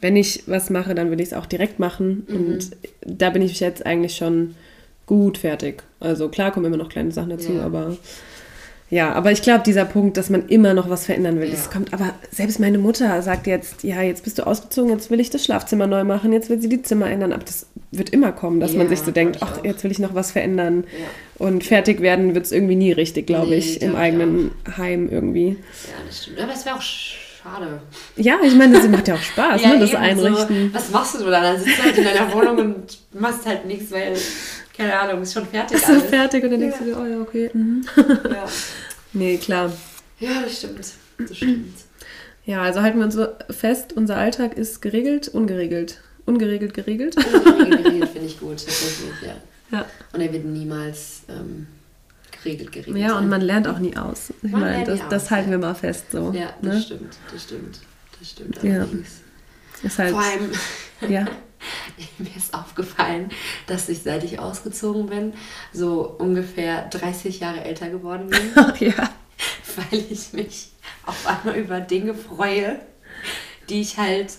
wenn 0.00 0.16
ich 0.16 0.44
was 0.46 0.70
mache, 0.70 0.94
dann 0.94 1.10
will 1.10 1.20
ich 1.20 1.28
es 1.28 1.34
auch 1.34 1.46
direkt 1.46 1.78
machen. 1.78 2.26
Mhm. 2.28 2.36
Und 2.36 2.70
da 3.04 3.30
bin 3.30 3.42
ich 3.42 3.60
jetzt 3.60 3.84
eigentlich 3.84 4.16
schon 4.16 4.54
gut 5.10 5.38
fertig. 5.38 5.82
Also 5.98 6.28
klar 6.28 6.52
kommen 6.52 6.66
immer 6.66 6.76
noch 6.76 6.88
kleine 6.88 7.10
Sachen 7.10 7.30
dazu, 7.30 7.54
ja. 7.54 7.64
aber 7.64 7.96
ja, 8.90 9.12
aber 9.12 9.30
ich 9.30 9.42
glaube, 9.42 9.62
dieser 9.64 9.84
Punkt, 9.84 10.16
dass 10.16 10.30
man 10.30 10.48
immer 10.48 10.72
noch 10.72 10.88
was 10.88 11.06
verändern 11.06 11.38
will, 11.40 11.48
ja. 11.48 11.54
das 11.54 11.70
kommt. 11.70 11.92
Aber 11.92 12.12
selbst 12.32 12.58
meine 12.58 12.78
Mutter 12.78 13.22
sagt 13.22 13.46
jetzt, 13.46 13.84
ja, 13.84 14.02
jetzt 14.02 14.24
bist 14.24 14.38
du 14.38 14.46
ausgezogen, 14.46 14.90
jetzt 14.90 15.10
will 15.10 15.20
ich 15.20 15.30
das 15.30 15.44
Schlafzimmer 15.44 15.86
neu 15.86 16.04
machen, 16.04 16.32
jetzt 16.32 16.48
will 16.48 16.60
sie 16.60 16.68
die 16.68 16.82
Zimmer 16.82 17.08
ändern. 17.08 17.32
Aber 17.32 17.44
das 17.44 17.66
wird 17.90 18.10
immer 18.10 18.32
kommen, 18.32 18.60
dass 18.60 18.72
ja, 18.72 18.78
man 18.78 18.88
sich 18.88 19.00
so 19.00 19.10
denkt, 19.10 19.38
ach, 19.40 19.64
jetzt 19.64 19.84
will 19.84 19.90
ich 19.92 20.00
noch 20.00 20.14
was 20.14 20.32
verändern. 20.32 20.84
Ja. 20.98 21.46
Und 21.46 21.64
fertig 21.64 22.00
werden 22.00 22.34
wird 22.34 22.46
es 22.46 22.52
irgendwie 22.52 22.76
nie 22.76 22.92
richtig, 22.92 23.26
glaube 23.26 23.50
nee, 23.50 23.56
ich, 23.56 23.82
im 23.82 23.94
eigenen 23.94 24.52
Heim 24.76 25.08
irgendwie. 25.08 25.50
Ja, 25.50 25.94
das 26.06 26.22
stimmt. 26.22 26.40
Aber 26.40 26.52
es 26.52 26.64
wäre 26.66 26.76
auch 26.76 26.82
schade. 26.82 27.80
Ja, 28.16 28.38
ich 28.44 28.54
meine, 28.54 28.76
das 28.76 28.88
macht 28.88 29.08
ja 29.08 29.14
auch 29.14 29.22
Spaß, 29.22 29.62
ne, 29.66 29.78
das 29.78 29.94
Einrichten. 29.94 30.68
So, 30.68 30.74
was 30.74 30.90
machst 30.90 31.20
du 31.20 31.24
dann? 31.26 31.42
Dann 31.42 31.58
sitzt 31.58 31.78
du 31.78 31.82
halt 31.82 31.98
in 31.98 32.04
deiner 32.04 32.32
Wohnung 32.32 32.58
und 32.58 32.98
machst 33.12 33.46
halt 33.46 33.66
nichts, 33.66 33.92
weil 33.92 34.16
keine 34.80 34.98
Ahnung, 34.98 35.22
ist 35.22 35.34
schon 35.34 35.46
fertig. 35.46 35.76
Ist 35.76 35.88
alles. 35.88 36.04
fertig 36.04 36.42
und 36.44 36.50
dann 36.52 36.60
denkst 36.60 36.78
du 36.78 36.84
dir, 36.84 36.98
oh 36.98 37.04
ja, 37.04 37.20
okay. 37.20 37.50
Mhm. 37.52 37.84
Ja. 37.96 38.48
nee, 39.12 39.36
klar. 39.36 39.70
Ja, 40.18 40.42
das 40.42 40.58
stimmt. 40.58 40.92
Das 41.18 41.36
stimmt. 41.36 41.74
Ja, 42.46 42.62
also 42.62 42.80
halten 42.80 42.98
wir 42.98 43.04
uns 43.04 43.14
so 43.14 43.26
fest, 43.50 43.92
unser 43.92 44.16
Alltag 44.16 44.56
ist 44.56 44.80
geregelt, 44.80 45.28
ungeregelt. 45.28 46.00
Ungeregelt, 46.24 46.72
geregelt. 46.72 47.16
Ungeregelt, 47.16 47.84
geregelt 47.84 48.10
finde 48.10 48.26
ich 48.26 48.40
gut, 48.40 48.64
tatsächlich, 48.64 49.10
ja. 49.22 49.78
ja. 49.78 49.86
Und 50.12 50.20
er 50.20 50.32
wird 50.32 50.46
niemals 50.46 51.22
ähm, 51.28 51.66
geregelt, 52.30 52.72
geregelt. 52.72 52.96
Ja, 52.96 53.10
sein. 53.10 53.24
und 53.24 53.28
man 53.28 53.42
lernt 53.42 53.68
auch 53.68 53.78
nie 53.78 53.96
aus. 53.96 54.32
Ich 54.42 54.50
man 54.50 54.62
meine, 54.62 54.84
das, 54.84 55.00
aus, 55.00 55.08
das 55.10 55.30
halten 55.30 55.50
ja. 55.50 55.58
wir 55.58 55.66
mal 55.66 55.74
fest 55.74 56.06
so. 56.10 56.32
Ja, 56.32 56.54
das 56.62 56.74
ne? 56.74 56.80
stimmt, 56.80 57.16
das 57.30 57.42
stimmt. 57.42 57.78
Das 58.18 58.30
stimmt 58.30 58.62
ja. 58.62 58.86
Ist 59.82 59.98
halt, 59.98 60.12
Vor 60.12 60.22
allem. 60.22 60.50
ja. 61.10 61.26
mir 62.18 62.34
ist 62.36 62.54
aufgefallen, 62.54 63.30
dass 63.66 63.88
ich, 63.88 64.02
seit 64.02 64.24
ich 64.24 64.38
ausgezogen 64.38 65.06
bin, 65.06 65.32
so 65.72 66.02
ungefähr 66.18 66.88
30 66.88 67.40
Jahre 67.40 67.64
älter 67.64 67.90
geworden 67.90 68.28
bin. 68.28 68.40
ja. 68.88 69.10
Weil 69.76 70.00
ich 70.10 70.32
mich 70.32 70.72
auf 71.06 71.26
einmal 71.26 71.56
über 71.56 71.80
Dinge 71.80 72.14
freue, 72.14 72.80
die 73.68 73.80
ich 73.80 73.98
halt, 73.98 74.34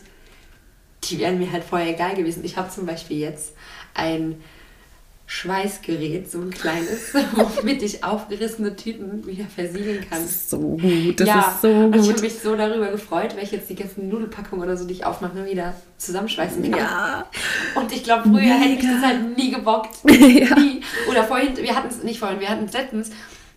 die 1.04 1.20
wären 1.20 1.40
mir 1.40 1.52
halt 1.52 1.64
vorher 1.64 1.90
egal 1.90 2.16
gewesen. 2.16 2.44
Ich 2.44 2.58
habe 2.58 2.70
zum 2.70 2.86
Beispiel 2.86 3.18
jetzt 3.18 3.54
ein 3.94 4.42
Schweißgerät, 5.34 6.30
so 6.30 6.40
ein 6.40 6.52
kleines, 6.52 7.14
womit 7.56 7.82
ich 7.84 8.04
aufgerissene 8.04 8.76
Tüten 8.76 9.26
wieder 9.26 9.46
versiegeln 9.46 10.02
kann. 10.02 10.22
Das 10.22 10.30
ist 10.30 10.50
so 10.50 10.60
gut, 10.60 11.22
das 11.22 11.26
ja, 11.26 11.40
ist 11.40 11.62
so 11.62 11.70
gut. 11.70 11.96
Und 11.96 12.04
ich 12.04 12.10
habe 12.10 12.22
mich 12.22 12.40
so 12.40 12.54
darüber 12.54 12.92
gefreut, 12.92 13.38
weil 13.38 13.46
ich 13.46 13.52
jetzt 13.52 13.70
die 13.70 13.76
ganzen 13.76 14.10
Nudelpackungen 14.10 14.62
oder 14.62 14.76
so, 14.76 14.86
die 14.86 14.94
ich 14.94 15.06
aufmache, 15.06 15.46
wieder 15.46 15.74
zusammenschweißen 15.98 16.70
kann. 16.70 16.78
Ja. 16.78 17.28
Und 17.76 17.94
ich 17.94 18.04
glaube, 18.04 18.24
früher 18.24 18.42
Mega. 18.42 18.56
hätte 18.56 18.74
ich 18.74 18.92
das 18.92 19.02
halt 19.02 19.38
nie 19.38 19.52
gebockt. 19.52 20.00
ja. 20.10 20.60
Nie. 20.60 20.82
Oder 21.10 21.24
vorhin, 21.24 21.56
wir 21.56 21.76
hatten 21.78 21.88
es 21.88 22.04
nicht 22.04 22.20
vorhin, 22.20 22.42
wir 22.42 22.50
hatten 22.50 22.66
es 22.66 22.74
letztens, 22.74 23.12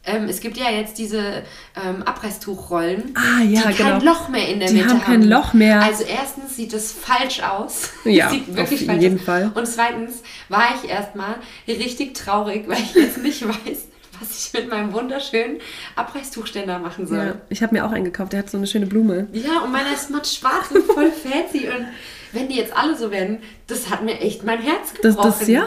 ähm, 0.07 0.29
es 0.29 0.41
gibt 0.41 0.57
ja 0.57 0.71
jetzt 0.71 0.99
diese 0.99 1.43
ähm, 1.83 2.03
Abreißtuchrollen, 2.03 3.15
ah, 3.15 3.43
ja, 3.43 3.69
die 3.69 3.77
genau. 3.77 3.91
kein 3.91 4.01
Loch 4.03 4.29
mehr 4.29 4.49
in 4.49 4.61
der 4.61 4.69
die 4.69 4.75
Mitte 4.75 4.91
haben. 4.91 5.01
kein 5.01 5.23
Loch 5.23 5.55
mehr. 5.55 5.81
Also 5.81 6.05
erstens 6.05 6.57
sieht 6.57 6.73
es 6.73 6.93
falsch 6.93 7.41
aus. 7.43 7.91
Ja, 8.05 8.29
sieht 8.29 8.55
wirklich 8.55 8.83
auf 8.83 8.87
falsch 8.87 9.03
jeden 9.03 9.19
aus. 9.19 9.25
Fall. 9.25 9.53
Und 9.55 9.67
zweitens 9.67 10.23
war 10.49 10.67
ich 10.77 10.91
erstmal 10.91 11.37
richtig 11.67 12.15
traurig, 12.15 12.65
weil 12.69 12.79
ich 12.79 12.95
jetzt 12.95 13.19
nicht 13.19 13.47
weiß, 13.47 13.89
was 14.21 14.47
ich 14.47 14.53
mit 14.53 14.71
meinem 14.71 14.93
wunderschönen 14.93 15.59
Abreißtuchständer 15.97 16.79
machen 16.79 17.07
soll. 17.07 17.19
Ja, 17.19 17.35
ich 17.49 17.63
habe 17.63 17.75
mir 17.75 17.87
auch 17.87 17.93
einen 17.93 18.05
gekauft, 18.05 18.33
der 18.33 18.41
hat 18.41 18.51
so 18.51 18.59
eine 18.59 18.67
schöne 18.67 18.87
Blume. 18.87 19.27
Ja, 19.33 19.61
und 19.61 19.73
meiner 19.73 19.93
ist 19.93 20.11
matt 20.11 20.27
schwarz 20.27 20.71
und 20.71 20.85
voll 20.85 21.11
fancy. 21.23 21.69
Und 21.69 21.87
wenn 22.33 22.49
die 22.49 22.57
jetzt 22.57 22.77
alle 22.77 22.97
so 22.97 23.11
werden, 23.11 23.39
das 23.67 23.89
hat 23.91 24.05
mir 24.05 24.21
echt 24.21 24.45
mein 24.45 24.61
Herz 24.61 24.93
gebrochen. 24.93 25.17
Das, 25.23 25.39
das 25.39 25.49
ja. 25.49 25.67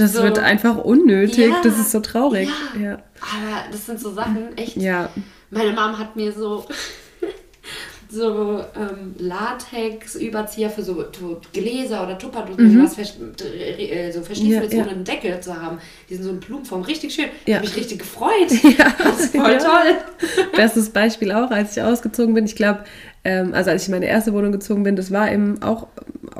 Das 0.00 0.14
so. 0.14 0.22
wird 0.22 0.38
einfach 0.38 0.78
unnötig. 0.78 1.48
Ja, 1.48 1.60
das 1.62 1.78
ist 1.78 1.92
so 1.92 2.00
traurig. 2.00 2.48
Ja. 2.74 2.80
ja. 2.80 2.92
Aber 2.92 3.70
das 3.70 3.86
sind 3.86 4.00
so 4.00 4.12
Sachen, 4.12 4.56
echt. 4.56 4.76
Ja. 4.76 5.10
Meine 5.50 5.72
Mom 5.72 5.98
hat 5.98 6.16
mir 6.16 6.32
so 6.32 6.64
so 8.10 8.64
ähm, 8.76 9.14
Latex-Überzieher 9.18 10.70
für 10.70 10.82
so, 10.82 11.04
so 11.18 11.40
Gläser 11.52 12.02
oder 12.02 12.18
Tupperdosen, 12.18 12.78
mhm. 12.78 12.82
was 12.82 12.98
äh, 12.98 14.10
so 14.10 14.22
verschließt 14.22 14.52
ja, 14.52 14.60
mit 14.60 14.70
so 14.72 14.80
einem 14.80 15.04
Deckel 15.04 15.40
zu 15.40 15.60
haben. 15.60 15.78
Die 16.08 16.14
sind 16.14 16.24
so 16.24 16.30
in 16.30 16.40
Blumenform, 16.40 16.82
richtig 16.82 17.14
schön. 17.14 17.26
Ja. 17.46 17.56
Habe 17.56 17.66
ich 17.66 17.76
richtig 17.76 17.98
gefreut. 17.98 18.30
Ja. 18.78 18.94
Das 19.04 19.20
ist 19.20 19.36
voll 19.36 19.58
toll. 19.58 20.48
Bestes 20.54 20.90
Beispiel 20.90 21.32
auch, 21.32 21.50
als 21.50 21.76
ich 21.76 21.82
ausgezogen 21.82 22.34
bin. 22.34 22.44
Ich 22.44 22.56
glaube, 22.56 22.84
ähm, 23.24 23.52
also 23.52 23.70
als 23.70 23.82
ich 23.82 23.88
in 23.88 23.94
meine 23.94 24.06
erste 24.06 24.32
Wohnung 24.32 24.52
gezogen 24.52 24.82
bin, 24.82 24.96
das 24.96 25.10
war 25.10 25.30
im 25.30 25.62
auch 25.62 25.88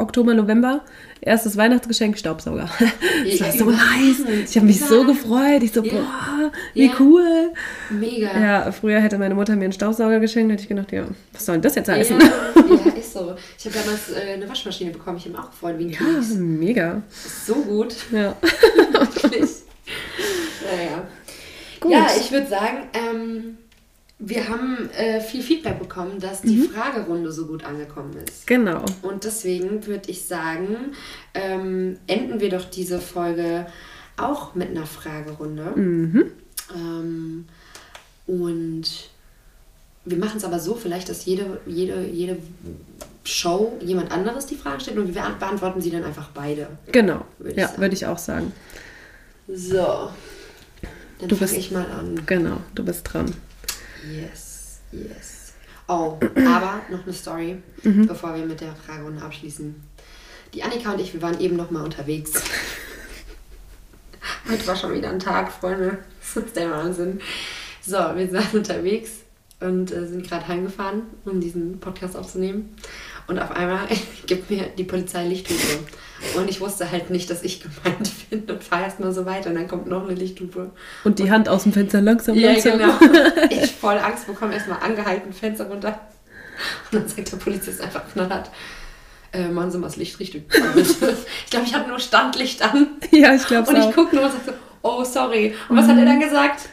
Oktober, 0.00 0.34
November 0.34 0.82
erstes 1.20 1.56
Weihnachtsgeschenk 1.56 2.18
Staubsauger. 2.18 2.68
Das 3.24 3.40
war 3.40 3.52
so 3.52 3.70
nice. 3.70 4.48
Ich 4.48 4.56
habe 4.56 4.66
mich 4.66 4.80
so 4.80 5.04
gefreut. 5.04 5.62
Ich 5.62 5.72
so, 5.72 5.82
ja. 5.82 5.92
boah, 5.92 6.52
wie 6.74 6.86
ja. 6.86 6.92
cool. 6.98 7.52
Mega. 7.90 8.38
Ja, 8.38 8.72
früher 8.72 9.00
hätte 9.00 9.18
meine 9.18 9.34
Mutter 9.34 9.54
mir 9.56 9.64
einen 9.64 9.72
Staubsauger 9.72 10.20
geschenkt, 10.20 10.52
hätte 10.52 10.62
ich 10.62 10.68
gedacht, 10.68 10.90
ja, 10.92 11.04
was 11.32 11.44
soll 11.44 11.56
denn 11.56 11.62
das 11.62 11.74
jetzt 11.74 11.88
heißen? 11.88 12.18
Ja, 12.18 12.26
ja 12.26 12.92
ist 12.98 13.12
so. 13.12 13.34
Ich 13.58 13.66
habe 13.66 13.78
damals 13.78 14.10
äh, 14.10 14.32
eine 14.34 14.48
Waschmaschine 14.48 14.90
bekommen. 14.90 15.18
Ich 15.18 15.26
habe 15.26 15.38
auch 15.38 15.50
gefreut, 15.50 15.78
wie 15.78 15.90
Ja, 15.90 16.00
mega. 16.38 17.02
So 17.46 17.54
gut. 17.54 17.94
Ja. 18.10 18.36
Wirklich. 18.92 19.50
Naja. 20.64 21.08
Gut. 21.78 21.92
Ja, 21.92 22.06
ich 22.18 22.32
würde 22.32 22.46
sagen, 22.46 22.88
ähm, 22.94 23.58
wir 24.20 24.48
haben 24.48 24.90
äh, 24.90 25.20
viel 25.20 25.42
Feedback 25.42 25.78
bekommen, 25.78 26.20
dass 26.20 26.42
die 26.42 26.56
mhm. 26.56 26.70
Fragerunde 26.70 27.32
so 27.32 27.46
gut 27.46 27.64
angekommen 27.64 28.14
ist. 28.28 28.46
Genau. 28.46 28.84
Und 29.00 29.24
deswegen 29.24 29.86
würde 29.86 30.10
ich 30.10 30.26
sagen, 30.26 30.92
ähm, 31.32 31.96
enden 32.06 32.38
wir 32.38 32.50
doch 32.50 32.66
diese 32.66 33.00
Folge 33.00 33.66
auch 34.18 34.54
mit 34.54 34.70
einer 34.70 34.86
Fragerunde. 34.86 35.72
Mhm. 35.74 36.32
Ähm, 36.74 37.46
und 38.26 38.84
wir 40.04 40.18
machen 40.18 40.36
es 40.36 40.44
aber 40.44 40.60
so, 40.60 40.74
vielleicht, 40.74 41.08
dass 41.08 41.24
jede, 41.24 41.60
jede, 41.66 42.04
jede 42.04 42.36
Show 43.24 43.78
jemand 43.80 44.12
anderes 44.12 44.44
die 44.44 44.56
Frage 44.56 44.80
stellt 44.80 44.98
und 44.98 45.14
wir 45.14 45.22
beantworten 45.38 45.80
sie 45.80 45.90
dann 45.90 46.04
einfach 46.04 46.28
beide. 46.34 46.68
Genau. 46.92 47.24
Würd 47.38 47.56
ja, 47.56 47.70
würde 47.78 47.94
ich 47.94 48.04
auch 48.04 48.18
sagen. 48.18 48.52
So. 49.48 50.10
Dann 51.18 51.30
fange 51.30 51.56
ich 51.56 51.70
mal 51.70 51.86
an. 51.86 52.20
Genau, 52.26 52.58
du 52.74 52.84
bist 52.84 53.10
dran. 53.10 53.32
Yes, 54.08 54.80
yes. 54.92 55.52
Oh, 55.88 56.18
aber 56.36 56.82
noch 56.90 57.02
eine 57.02 57.12
Story, 57.12 57.60
mhm. 57.82 58.06
bevor 58.06 58.34
wir 58.34 58.46
mit 58.46 58.60
der 58.60 58.74
Fragerunde 58.74 59.22
abschließen. 59.22 59.74
Die 60.54 60.62
Annika 60.62 60.92
und 60.92 61.00
ich, 61.00 61.12
wir 61.12 61.22
waren 61.22 61.40
eben 61.40 61.56
noch 61.56 61.70
mal 61.70 61.82
unterwegs. 61.84 62.32
Heute 64.48 64.66
war 64.66 64.76
schon 64.76 64.94
wieder 64.94 65.10
ein 65.10 65.18
Tag, 65.18 65.50
Freunde. 65.50 65.98
Das 66.20 66.44
ist 66.44 66.56
der 66.56 66.70
Wahnsinn. 66.70 67.20
So, 67.82 67.96
wir 67.96 68.32
waren 68.32 68.58
unterwegs 68.58 69.10
und 69.60 69.92
äh, 69.92 70.06
sind 70.06 70.26
gerade 70.26 70.46
heimgefahren, 70.48 71.02
um 71.24 71.40
diesen 71.40 71.80
Podcast 71.80 72.16
aufzunehmen. 72.16 72.74
Und 73.26 73.38
auf 73.38 73.50
einmal 73.50 73.88
gibt 74.26 74.50
mir 74.50 74.66
die 74.66 74.84
Polizei 74.84 75.26
Lichthupe. 75.26 75.84
Und 76.36 76.50
ich 76.50 76.60
wusste 76.60 76.90
halt 76.90 77.10
nicht, 77.10 77.30
dass 77.30 77.42
ich 77.42 77.62
gemeint 77.62 78.10
bin 78.30 78.42
und 78.42 78.62
fahre 78.62 78.84
erstmal 78.84 79.12
so 79.12 79.24
weiter 79.26 79.50
und 79.50 79.56
dann 79.56 79.68
kommt 79.68 79.86
noch 79.86 80.04
eine 80.04 80.14
Lichthupe. 80.14 80.70
Und 81.04 81.18
die 81.18 81.30
Hand 81.30 81.48
aus 81.48 81.62
dem 81.64 81.72
Fenster 81.72 82.00
langsam, 82.00 82.36
langsam. 82.36 82.80
Ja, 82.80 82.98
genau. 82.98 83.22
Ich 83.50 83.72
voll 83.72 83.98
Angst 83.98 84.26
bekommen, 84.26 84.52
erstmal 84.52 84.80
angehalten, 84.80 85.32
Fenster 85.32 85.66
runter. 85.66 86.00
Und 86.90 87.00
dann 87.00 87.08
sagt 87.08 87.32
der 87.32 87.38
Polizist 87.38 87.80
einfach 87.80 88.02
knallhart, 88.12 88.50
äh, 89.32 89.48
machen 89.48 89.70
Sie 89.70 89.78
mal 89.78 89.86
das 89.86 89.96
Licht 89.96 90.18
richtig. 90.18 90.44
ich 90.76 91.50
glaube, 91.50 91.66
ich 91.66 91.74
hatte 91.74 91.88
nur 91.88 91.98
Standlicht 91.98 92.62
an. 92.62 92.88
Ja, 93.12 93.34
ich 93.34 93.46
glaube 93.46 93.70
Und 93.70 93.76
ich 93.76 93.94
gucke 93.94 94.14
nur 94.14 94.24
und 94.26 94.32
sage 94.32 94.44
so, 94.46 94.52
oh, 94.82 95.04
sorry. 95.04 95.54
Und 95.68 95.76
was 95.76 95.86
mhm. 95.86 95.90
hat 95.92 95.98
er 95.98 96.04
dann 96.04 96.20
gesagt? 96.20 96.68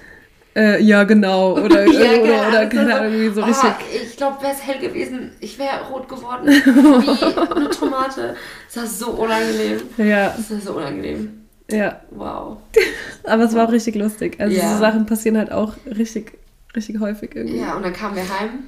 Äh, 0.58 0.82
ja, 0.82 1.04
genau. 1.04 1.54
Oder, 1.54 1.86
ja, 1.91 2.20
oder, 2.20 2.20
genau. 2.20 2.48
oder 2.50 2.65
keine 2.65 2.96
Ahnung, 2.96 3.13
irgendwie 3.13 3.36
so 3.36 3.43
oh, 3.43 3.46
richtig. 3.46 3.72
Ich 4.06 4.17
glaube, 4.17 4.41
wäre 4.41 4.54
es 4.54 4.65
hell 4.65 4.80
gewesen, 4.80 5.32
ich 5.39 5.60
wäre 5.60 5.86
rot 5.88 6.10
geworden. 6.10 6.48
Wie 6.50 7.56
eine 7.56 7.70
Tomate. 7.70 8.36
Das 8.65 8.78
war 8.78 8.88
so 8.88 9.12
unangenehm. 9.12 9.82
Ja. 9.98 10.34
Das 10.36 10.50
war 10.50 10.60
so 10.60 10.74
unangenehm. 10.74 11.46
Ja. 11.70 12.02
Wow. 12.10 12.58
Aber 13.24 13.43
es 13.43 13.54
war 13.54 13.67
auch 13.67 13.72
richtig 13.72 13.96
lustig. 13.96 14.38
Also, 14.39 14.56
ja. 14.56 14.63
diese 14.63 14.80
Sachen 14.80 15.06
passieren 15.06 15.38
halt 15.38 15.52
auch 15.52 15.76
richtig, 15.86 16.32
richtig 16.76 17.00
häufig 17.00 17.36
irgendwie. 17.36 17.60
Ja, 17.60 17.76
und 17.76 17.84
dann 17.84 17.93
kamen 17.93 18.15
wir 18.15 18.24
heim. 18.24 18.63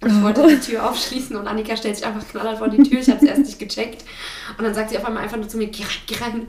Und 0.00 0.10
ich 0.10 0.22
wollte 0.22 0.46
die 0.46 0.60
Tür 0.60 0.88
aufschließen 0.88 1.36
und 1.36 1.46
Annika 1.46 1.76
stellt 1.76 1.96
sich 1.96 2.06
einfach 2.06 2.26
knallhart 2.28 2.58
vor 2.58 2.68
die 2.68 2.82
Tür. 2.82 3.00
Ich 3.00 3.08
habe 3.08 3.18
es 3.24 3.28
erst 3.28 3.40
nicht 3.40 3.58
gecheckt. 3.58 4.04
Und 4.56 4.64
dann 4.64 4.74
sagt 4.74 4.90
sie 4.90 4.98
auf 4.98 5.04
einmal 5.04 5.22
einfach 5.22 5.38
nur 5.38 5.48
zu 5.48 5.56
mir, 5.56 5.68
geh 5.68 5.82
rein, 5.82 6.02
geh 6.06 6.14
rein. 6.16 6.46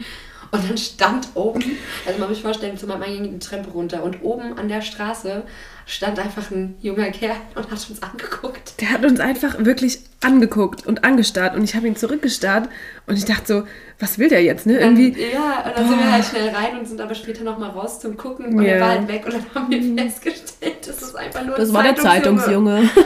Und 0.51 0.69
dann 0.69 0.77
stand 0.77 1.29
oben, 1.35 1.63
also 2.05 2.19
man 2.19 2.29
muss 2.29 2.37
sich 2.37 2.43
vorstellen, 2.43 2.77
zu 2.77 2.87
meinem 2.87 3.03
ging 3.03 3.33
die 3.33 3.39
Treppe 3.39 3.69
runter 3.71 4.03
und 4.03 4.23
oben 4.23 4.57
an 4.57 4.69
der 4.69 4.81
Straße 4.81 5.43
stand 5.85 6.19
einfach 6.19 6.51
ein 6.51 6.75
junger 6.81 7.11
Kerl 7.11 7.37
und 7.55 7.71
hat 7.71 7.89
uns 7.89 8.03
angeguckt. 8.03 8.79
Der 8.81 8.91
hat 8.91 9.05
uns 9.05 9.19
einfach 9.19 9.63
wirklich 9.63 9.99
angeguckt 10.21 10.85
und 10.85 11.03
angestarrt 11.03 11.55
und 11.55 11.63
ich 11.63 11.75
habe 11.75 11.87
ihn 11.87 11.95
zurückgestarrt 11.95 12.69
und 13.07 13.17
ich 13.17 13.25
dachte 13.25 13.45
so, 13.45 13.63
was 13.99 14.19
will 14.19 14.29
der 14.29 14.43
jetzt, 14.43 14.65
ne? 14.65 14.79
Irgendwie. 14.79 15.11
Dann, 15.11 15.21
ja, 15.21 15.65
und 15.65 15.77
dann 15.77 15.83
boah. 15.83 15.89
sind 15.89 15.99
wir 15.99 16.11
halt 16.11 16.25
schnell 16.25 16.49
rein 16.49 16.79
und 16.79 16.87
sind 16.87 17.01
aber 17.01 17.15
später 17.15 17.43
nochmal 17.43 17.69
raus 17.69 17.99
zum 17.99 18.17
Gucken 18.17 18.47
und 18.47 18.61
yeah. 18.61 18.75
er 18.75 18.81
war 18.81 18.89
halt 18.89 19.07
weg 19.07 19.25
und 19.25 19.33
dann 19.33 19.45
haben 19.55 19.71
wir 19.71 20.03
festgestellt, 20.03 20.87
das 20.87 21.01
ist 21.01 21.15
einfach 21.15 21.45
nur 21.45 21.55
Das 21.55 21.73
war 21.73 21.83
der 21.83 21.95
Zeitungsjunge. 21.95 22.89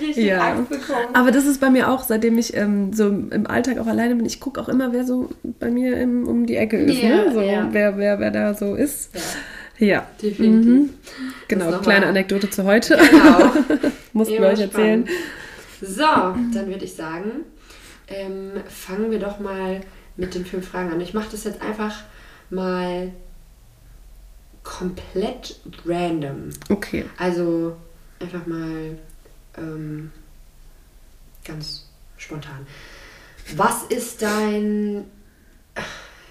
richtig 0.00 0.24
ja. 0.24 0.40
Angst 0.40 0.70
bekommen. 0.70 1.14
Aber 1.14 1.30
das 1.30 1.46
ist 1.46 1.60
bei 1.60 1.70
mir 1.70 1.90
auch, 1.90 2.02
seitdem 2.02 2.38
ich 2.38 2.56
ähm, 2.56 2.92
so 2.92 3.08
im 3.08 3.46
Alltag 3.46 3.78
auch 3.78 3.86
alleine 3.86 4.14
bin, 4.14 4.26
ich 4.26 4.40
gucke 4.40 4.60
auch 4.60 4.68
immer, 4.68 4.92
wer 4.92 5.04
so 5.04 5.30
bei 5.42 5.70
mir 5.70 5.96
im, 5.98 6.26
um 6.26 6.46
die 6.46 6.56
Ecke 6.56 6.78
ist, 6.78 7.02
ja, 7.02 7.08
ne? 7.08 7.32
so, 7.32 7.40
ja. 7.40 7.68
wer, 7.70 7.96
wer, 7.98 8.20
wer 8.20 8.30
da 8.30 8.54
so 8.54 8.74
ist. 8.74 9.10
Ja. 9.78 9.86
ja. 9.86 10.06
Definitiv. 10.22 10.66
Mhm. 10.66 10.90
Genau, 11.48 11.78
kleine 11.78 12.06
Anekdote 12.06 12.50
zu 12.50 12.64
heute. 12.64 12.98
Genau. 13.10 13.52
Mussten 14.12 14.34
wir 14.34 14.48
euch 14.48 14.60
erzählen. 14.60 15.06
So, 15.80 16.02
dann 16.04 16.66
würde 16.66 16.84
ich 16.84 16.94
sagen, 16.94 17.30
ähm, 18.08 18.52
fangen 18.68 19.10
wir 19.10 19.18
doch 19.18 19.40
mal 19.40 19.80
mit 20.16 20.34
den 20.34 20.44
fünf 20.44 20.68
Fragen 20.68 20.92
an. 20.92 21.00
Ich 21.00 21.14
mache 21.14 21.28
das 21.30 21.44
jetzt 21.44 21.62
einfach 21.62 22.02
mal 22.50 23.12
komplett 24.62 25.56
random. 25.86 26.50
Okay. 26.68 27.04
Also 27.16 27.76
einfach 28.20 28.46
mal 28.46 28.98
ähm, 29.56 30.12
ganz 31.44 31.86
spontan. 32.16 32.66
Was 33.56 33.84
ist 33.84 34.22
dein. 34.22 35.04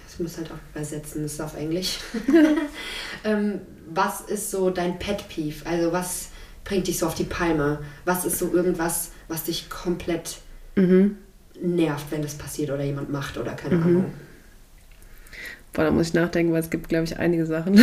Ich 0.08 0.20
muss 0.20 0.36
halt 0.36 0.50
auch 0.50 0.58
übersetzen, 0.74 1.22
das 1.22 1.34
ist 1.34 1.40
auf 1.40 1.56
Englisch. 1.56 1.98
ähm, 3.24 3.60
was 3.88 4.20
ist 4.22 4.50
so 4.50 4.70
dein 4.70 4.98
Pet 4.98 5.28
Peeve? 5.28 5.64
Also, 5.66 5.92
was 5.92 6.28
bringt 6.64 6.86
dich 6.86 6.98
so 6.98 7.06
auf 7.06 7.14
die 7.14 7.24
Palme? 7.24 7.80
Was 8.04 8.24
ist 8.24 8.38
so 8.38 8.52
irgendwas, 8.52 9.10
was 9.28 9.44
dich 9.44 9.70
komplett 9.70 10.38
mhm. 10.76 11.16
nervt, 11.60 12.06
wenn 12.10 12.22
das 12.22 12.34
passiert 12.34 12.70
oder 12.70 12.84
jemand 12.84 13.10
macht 13.10 13.38
oder 13.38 13.52
keine 13.52 13.76
mhm. 13.76 13.82
Ahnung? 13.82 14.12
Boah, 15.72 15.84
da 15.84 15.90
muss 15.90 16.08
ich 16.08 16.14
nachdenken, 16.14 16.52
weil 16.52 16.60
es 16.60 16.70
gibt, 16.70 16.88
glaube 16.88 17.04
ich, 17.04 17.18
einige 17.18 17.46
Sachen. 17.46 17.80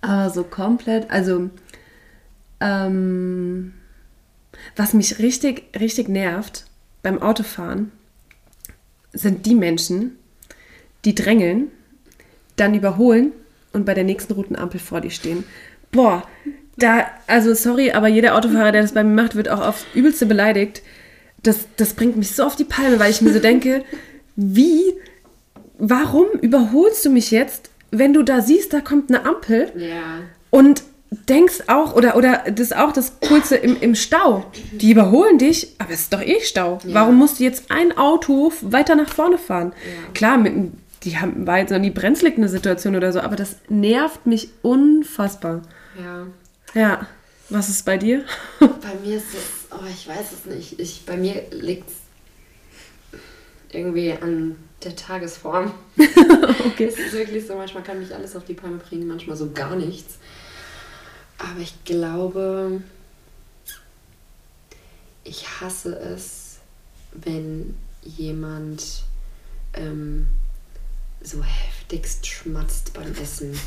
Aber 0.00 0.30
so 0.34 0.42
komplett, 0.44 1.10
also 1.10 1.50
ähm, 2.60 3.72
was 4.76 4.94
mich 4.94 5.18
richtig, 5.18 5.64
richtig 5.78 6.08
nervt 6.08 6.66
beim 7.02 7.20
Autofahren, 7.20 7.92
sind 9.12 9.46
die 9.46 9.54
Menschen, 9.54 10.18
die 11.04 11.14
drängeln, 11.14 11.68
dann 12.56 12.74
überholen 12.74 13.32
und 13.72 13.86
bei 13.86 13.94
der 13.94 14.04
nächsten 14.04 14.34
Routenampel 14.34 14.80
vor 14.80 15.00
dir 15.00 15.10
stehen. 15.10 15.44
Boah, 15.90 16.22
da, 16.76 17.06
also 17.26 17.54
sorry, 17.54 17.92
aber 17.92 18.08
jeder 18.08 18.36
Autofahrer, 18.36 18.72
der 18.72 18.82
das 18.82 18.92
bei 18.92 19.04
mir 19.04 19.22
macht, 19.22 19.34
wird 19.34 19.48
auch 19.48 19.60
aufs 19.60 19.86
Übelste 19.94 20.26
beleidigt. 20.26 20.82
Das, 21.42 21.66
das 21.76 21.94
bringt 21.94 22.16
mich 22.16 22.32
so 22.32 22.44
auf 22.44 22.56
die 22.56 22.64
Palme, 22.64 22.98
weil 22.98 23.10
ich 23.10 23.22
mir 23.22 23.32
so 23.32 23.38
denke, 23.38 23.84
wie, 24.36 24.94
warum 25.78 26.26
überholst 26.40 27.04
du 27.04 27.10
mich 27.10 27.30
jetzt, 27.30 27.70
wenn 27.90 28.12
du 28.12 28.22
da 28.22 28.40
siehst, 28.40 28.72
da 28.72 28.80
kommt 28.80 29.10
eine 29.10 29.26
Ampel? 29.26 29.72
Ja. 29.76 30.20
Und 30.50 30.82
denkst 31.10 31.64
auch, 31.66 31.94
oder, 31.94 32.16
oder 32.16 32.44
das 32.46 32.60
ist 32.60 32.76
auch 32.76 32.92
das 32.92 33.18
Coolste 33.20 33.56
im, 33.56 33.76
im 33.80 33.94
Stau. 33.94 34.44
Die 34.72 34.92
überholen 34.92 35.38
dich, 35.38 35.74
aber 35.78 35.92
es 35.92 36.02
ist 36.02 36.12
doch 36.12 36.22
eh 36.22 36.40
Stau. 36.40 36.78
Ja. 36.84 36.94
Warum 36.94 37.16
musst 37.16 37.40
du 37.40 37.44
jetzt 37.44 37.70
ein 37.70 37.96
Auto 37.96 38.52
weiter 38.62 38.94
nach 38.94 39.12
vorne 39.12 39.38
fahren? 39.38 39.72
Ja. 39.84 40.12
Klar, 40.14 40.38
mit, 40.38 40.72
die 41.02 41.18
haben, 41.18 41.46
war 41.46 41.58
jetzt 41.58 41.70
noch 41.70 41.78
nie 41.78 41.90
brenzlig 41.90 42.36
eine 42.36 42.48
Situation 42.48 42.94
oder 42.94 43.12
so, 43.12 43.20
aber 43.20 43.36
das 43.36 43.56
nervt 43.68 44.26
mich 44.26 44.50
unfassbar. 44.62 45.62
Ja. 45.98 46.26
Ja. 46.74 47.06
Was 47.48 47.68
ist 47.68 47.84
bei 47.84 47.98
dir? 47.98 48.24
Bei 48.60 48.94
mir 49.04 49.16
ist 49.16 49.34
es, 49.34 49.66
oh, 49.72 49.84
ich 49.92 50.06
weiß 50.06 50.32
es 50.32 50.44
nicht. 50.46 50.78
Ich, 50.78 51.04
bei 51.04 51.16
mir 51.16 51.42
liegt 51.50 51.88
es 51.88 51.96
irgendwie 53.72 54.12
an 54.12 54.54
der 54.84 54.94
Tagesform. 54.94 55.72
okay. 55.98 56.84
Es 56.84 56.96
ist 56.96 57.12
wirklich 57.12 57.44
so, 57.44 57.56
manchmal 57.56 57.82
kann 57.82 57.98
mich 57.98 58.14
alles 58.14 58.36
auf 58.36 58.44
die 58.44 58.54
Palme 58.54 58.76
bringen, 58.76 59.08
manchmal 59.08 59.36
so 59.36 59.50
gar 59.50 59.74
nichts. 59.74 60.18
Aber 61.40 61.60
ich 61.60 61.84
glaube, 61.84 62.82
ich 65.24 65.46
hasse 65.60 65.98
es, 65.98 66.58
wenn 67.12 67.74
jemand 68.02 69.04
ähm, 69.74 70.26
so 71.22 71.42
heftigst 71.42 72.26
schmatzt 72.26 72.92
beim 72.92 73.12
Essen. 73.14 73.58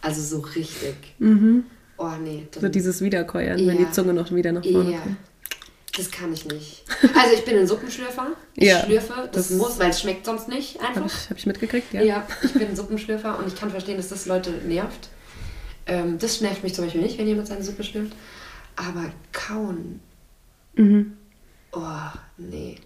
Also 0.00 0.22
so 0.22 0.40
richtig. 0.40 0.94
Mhm. 1.18 1.64
Oh 1.96 2.10
nee. 2.22 2.46
So 2.60 2.68
dieses 2.68 3.00
Wiederkäuern, 3.00 3.58
ja. 3.58 3.66
wenn 3.68 3.78
die 3.78 3.90
Zunge 3.90 4.12
noch 4.12 4.30
wieder 4.32 4.52
nach 4.52 4.64
vorne 4.64 4.92
ja. 4.92 5.00
kommt. 5.00 5.16
Das 5.96 6.10
kann 6.10 6.32
ich 6.32 6.44
nicht. 6.46 6.84
Also 7.16 7.34
ich 7.36 7.44
bin 7.44 7.56
ein 7.56 7.66
Suppenschlürfer. 7.66 8.32
Ich 8.56 8.68
ja, 8.68 8.84
schlürfe, 8.84 9.28
das, 9.32 9.48
das, 9.48 9.56
muss, 9.56 9.78
weil 9.78 9.90
es 9.90 10.00
schmeckt 10.00 10.26
sonst 10.26 10.48
nicht 10.48 10.80
einfach. 10.80 10.96
Habe 10.96 11.06
ich, 11.06 11.30
hab 11.30 11.38
ich 11.38 11.46
mitgekriegt, 11.46 11.92
ja. 11.92 12.02
Ja, 12.02 12.26
ich 12.42 12.52
bin 12.52 12.68
ein 12.68 12.76
Suppenschlürfer 12.76 13.38
und 13.38 13.46
ich 13.46 13.54
kann 13.54 13.70
verstehen, 13.70 13.96
dass 13.96 14.08
das 14.08 14.26
Leute 14.26 14.50
nervt. 14.50 15.08
Ähm, 15.86 16.18
das 16.18 16.40
nervt 16.40 16.62
mich 16.62 16.74
zum 16.74 16.84
Beispiel 16.84 17.02
nicht, 17.02 17.18
wenn 17.18 17.26
jemand 17.26 17.48
seine 17.48 17.62
Suppe 17.62 17.84
schlürft. 17.84 18.12
Aber 18.76 19.04
kauen. 19.32 20.00
Mhm. 20.74 21.16
Oh, 21.72 21.80
nee. 22.38 22.76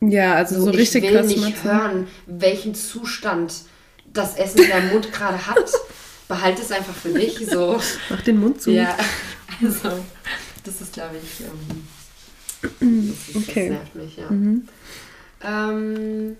Ja, 0.00 0.34
also 0.34 0.56
so, 0.56 0.64
so 0.66 0.70
richtig 0.70 1.04
krass. 1.04 1.30
Ich 1.30 1.36
will 1.36 1.46
nicht 1.46 1.64
hören, 1.64 2.08
welchen 2.26 2.74
Zustand 2.74 3.54
das 4.12 4.36
Essen 4.36 4.62
in 4.64 4.70
deinem 4.70 4.92
Mund 4.92 5.12
gerade 5.12 5.46
hat. 5.46 5.72
Behalte 6.28 6.62
es 6.62 6.72
einfach 6.72 6.94
für 6.94 7.10
dich. 7.10 7.38
So. 7.46 7.80
Mach 8.10 8.22
den 8.22 8.40
Mund 8.40 8.60
zu. 8.60 8.70
Ja, 8.70 8.96
also 9.62 9.90
das 10.64 10.80
ist, 10.80 10.92
glaube 10.92 11.16
ich, 11.22 11.44
ähm, 11.44 13.12
das, 13.32 13.36
okay. 13.42 13.68
das 13.68 13.78
nervt 13.78 13.94
mich, 13.94 14.16
ja. 14.16 14.30
Mhm. 14.30 14.68
Ähm, 15.44 16.36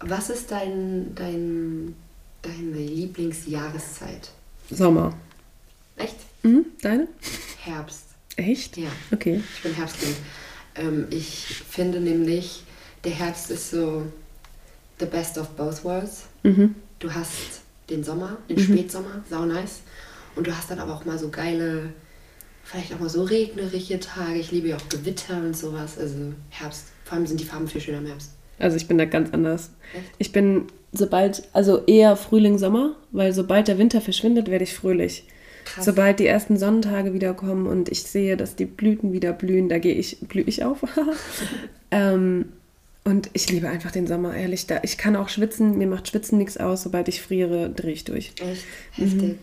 was 0.00 0.30
ist 0.30 0.50
dein, 0.50 1.14
dein, 1.14 1.94
deine 2.42 2.76
Lieblingsjahreszeit? 2.76 4.30
Sommer. 4.70 5.14
Echt? 5.96 6.16
Mhm, 6.42 6.66
deine? 6.82 7.08
Herbst. 7.62 8.04
Echt? 8.36 8.76
Ja. 8.76 8.90
Okay. 9.12 9.42
Ich 9.56 9.62
bin 9.62 9.74
Herbstkind. 9.74 10.16
Ähm, 10.74 11.06
ich 11.10 11.62
finde 11.68 12.00
nämlich, 12.00 12.64
der 13.04 13.12
Herbst 13.12 13.50
ist 13.50 13.70
so 13.70 14.06
the 14.98 15.06
best 15.06 15.38
of 15.38 15.48
both 15.50 15.84
worlds. 15.84 16.24
Mhm. 16.42 16.74
Du 16.98 17.12
hast 17.12 17.62
den 17.88 18.04
Sommer, 18.04 18.36
den 18.48 18.56
mhm. 18.56 18.62
Spätsommer, 18.62 19.24
sau 19.30 19.44
nice. 19.44 19.80
Und 20.34 20.46
du 20.46 20.56
hast 20.56 20.70
dann 20.70 20.80
aber 20.80 20.94
auch 20.94 21.04
mal 21.04 21.18
so 21.18 21.30
geile 21.30 21.92
vielleicht 22.66 22.92
auch 22.92 22.98
mal 22.98 23.08
so 23.08 23.22
regnerische 23.22 24.00
Tage. 24.00 24.38
Ich 24.38 24.50
liebe 24.50 24.68
ja 24.68 24.76
auch 24.76 24.88
Gewitter 24.88 25.38
und 25.38 25.56
sowas. 25.56 25.98
Also 25.98 26.34
Herbst. 26.50 26.86
Vor 27.04 27.16
allem 27.16 27.26
sind 27.26 27.40
die 27.40 27.44
Farben 27.44 27.68
viel 27.68 27.80
schöner 27.80 27.98
im 27.98 28.06
Herbst. 28.06 28.32
Also 28.58 28.76
ich 28.76 28.88
bin 28.88 28.98
da 28.98 29.04
ganz 29.04 29.32
anders. 29.32 29.70
Echt? 29.94 30.12
Ich 30.18 30.32
bin 30.32 30.66
sobald, 30.92 31.42
also 31.52 31.84
eher 31.86 32.16
Frühling, 32.16 32.58
Sommer, 32.58 32.96
weil 33.12 33.32
sobald 33.32 33.68
der 33.68 33.78
Winter 33.78 34.00
verschwindet, 34.00 34.50
werde 34.50 34.64
ich 34.64 34.74
fröhlich. 34.74 35.24
Krass. 35.64 35.84
Sobald 35.84 36.20
die 36.20 36.26
ersten 36.26 36.56
Sonnentage 36.56 37.12
wiederkommen 37.12 37.66
und 37.66 37.88
ich 37.88 38.04
sehe, 38.04 38.36
dass 38.36 38.54
die 38.54 38.66
Blüten 38.66 39.12
wieder 39.12 39.32
blühen, 39.32 39.68
da 39.68 39.78
gehe 39.78 39.94
ich, 39.94 40.18
blühe 40.20 40.44
ich 40.44 40.64
auf. 40.64 40.78
ähm, 41.90 42.52
und 43.04 43.30
ich 43.34 43.50
liebe 43.50 43.68
einfach 43.68 43.90
den 43.90 44.06
Sommer, 44.06 44.36
ehrlich. 44.36 44.66
Da, 44.66 44.80
ich 44.82 44.96
kann 44.96 45.16
auch 45.16 45.28
schwitzen, 45.28 45.78
mir 45.78 45.86
macht 45.86 46.08
Schwitzen 46.08 46.38
nichts 46.38 46.56
aus. 46.56 46.82
Sobald 46.82 47.08
ich 47.08 47.22
friere, 47.22 47.70
drehe 47.70 47.92
ich 47.92 48.04
durch. 48.04 48.32
Echt? 48.40 48.64
Heftig. 48.92 49.22
Mhm. 49.22 49.38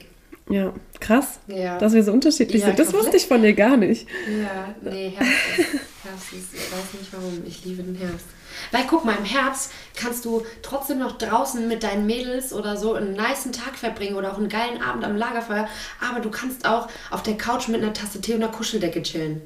Ja, 0.50 0.74
krass, 1.00 1.40
ja. 1.48 1.78
dass 1.78 1.94
wir 1.94 2.04
so 2.04 2.12
unterschiedlich 2.12 2.62
ja, 2.62 2.68
sind. 2.68 2.80
Das 2.80 2.94
wusste 2.94 3.16
ich 3.16 3.26
von 3.28 3.42
dir 3.42 3.54
gar 3.54 3.78
nicht. 3.78 4.08
Ja, 4.28 4.76
nee, 4.82 5.14
Herbst 6.04 6.34
ist, 6.34 6.54
ich 6.54 6.72
weiß 6.72 7.00
nicht 7.00 7.14
warum, 7.14 7.44
ich 7.46 7.64
liebe 7.64 7.82
den 7.82 7.96
Herbst. 7.96 8.26
Weil 8.72 8.84
guck 8.90 9.06
mal, 9.06 9.16
im 9.16 9.26
Herbst 9.26 9.72
kannst 9.96 10.26
du 10.26 10.44
trotzdem 10.62 11.00
noch 11.00 11.18
draußen 11.18 11.68
mit 11.68 11.84
deinen 11.84 12.06
Mädels 12.06 12.54
oder 12.54 12.78
so 12.78 12.94
einen 12.94 13.14
niceen 13.14 13.54
Tag 13.54 13.76
verbringen 13.78 14.16
oder 14.16 14.34
auch 14.34 14.38
einen 14.38 14.50
geilen 14.50 14.82
Abend 14.82 15.06
am 15.06 15.16
Lagerfeuer, 15.16 15.68
aber 16.02 16.20
du 16.20 16.30
kannst 16.30 16.68
auch 16.68 16.88
auf 17.10 17.24
der 17.24 17.38
Couch 17.38 17.68
mit 17.70 17.82
einer 17.82 17.94
Tasse 17.94 18.20
Tee 18.22 18.34
und 18.34 18.44
einer 18.44 18.52
Kuscheldecke 18.52 19.02
chillen. 19.02 19.42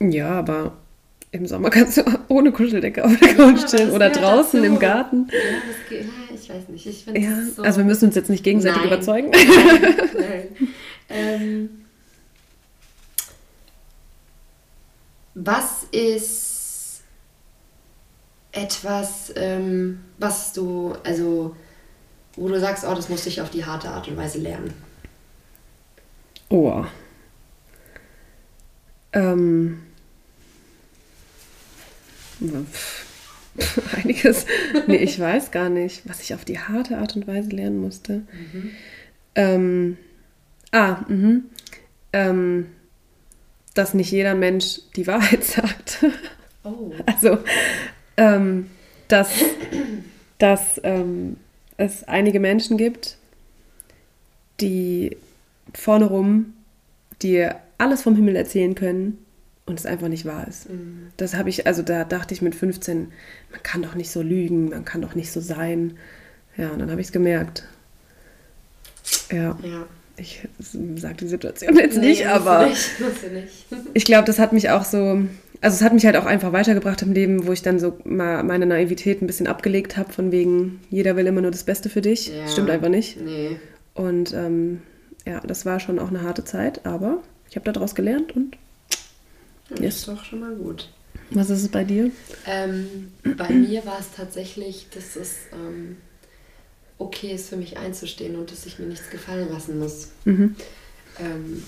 Ja, 0.00 0.30
aber 0.32 0.72
im 1.32 1.46
Sommer 1.46 1.70
kannst 1.70 1.96
du 1.96 2.02
ohne 2.28 2.52
Kuscheldecke 2.52 3.04
auf 3.04 3.16
der 3.18 3.34
Couch 3.34 3.62
ja, 3.62 3.66
chillen 3.66 3.90
oder 3.92 4.10
draußen 4.10 4.62
im 4.62 4.78
Garten. 4.78 5.28
Ja, 5.30 5.38
das 5.66 5.88
geht. 5.88 6.06
Ich 6.34 6.50
weiß 6.50 6.68
nicht. 6.68 6.86
Ich 6.86 7.06
ja, 7.06 7.42
so 7.54 7.62
also 7.62 7.78
wir 7.78 7.84
müssen 7.84 8.06
uns 8.06 8.14
jetzt 8.14 8.30
nicht 8.30 8.44
gegenseitig 8.44 8.78
nein. 8.78 8.86
überzeugen. 8.86 9.30
Nein, 9.30 9.94
nein. 10.14 10.68
ähm, 11.08 11.85
was 15.36 15.84
ist 15.92 17.02
etwas, 18.52 19.32
ähm, 19.36 20.00
was 20.18 20.54
du, 20.54 20.96
also, 21.04 21.54
wo 22.36 22.48
du 22.48 22.58
sagst, 22.58 22.84
oh, 22.84 22.94
das 22.94 23.10
musste 23.10 23.28
ich 23.28 23.42
auf 23.42 23.50
die 23.50 23.66
harte 23.66 23.90
Art 23.90 24.08
und 24.08 24.16
Weise 24.16 24.38
lernen? 24.38 24.72
Oh. 26.48 26.84
Ähm. 29.12 29.82
Einiges. 33.96 34.46
Nee, 34.86 34.96
ich 34.96 35.20
weiß 35.20 35.50
gar 35.50 35.68
nicht, 35.68 36.08
was 36.08 36.22
ich 36.22 36.34
auf 36.34 36.46
die 36.46 36.58
harte 36.58 36.96
Art 36.96 37.14
und 37.14 37.26
Weise 37.26 37.50
lernen 37.50 37.78
musste. 37.78 38.22
Mhm. 38.52 38.70
Ähm, 39.34 39.98
ah, 40.72 41.04
mhm. 41.08 41.44
Ähm, 42.14 42.70
dass 43.76 43.94
nicht 43.94 44.10
jeder 44.10 44.34
Mensch 44.34 44.80
die 44.96 45.06
Wahrheit 45.06 45.44
sagt. 45.44 46.04
Oh. 46.64 46.92
Also, 47.06 47.38
ähm, 48.16 48.68
dass, 49.08 49.30
dass 50.38 50.80
ähm, 50.82 51.36
es 51.76 52.04
einige 52.04 52.40
Menschen 52.40 52.76
gibt, 52.76 53.16
die 54.60 55.16
vorne 55.74 56.06
rum 56.06 56.54
dir 57.22 57.56
alles 57.78 58.02
vom 58.02 58.16
Himmel 58.16 58.36
erzählen 58.36 58.74
können 58.74 59.18
und 59.66 59.78
es 59.78 59.86
einfach 59.86 60.08
nicht 60.08 60.24
wahr 60.24 60.46
ist. 60.48 60.70
Mhm. 60.70 61.08
Das 61.16 61.34
habe 61.34 61.50
ich, 61.50 61.66
also 61.66 61.82
da 61.82 62.04
dachte 62.04 62.32
ich 62.32 62.42
mit 62.42 62.54
15, 62.54 63.12
man 63.50 63.62
kann 63.62 63.82
doch 63.82 63.94
nicht 63.94 64.10
so 64.10 64.22
lügen, 64.22 64.70
man 64.70 64.84
kann 64.84 65.02
doch 65.02 65.14
nicht 65.14 65.30
so 65.30 65.40
sein. 65.40 65.98
Ja, 66.56 66.70
und 66.70 66.78
dann 66.78 66.90
habe 66.90 67.00
ich 67.00 67.08
es 67.08 67.12
gemerkt. 67.12 67.64
Ja. 69.30 69.58
ja. 69.62 69.86
Ich 70.18 70.40
sage 70.96 71.16
die 71.16 71.28
Situation 71.28 71.76
jetzt 71.76 71.98
nee, 71.98 72.08
nicht, 72.08 72.26
aber 72.26 72.66
nicht, 72.66 72.90
nicht. 73.32 73.86
ich 73.92 74.04
glaube, 74.04 74.24
das 74.24 74.38
hat 74.38 74.52
mich 74.52 74.70
auch 74.70 74.84
so, 74.84 75.22
also 75.60 75.74
es 75.74 75.82
hat 75.82 75.92
mich 75.92 76.06
halt 76.06 76.16
auch 76.16 76.24
einfach 76.24 76.52
weitergebracht 76.52 77.02
im 77.02 77.12
Leben, 77.12 77.46
wo 77.46 77.52
ich 77.52 77.62
dann 77.62 77.78
so 77.78 77.98
mal 78.04 78.42
meine 78.42 78.66
Naivität 78.66 79.20
ein 79.20 79.26
bisschen 79.26 79.46
abgelegt 79.46 79.96
habe, 79.96 80.12
von 80.12 80.32
wegen, 80.32 80.80
jeder 80.90 81.16
will 81.16 81.26
immer 81.26 81.42
nur 81.42 81.50
das 81.50 81.64
Beste 81.64 81.90
für 81.90 82.00
dich. 82.00 82.28
Ja. 82.28 82.48
Stimmt 82.48 82.70
einfach 82.70 82.88
nicht. 82.88 83.20
Nee. 83.20 83.56
Und 83.94 84.32
ähm, 84.32 84.80
ja, 85.26 85.40
das 85.40 85.66
war 85.66 85.80
schon 85.80 85.98
auch 85.98 86.08
eine 86.08 86.22
harte 86.22 86.44
Zeit, 86.44 86.86
aber 86.86 87.18
ich 87.50 87.56
habe 87.56 87.70
daraus 87.70 87.94
gelernt 87.94 88.34
und 88.34 88.56
das 89.68 89.80
yes. 89.80 89.96
ist 89.96 90.08
doch 90.08 90.24
schon 90.24 90.40
mal 90.40 90.54
gut. 90.54 90.90
Was 91.30 91.50
ist 91.50 91.62
es 91.62 91.68
bei 91.68 91.84
dir? 91.84 92.10
Ähm, 92.46 93.12
bei 93.36 93.50
mir 93.50 93.84
war 93.84 93.98
es 93.98 94.12
tatsächlich, 94.14 94.86
dass 94.94 95.16
es 95.16 95.34
ähm, 95.52 95.96
okay 96.98 97.32
ist 97.32 97.48
für 97.48 97.56
mich 97.56 97.76
einzustehen 97.76 98.36
und 98.36 98.50
dass 98.50 98.66
ich 98.66 98.78
mir 98.78 98.86
nichts 98.86 99.10
gefallen 99.10 99.50
lassen 99.50 99.78
muss. 99.78 100.08
Mhm. 100.24 100.56
Ähm, 101.18 101.62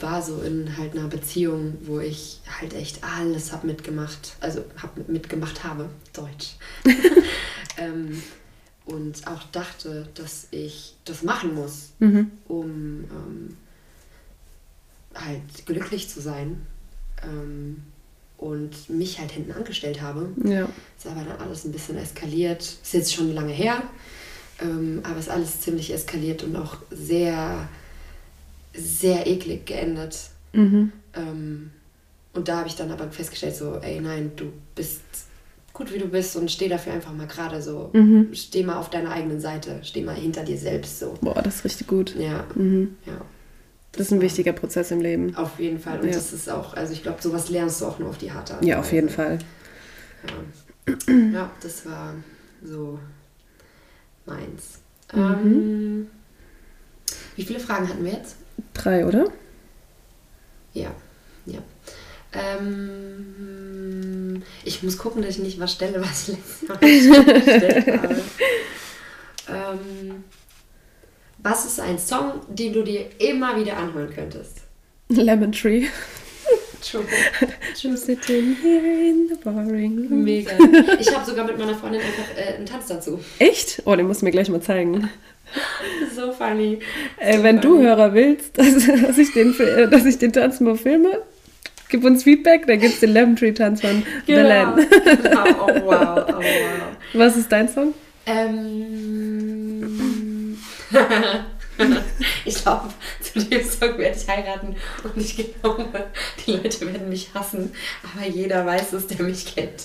war 0.00 0.22
so 0.22 0.40
in 0.42 0.76
halt 0.76 0.96
einer 0.96 1.08
Beziehung, 1.08 1.78
wo 1.82 2.00
ich 2.00 2.40
halt 2.60 2.74
echt 2.74 3.02
alles 3.02 3.52
habe 3.52 3.66
mitgemacht, 3.66 4.36
also 4.40 4.64
hab 4.80 5.08
mitgemacht 5.08 5.64
habe, 5.64 5.88
Deutsch. 6.12 6.56
ähm, 7.78 8.22
und 8.84 9.26
auch 9.26 9.44
dachte, 9.52 10.08
dass 10.14 10.48
ich 10.50 10.96
das 11.04 11.22
machen 11.22 11.54
muss, 11.54 11.90
mhm. 12.00 12.30
um 12.48 12.70
ähm, 13.04 13.56
halt 15.14 15.66
glücklich 15.66 16.08
zu 16.08 16.20
sein 16.20 16.66
ähm, 17.22 17.82
und 18.38 18.90
mich 18.90 19.20
halt 19.20 19.30
hinten 19.30 19.52
angestellt 19.52 20.02
habe. 20.02 20.30
Ja. 20.44 20.68
Ist 20.98 21.06
aber 21.06 21.24
dann 21.24 21.38
alles 21.38 21.64
ein 21.64 21.72
bisschen 21.72 21.96
eskaliert. 21.96 22.60
Ist 22.60 22.92
jetzt 22.92 23.14
schon 23.14 23.32
lange 23.32 23.52
her, 23.52 23.82
ähm, 24.62 25.00
aber 25.02 25.18
ist 25.18 25.28
alles 25.28 25.60
ziemlich 25.60 25.92
eskaliert 25.92 26.42
und 26.44 26.56
auch 26.56 26.76
sehr, 26.90 27.68
sehr 28.74 29.26
eklig 29.26 29.66
geendet. 29.66 30.30
Mhm. 30.52 30.92
Ähm, 31.14 31.70
und 32.34 32.48
da 32.48 32.58
habe 32.58 32.68
ich 32.68 32.76
dann 32.76 32.90
aber 32.90 33.10
festgestellt, 33.10 33.56
so, 33.56 33.76
ey, 33.76 34.00
nein, 34.00 34.32
du 34.36 34.46
bist 34.74 35.02
gut, 35.72 35.92
wie 35.92 35.98
du 35.98 36.06
bist 36.06 36.36
und 36.36 36.50
steh 36.50 36.68
dafür 36.68 36.92
einfach 36.92 37.12
mal 37.12 37.26
gerade 37.26 37.60
so. 37.60 37.90
Mhm. 37.92 38.28
Steh 38.32 38.62
mal 38.62 38.76
auf 38.76 38.90
deiner 38.90 39.10
eigenen 39.10 39.40
Seite, 39.40 39.80
steh 39.82 40.02
mal 40.02 40.14
hinter 40.14 40.44
dir 40.44 40.58
selbst 40.58 41.00
so. 41.00 41.14
Boah, 41.20 41.42
das 41.42 41.56
ist 41.56 41.64
richtig 41.64 41.86
gut. 41.86 42.14
Ja, 42.16 42.44
mhm. 42.54 42.96
ja. 43.06 43.20
Das 43.92 44.06
ist 44.06 44.12
ein 44.12 44.22
wichtiger 44.22 44.52
Prozess 44.52 44.90
im 44.90 45.02
Leben. 45.02 45.36
Auf 45.36 45.60
jeden 45.60 45.78
Fall. 45.78 46.00
Und 46.00 46.06
ja. 46.06 46.14
das 46.14 46.32
ist 46.32 46.48
auch, 46.48 46.72
also 46.74 46.94
ich 46.94 47.02
glaube, 47.02 47.20
sowas 47.20 47.50
lernst 47.50 47.82
du 47.82 47.86
auch 47.86 47.98
nur 47.98 48.08
auf 48.08 48.16
die 48.16 48.32
harte 48.32 48.54
Art. 48.54 48.64
Ja, 48.64 48.80
auf 48.80 48.90
jeden 48.90 49.10
Fall. 49.10 49.38
Ja. 50.88 51.14
ja, 51.32 51.50
das 51.60 51.84
war 51.84 52.14
so 52.64 52.98
meins. 54.26 54.80
Mhm. 55.12 55.20
Ähm, 55.20 56.06
wie 57.36 57.44
viele 57.44 57.60
Fragen 57.60 57.88
hatten 57.88 58.04
wir 58.04 58.12
jetzt? 58.12 58.36
Drei, 58.74 59.06
oder? 59.06 59.26
Ja, 60.74 60.90
ja. 61.46 61.58
Ähm, 62.32 63.62
ich 64.64 64.82
muss 64.82 64.96
gucken, 64.96 65.22
dass 65.22 65.32
ich 65.32 65.42
nicht 65.42 65.60
was 65.60 65.72
stelle, 65.72 66.00
was 66.00 66.28
ich 66.28 66.36
letztes 66.36 66.68
Mal 66.68 66.78
gestellt 66.80 67.86
habe. 68.02 68.22
Ähm, 69.48 70.24
was 71.38 71.66
ist 71.66 71.80
ein 71.80 71.98
Song, 71.98 72.40
den 72.48 72.72
du 72.72 72.82
dir 72.84 73.06
immer 73.20 73.56
wieder 73.56 73.76
anhören 73.76 74.14
könntest? 74.14 74.62
Lemon 75.08 75.52
Tree. 75.52 75.88
True. 76.82 77.04
True 77.80 77.96
sitting 77.96 78.56
here 78.56 79.08
in 79.08 79.28
the 79.28 79.36
boring 79.36 80.08
room. 80.08 80.24
Mega. 80.24 80.52
Ich 80.98 81.14
habe 81.14 81.24
sogar 81.24 81.44
mit 81.46 81.56
meiner 81.58 81.74
Freundin 81.74 82.00
einfach 82.00 82.36
äh, 82.36 82.54
einen 82.56 82.66
Tanz 82.66 82.88
dazu. 82.88 83.20
Echt? 83.38 83.82
Oh, 83.84 83.94
den 83.94 84.08
musst 84.08 84.22
du 84.22 84.24
mir 84.26 84.32
gleich 84.32 84.48
mal 84.48 84.60
zeigen. 84.60 85.08
so 86.14 86.32
funny. 86.32 86.80
Äh, 87.18 87.36
so 87.36 87.42
wenn 87.44 87.62
funny. 87.62 87.76
du 87.76 87.82
Hörer 87.82 88.14
willst, 88.14 88.58
dass, 88.58 88.86
dass, 88.86 89.18
ich 89.18 89.32
den, 89.32 89.58
äh, 89.60 89.88
dass 89.88 90.04
ich 90.04 90.18
den 90.18 90.32
Tanz 90.32 90.58
mal 90.60 90.76
filme, 90.76 91.22
gib 91.88 92.04
uns 92.04 92.24
Feedback, 92.24 92.66
dann 92.66 92.80
gibt 92.80 92.94
es 92.94 93.00
den 93.00 93.12
Lemon 93.12 93.36
Tree 93.36 93.52
Tanz 93.52 93.80
von 93.80 94.02
genau. 94.26 94.74
Belen. 94.74 94.88
Genau. 95.22 95.44
Oh, 95.60 95.68
wow. 95.84 96.24
Oh, 96.28 96.32
wow. 96.32 96.42
Was 97.12 97.36
ist 97.36 97.52
dein 97.52 97.68
Song? 97.68 97.94
Ähm. 98.26 99.52
ich 102.44 102.54
glaube, 102.56 102.88
zu 103.20 103.40
dem 103.40 103.64
Song 103.64 103.98
werde 103.98 104.16
ich 104.16 104.28
heiraten 104.28 104.76
und 105.04 105.16
ich 105.16 105.36
glaube, 105.60 105.86
die 106.44 106.52
Leute 106.52 106.80
werden 106.92 107.08
mich 107.08 107.30
hassen, 107.34 107.72
aber 108.02 108.26
jeder 108.26 108.64
weiß 108.66 108.92
es, 108.94 109.06
der 109.06 109.22
mich 109.22 109.54
kennt. 109.54 109.84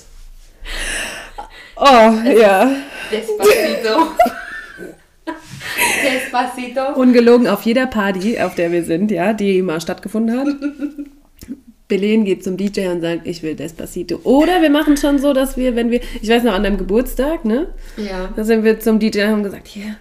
Oh, 1.75 2.13
es 2.25 2.39
ja. 2.39 2.75
Despacito. 3.11 4.07
Despacito. 6.03 6.93
Ungelogen 6.95 7.47
auf 7.47 7.61
jeder 7.63 7.87
Party, 7.87 8.39
auf 8.39 8.55
der 8.55 8.71
wir 8.71 8.83
sind, 8.83 9.11
ja, 9.11 9.33
die 9.33 9.61
mal 9.61 9.79
stattgefunden 9.79 10.39
hat. 10.39 10.47
Belen 11.87 12.25
geht 12.25 12.43
zum 12.43 12.57
DJ 12.57 12.87
und 12.87 13.01
sagt, 13.01 13.25
ich 13.25 13.43
will 13.43 13.55
Despacito. 13.55 14.19
Oder 14.23 14.61
wir 14.61 14.69
machen 14.69 14.97
schon 14.97 15.19
so, 15.19 15.31
dass 15.33 15.55
wir, 15.55 15.75
wenn 15.75 15.89
wir, 15.89 16.01
ich 16.21 16.29
weiß 16.29 16.43
noch, 16.43 16.53
an 16.53 16.63
deinem 16.63 16.77
Geburtstag, 16.77 17.45
ne? 17.45 17.73
Ja. 17.95 18.29
Da 18.35 18.43
sind 18.43 18.65
wir 18.65 18.79
zum 18.79 18.99
DJ 18.99 19.21
und 19.21 19.29
haben 19.29 19.43
gesagt, 19.43 19.67
hier, 19.67 19.95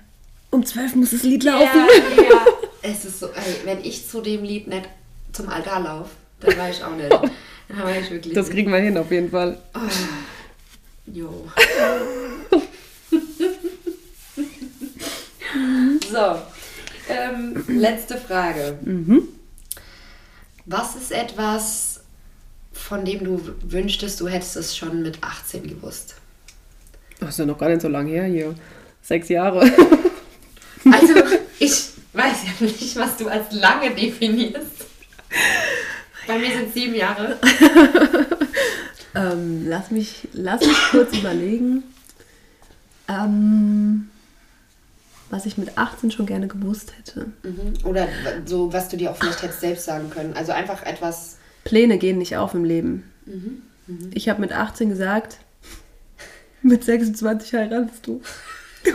um 0.56 0.64
zwölf 0.64 0.94
muss 0.94 1.10
das 1.10 1.22
Lied 1.22 1.44
laufen. 1.44 1.86
Ja, 2.16 2.22
ja. 2.22 2.46
Es 2.82 3.04
ist 3.04 3.18
so, 3.18 3.26
ey, 3.26 3.56
wenn 3.64 3.84
ich 3.84 4.08
zu 4.08 4.20
dem 4.20 4.44
Lied 4.44 4.68
nicht 4.68 4.88
zum 5.32 5.48
Altar 5.48 5.80
laufe, 5.82 6.10
dann 6.38 6.56
war 6.56 6.70
ich 6.70 6.84
auch 6.84 6.94
nicht. 6.94 7.10
Dann 7.10 7.82
war 7.82 7.98
ich 7.98 8.08
wirklich. 8.12 8.32
Das 8.32 8.48
kriegen 8.48 8.70
wir 8.70 8.78
hin, 8.78 8.96
auf 8.96 9.10
jeden 9.10 9.28
Fall. 9.28 9.58
Oh. 9.74 9.80
Jo. 11.12 11.48
so. 16.12 16.38
Ähm, 17.08 17.64
letzte 17.66 18.18
Frage. 18.18 18.78
Mhm. 18.84 19.28
Was 20.66 20.94
ist 20.94 21.10
etwas, 21.10 22.02
von 22.72 23.04
dem 23.04 23.24
du 23.24 23.40
wünschtest, 23.62 24.20
du 24.20 24.28
hättest 24.28 24.56
es 24.56 24.76
schon 24.76 25.02
mit 25.02 25.18
18 25.24 25.66
gewusst? 25.66 26.14
Das 27.18 27.30
ist 27.30 27.38
ja 27.38 27.46
noch 27.46 27.58
gar 27.58 27.68
nicht 27.68 27.80
so 27.80 27.88
lange 27.88 28.10
her 28.10 28.26
hier. 28.26 28.54
Sechs 29.02 29.28
Jahre. 29.28 29.68
Also, 30.92 31.14
ich 31.58 31.88
weiß 32.12 32.36
ja 32.44 32.66
nicht, 32.66 32.96
was 32.96 33.16
du 33.16 33.28
als 33.28 33.52
lange 33.52 33.94
definierst. 33.94 34.86
Bei 36.26 36.38
mir 36.38 36.50
sind 36.50 36.74
sieben 36.74 36.94
Jahre. 36.94 37.38
ähm, 39.14 39.66
lass, 39.68 39.90
mich, 39.90 40.28
lass 40.32 40.60
mich 40.60 40.76
kurz 40.90 41.16
überlegen. 41.16 41.82
Ähm, 43.08 44.08
was 45.30 45.46
ich 45.46 45.58
mit 45.58 45.76
18 45.76 46.10
schon 46.10 46.26
gerne 46.26 46.48
gewusst 46.48 46.92
hätte. 46.98 47.26
Mhm. 47.42 47.74
Oder 47.84 48.08
so, 48.44 48.72
was 48.72 48.88
du 48.88 48.96
dir 48.96 49.10
auch 49.10 49.16
vielleicht 49.16 49.42
hättest 49.42 49.60
selbst 49.60 49.84
sagen 49.84 50.10
können. 50.10 50.34
Also 50.34 50.52
einfach 50.52 50.84
etwas. 50.84 51.38
Pläne 51.64 51.98
gehen 51.98 52.18
nicht 52.18 52.36
auf 52.36 52.54
im 52.54 52.64
Leben. 52.64 53.04
Mhm. 53.24 53.62
Mhm. 53.86 54.10
Ich 54.14 54.28
habe 54.28 54.40
mit 54.40 54.52
18 54.52 54.88
gesagt, 54.88 55.38
mit 56.62 56.84
26 56.84 57.54
heiratest 57.54 58.06
du. 58.06 58.20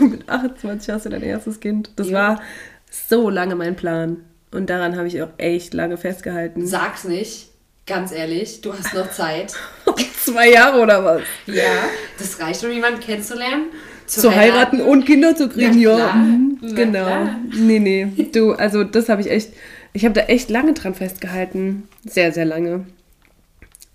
Mit 0.00 0.28
28 0.28 0.94
hast 0.94 1.06
du 1.06 1.10
dein 1.10 1.22
erstes 1.22 1.60
Kind. 1.60 1.90
Das 1.96 2.08
ja. 2.08 2.18
war 2.18 2.42
so 2.90 3.30
lange 3.30 3.54
mein 3.54 3.76
Plan. 3.76 4.18
Und 4.50 4.68
daran 4.68 4.96
habe 4.96 5.08
ich 5.08 5.22
auch 5.22 5.30
echt 5.38 5.74
lange 5.74 5.96
festgehalten. 5.96 6.66
Sag's 6.66 7.04
nicht. 7.04 7.48
Ganz 7.86 8.12
ehrlich, 8.12 8.60
du 8.60 8.72
hast 8.72 8.94
noch 8.94 9.10
Zeit. 9.10 9.54
Zwei 10.24 10.50
Jahre 10.50 10.80
oder 10.80 11.04
was? 11.04 11.22
Ja, 11.46 11.84
das 12.16 12.38
reicht, 12.38 12.62
um 12.62 12.70
jemanden 12.70 13.00
kennenzulernen. 13.00 13.66
Zu, 14.06 14.20
zu 14.20 14.34
heiraten. 14.34 14.78
heiraten. 14.78 14.80
und 14.82 15.04
Kinder 15.04 15.34
zu 15.34 15.48
kriegen, 15.48 15.78
ja. 15.78 16.12
Mhm, 16.12 16.58
genau. 16.74 17.04
Klar. 17.04 17.36
Nee, 17.52 17.78
nee. 17.80 18.28
Du, 18.32 18.52
also 18.52 18.84
das 18.84 19.08
habe 19.08 19.20
ich 19.20 19.30
echt, 19.30 19.52
ich 19.92 20.04
habe 20.04 20.14
da 20.14 20.22
echt 20.22 20.48
lange 20.48 20.74
dran 20.74 20.94
festgehalten. 20.94 21.88
Sehr, 22.04 22.32
sehr 22.32 22.44
lange. 22.44 22.86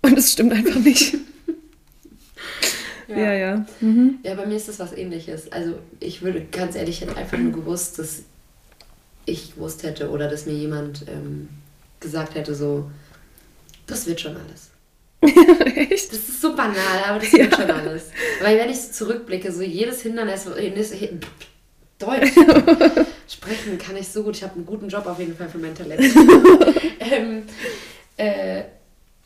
Und 0.02 0.18
es 0.18 0.32
stimmt 0.32 0.52
einfach 0.52 0.80
nicht. 0.80 1.16
Ja, 3.08 3.16
ja. 3.16 3.34
Ja. 3.34 3.66
Mhm. 3.80 4.18
ja, 4.22 4.34
bei 4.34 4.46
mir 4.46 4.56
ist 4.56 4.68
das 4.68 4.78
was 4.78 4.92
ähnliches. 4.92 5.50
Also 5.52 5.78
ich 6.00 6.22
würde 6.22 6.46
ganz 6.50 6.76
ehrlich, 6.76 6.96
ich 6.96 7.08
hätte 7.08 7.16
einfach 7.16 7.38
nur 7.38 7.52
gewusst, 7.52 7.98
dass 7.98 8.22
ich 9.24 9.54
gewusst 9.54 9.82
hätte 9.82 10.10
oder 10.10 10.28
dass 10.28 10.46
mir 10.46 10.54
jemand 10.54 11.04
ähm, 11.08 11.48
gesagt 12.00 12.34
hätte, 12.34 12.54
so, 12.54 12.90
das 13.86 14.06
wird 14.06 14.20
schon 14.20 14.36
alles. 14.36 14.70
Echt? 15.20 16.12
Das 16.12 16.28
ist 16.28 16.40
so 16.40 16.54
banal, 16.54 17.02
aber 17.06 17.18
das 17.18 17.32
wird 17.32 17.50
ja. 17.50 17.58
schon 17.58 17.70
alles. 17.70 18.10
Weil 18.40 18.58
wenn 18.58 18.70
ich 18.70 18.80
so 18.80 19.04
zurückblicke, 19.04 19.50
so 19.50 19.62
jedes 19.62 20.02
Hindernis, 20.02 20.46
Deutsch 21.98 22.32
sprechen 23.28 23.76
kann 23.78 23.96
ich 23.96 24.08
so 24.08 24.22
gut. 24.22 24.36
Ich 24.36 24.42
habe 24.44 24.54
einen 24.54 24.66
guten 24.66 24.88
Job 24.88 25.06
auf 25.06 25.18
jeden 25.18 25.36
Fall 25.36 25.48
für 25.48 25.58
mein 25.58 25.74
Talent. 25.74 26.00
ähm, 27.00 27.42
äh, 28.16 28.62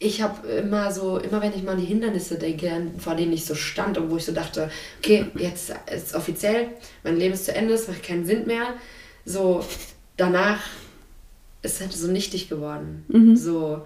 ich 0.03 0.21
habe 0.21 0.49
immer 0.49 0.91
so, 0.91 1.19
immer 1.19 1.41
wenn 1.41 1.55
ich 1.55 1.63
mal 1.63 1.73
an 1.73 1.81
die 1.81 1.87
Hindernisse 1.87 2.37
denke, 2.37 2.89
vor 2.99 3.15
denen 3.15 3.33
ich 3.33 3.45
so 3.45 3.55
stand 3.55 3.97
und 3.99 4.11
wo 4.11 4.17
ich 4.17 4.25
so 4.25 4.33
dachte, 4.33 4.71
okay, 4.99 5.27
jetzt 5.37 5.73
ist 5.95 6.15
offiziell, 6.15 6.69
mein 7.05 7.17
Leben 7.17 7.35
ist 7.35 7.45
zu 7.45 7.55
Ende, 7.55 7.75
es 7.75 7.89
macht 7.89 8.03
keinen 8.03 8.27
Sinn 8.27 8.47
mehr. 8.47 8.75
So, 9.25 9.65
danach 10.17 10.61
ist 11.63 11.81
halt 11.81 11.93
so 11.93 12.09
nichtig 12.09 12.49
geworden. 12.49 13.05
Mhm. 13.09 13.37
So. 13.37 13.83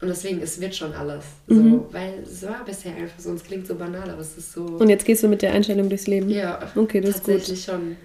Und 0.00 0.08
deswegen, 0.08 0.40
es 0.40 0.60
wird 0.60 0.74
schon 0.74 0.92
alles. 0.94 1.24
So, 1.46 1.54
mhm. 1.54 1.84
Weil 1.90 2.22
es 2.22 2.42
war 2.42 2.64
bisher 2.64 2.94
einfach 2.94 3.18
so, 3.18 3.30
und 3.30 3.36
es 3.36 3.44
klingt 3.44 3.66
so 3.66 3.74
banal, 3.74 4.08
aber 4.08 4.20
es 4.20 4.36
ist 4.38 4.52
so. 4.52 4.64
Und 4.64 4.88
jetzt 4.88 5.04
gehst 5.04 5.22
du 5.22 5.28
mit 5.28 5.42
der 5.42 5.52
Einstellung 5.52 5.88
durchs 5.88 6.06
Leben? 6.06 6.30
Ja, 6.30 6.72
okay, 6.74 7.00
das 7.00 7.16
tatsächlich 7.16 7.60
ist 7.60 7.66
gut. 7.66 7.74
schon. 7.74 7.96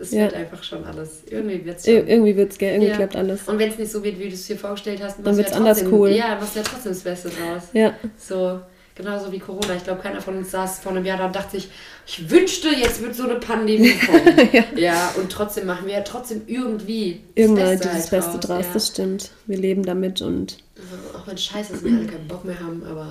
Es 0.00 0.12
ja. 0.12 0.22
wird 0.22 0.34
einfach 0.34 0.62
schon 0.62 0.82
alles. 0.84 1.22
Irgendwie 1.28 1.64
wird 1.64 1.78
es 1.78 1.84
schon. 1.84 2.08
irgendwie 2.08 2.36
wird 2.36 2.52
es, 2.52 2.60
irgendwie 2.60 2.88
ja. 2.88 2.96
klappt 2.96 3.16
alles. 3.16 3.46
Und 3.46 3.58
wenn 3.58 3.70
es 3.70 3.78
nicht 3.78 3.92
so 3.92 4.02
wird, 4.02 4.18
wie 4.18 4.28
du 4.28 4.34
es 4.34 4.46
dir 4.46 4.56
vorgestellt 4.56 5.02
hast, 5.02 5.18
dann 5.22 5.36
wird 5.36 5.48
es 5.48 5.52
anders 5.52 5.84
cool. 5.90 6.10
Ja, 6.10 6.36
machst 6.40 6.54
du 6.54 6.60
ja 6.60 6.64
trotzdem 6.64 6.92
das 6.92 7.02
Beste 7.02 7.28
draus. 7.28 7.64
Ja. 7.74 7.94
So, 8.16 8.60
genauso 8.94 9.30
wie 9.30 9.38
Corona. 9.38 9.74
Ich 9.76 9.84
glaube, 9.84 10.00
keiner 10.00 10.22
von 10.22 10.38
uns 10.38 10.52
saß 10.52 10.80
vor 10.80 10.92
einem 10.92 11.04
Jahr 11.04 11.18
da 11.18 11.26
und 11.26 11.36
dachte 11.36 11.52
sich, 11.52 11.68
ich 12.06 12.30
wünschte, 12.30 12.68
jetzt 12.68 13.02
wird 13.02 13.14
so 13.14 13.24
eine 13.24 13.34
Pandemie 13.34 13.92
kommen. 14.06 14.48
ja. 14.52 14.64
ja, 14.74 15.14
und 15.18 15.30
trotzdem 15.30 15.66
machen 15.66 15.86
wir 15.86 15.92
ja 15.92 16.00
trotzdem 16.00 16.42
irgendwie 16.46 17.20
Irgendwann 17.34 17.64
das 17.64 17.80
Beste, 17.80 17.88
dieses 17.88 18.12
halt 18.12 18.24
Beste 18.24 18.38
draus. 18.38 18.46
draus. 18.46 18.66
Ja. 18.66 18.72
Das 18.72 18.86
stimmt. 18.88 19.30
Wir 19.46 19.58
leben 19.58 19.84
damit 19.84 20.22
und. 20.22 20.56
Also, 20.76 21.18
auch 21.18 21.26
wenn 21.26 21.36
scheiße 21.36 21.74
ist, 21.74 21.84
wir 21.84 21.92
alle 21.92 22.06
keinen 22.06 22.26
Bock 22.26 22.46
mehr 22.46 22.58
haben, 22.58 22.82
aber. 22.88 23.10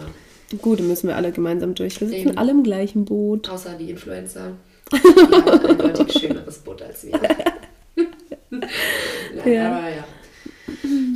Gut, 0.59 0.79
dann 0.79 0.87
müssen 0.87 1.07
wir 1.07 1.15
alle 1.15 1.31
gemeinsam 1.31 1.75
durch. 1.75 2.01
Wir 2.01 2.07
sitzen 2.07 2.29
Eben. 2.29 2.37
alle 2.39 2.49
im 2.49 2.63
gleichen 2.63 3.05
Boot. 3.05 3.47
Außer 3.47 3.75
die 3.79 3.91
Influencer. 3.91 4.53
Eindeutig 4.91 6.19
schöneres 6.19 6.57
Boot 6.59 6.81
als 6.81 7.05
wir. 7.05 7.19
Nein, 8.49 8.63
ja. 9.45 9.67
Aber 9.67 9.89
ja. 9.89 10.03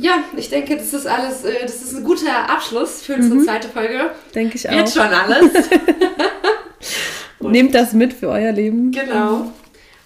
Ja, 0.00 0.24
ich 0.36 0.50
denke, 0.50 0.76
das 0.76 0.92
ist 0.92 1.06
alles, 1.06 1.44
äh, 1.44 1.62
das 1.62 1.82
ist 1.82 1.94
ein 1.94 2.04
guter 2.04 2.50
Abschluss 2.50 3.02
für 3.02 3.14
unsere 3.14 3.36
mhm. 3.36 3.44
zweite 3.44 3.68
Folge. 3.68 4.10
Denke 4.34 4.56
ich 4.56 4.68
auch. 4.68 4.74
Wird 4.74 4.90
schon 4.90 5.02
alles. 5.02 5.50
Nehmt 7.40 7.74
das 7.74 7.92
mit 7.92 8.12
für 8.12 8.28
euer 8.28 8.52
Leben. 8.52 8.90
Genau. 8.90 9.52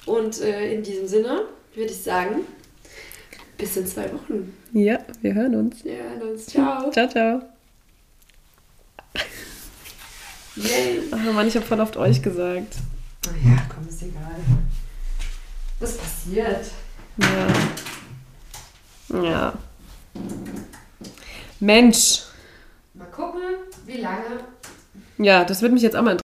Und 0.07 0.41
äh, 0.41 0.75
in 0.75 0.83
diesem 0.83 1.07
Sinne 1.07 1.43
würde 1.75 1.91
ich 1.91 1.99
sagen, 1.99 2.41
bis 3.57 3.77
in 3.77 3.87
zwei 3.87 4.05
Wochen. 4.13 4.55
Ja, 4.73 4.99
wir 5.21 5.35
hören 5.35 5.55
uns. 5.55 5.85
Wir 5.85 5.97
hören 5.97 6.31
uns. 6.31 6.47
Ciao. 6.47 6.91
Ciao, 6.91 7.09
ciao. 7.09 7.43
Yay. 10.57 11.01
Ach 11.11 11.33
Mann, 11.33 11.47
ich 11.49 11.57
habe 11.57 11.67
voll 11.67 11.81
oft 11.81 11.97
euch 11.97 12.23
gesagt. 12.23 12.75
Ach 13.27 13.45
ja, 13.45 13.57
komm, 13.69 13.89
ist 13.89 14.03
egal. 14.03 14.37
Was 15.81 15.97
passiert? 15.97 16.71
Ja. 19.11 19.23
Ja. 19.23 19.53
Mensch. 21.61 22.23
Mal 22.95 23.07
gucken, 23.07 23.43
wie 23.87 23.99
lange. 23.99 24.45
Ja, 25.19 25.45
das 25.45 25.63
würde 25.63 25.75
mich 25.75 25.83
jetzt 25.83 25.97
auch 25.97 26.03
mal 26.03 26.13
interessieren. 26.13 26.28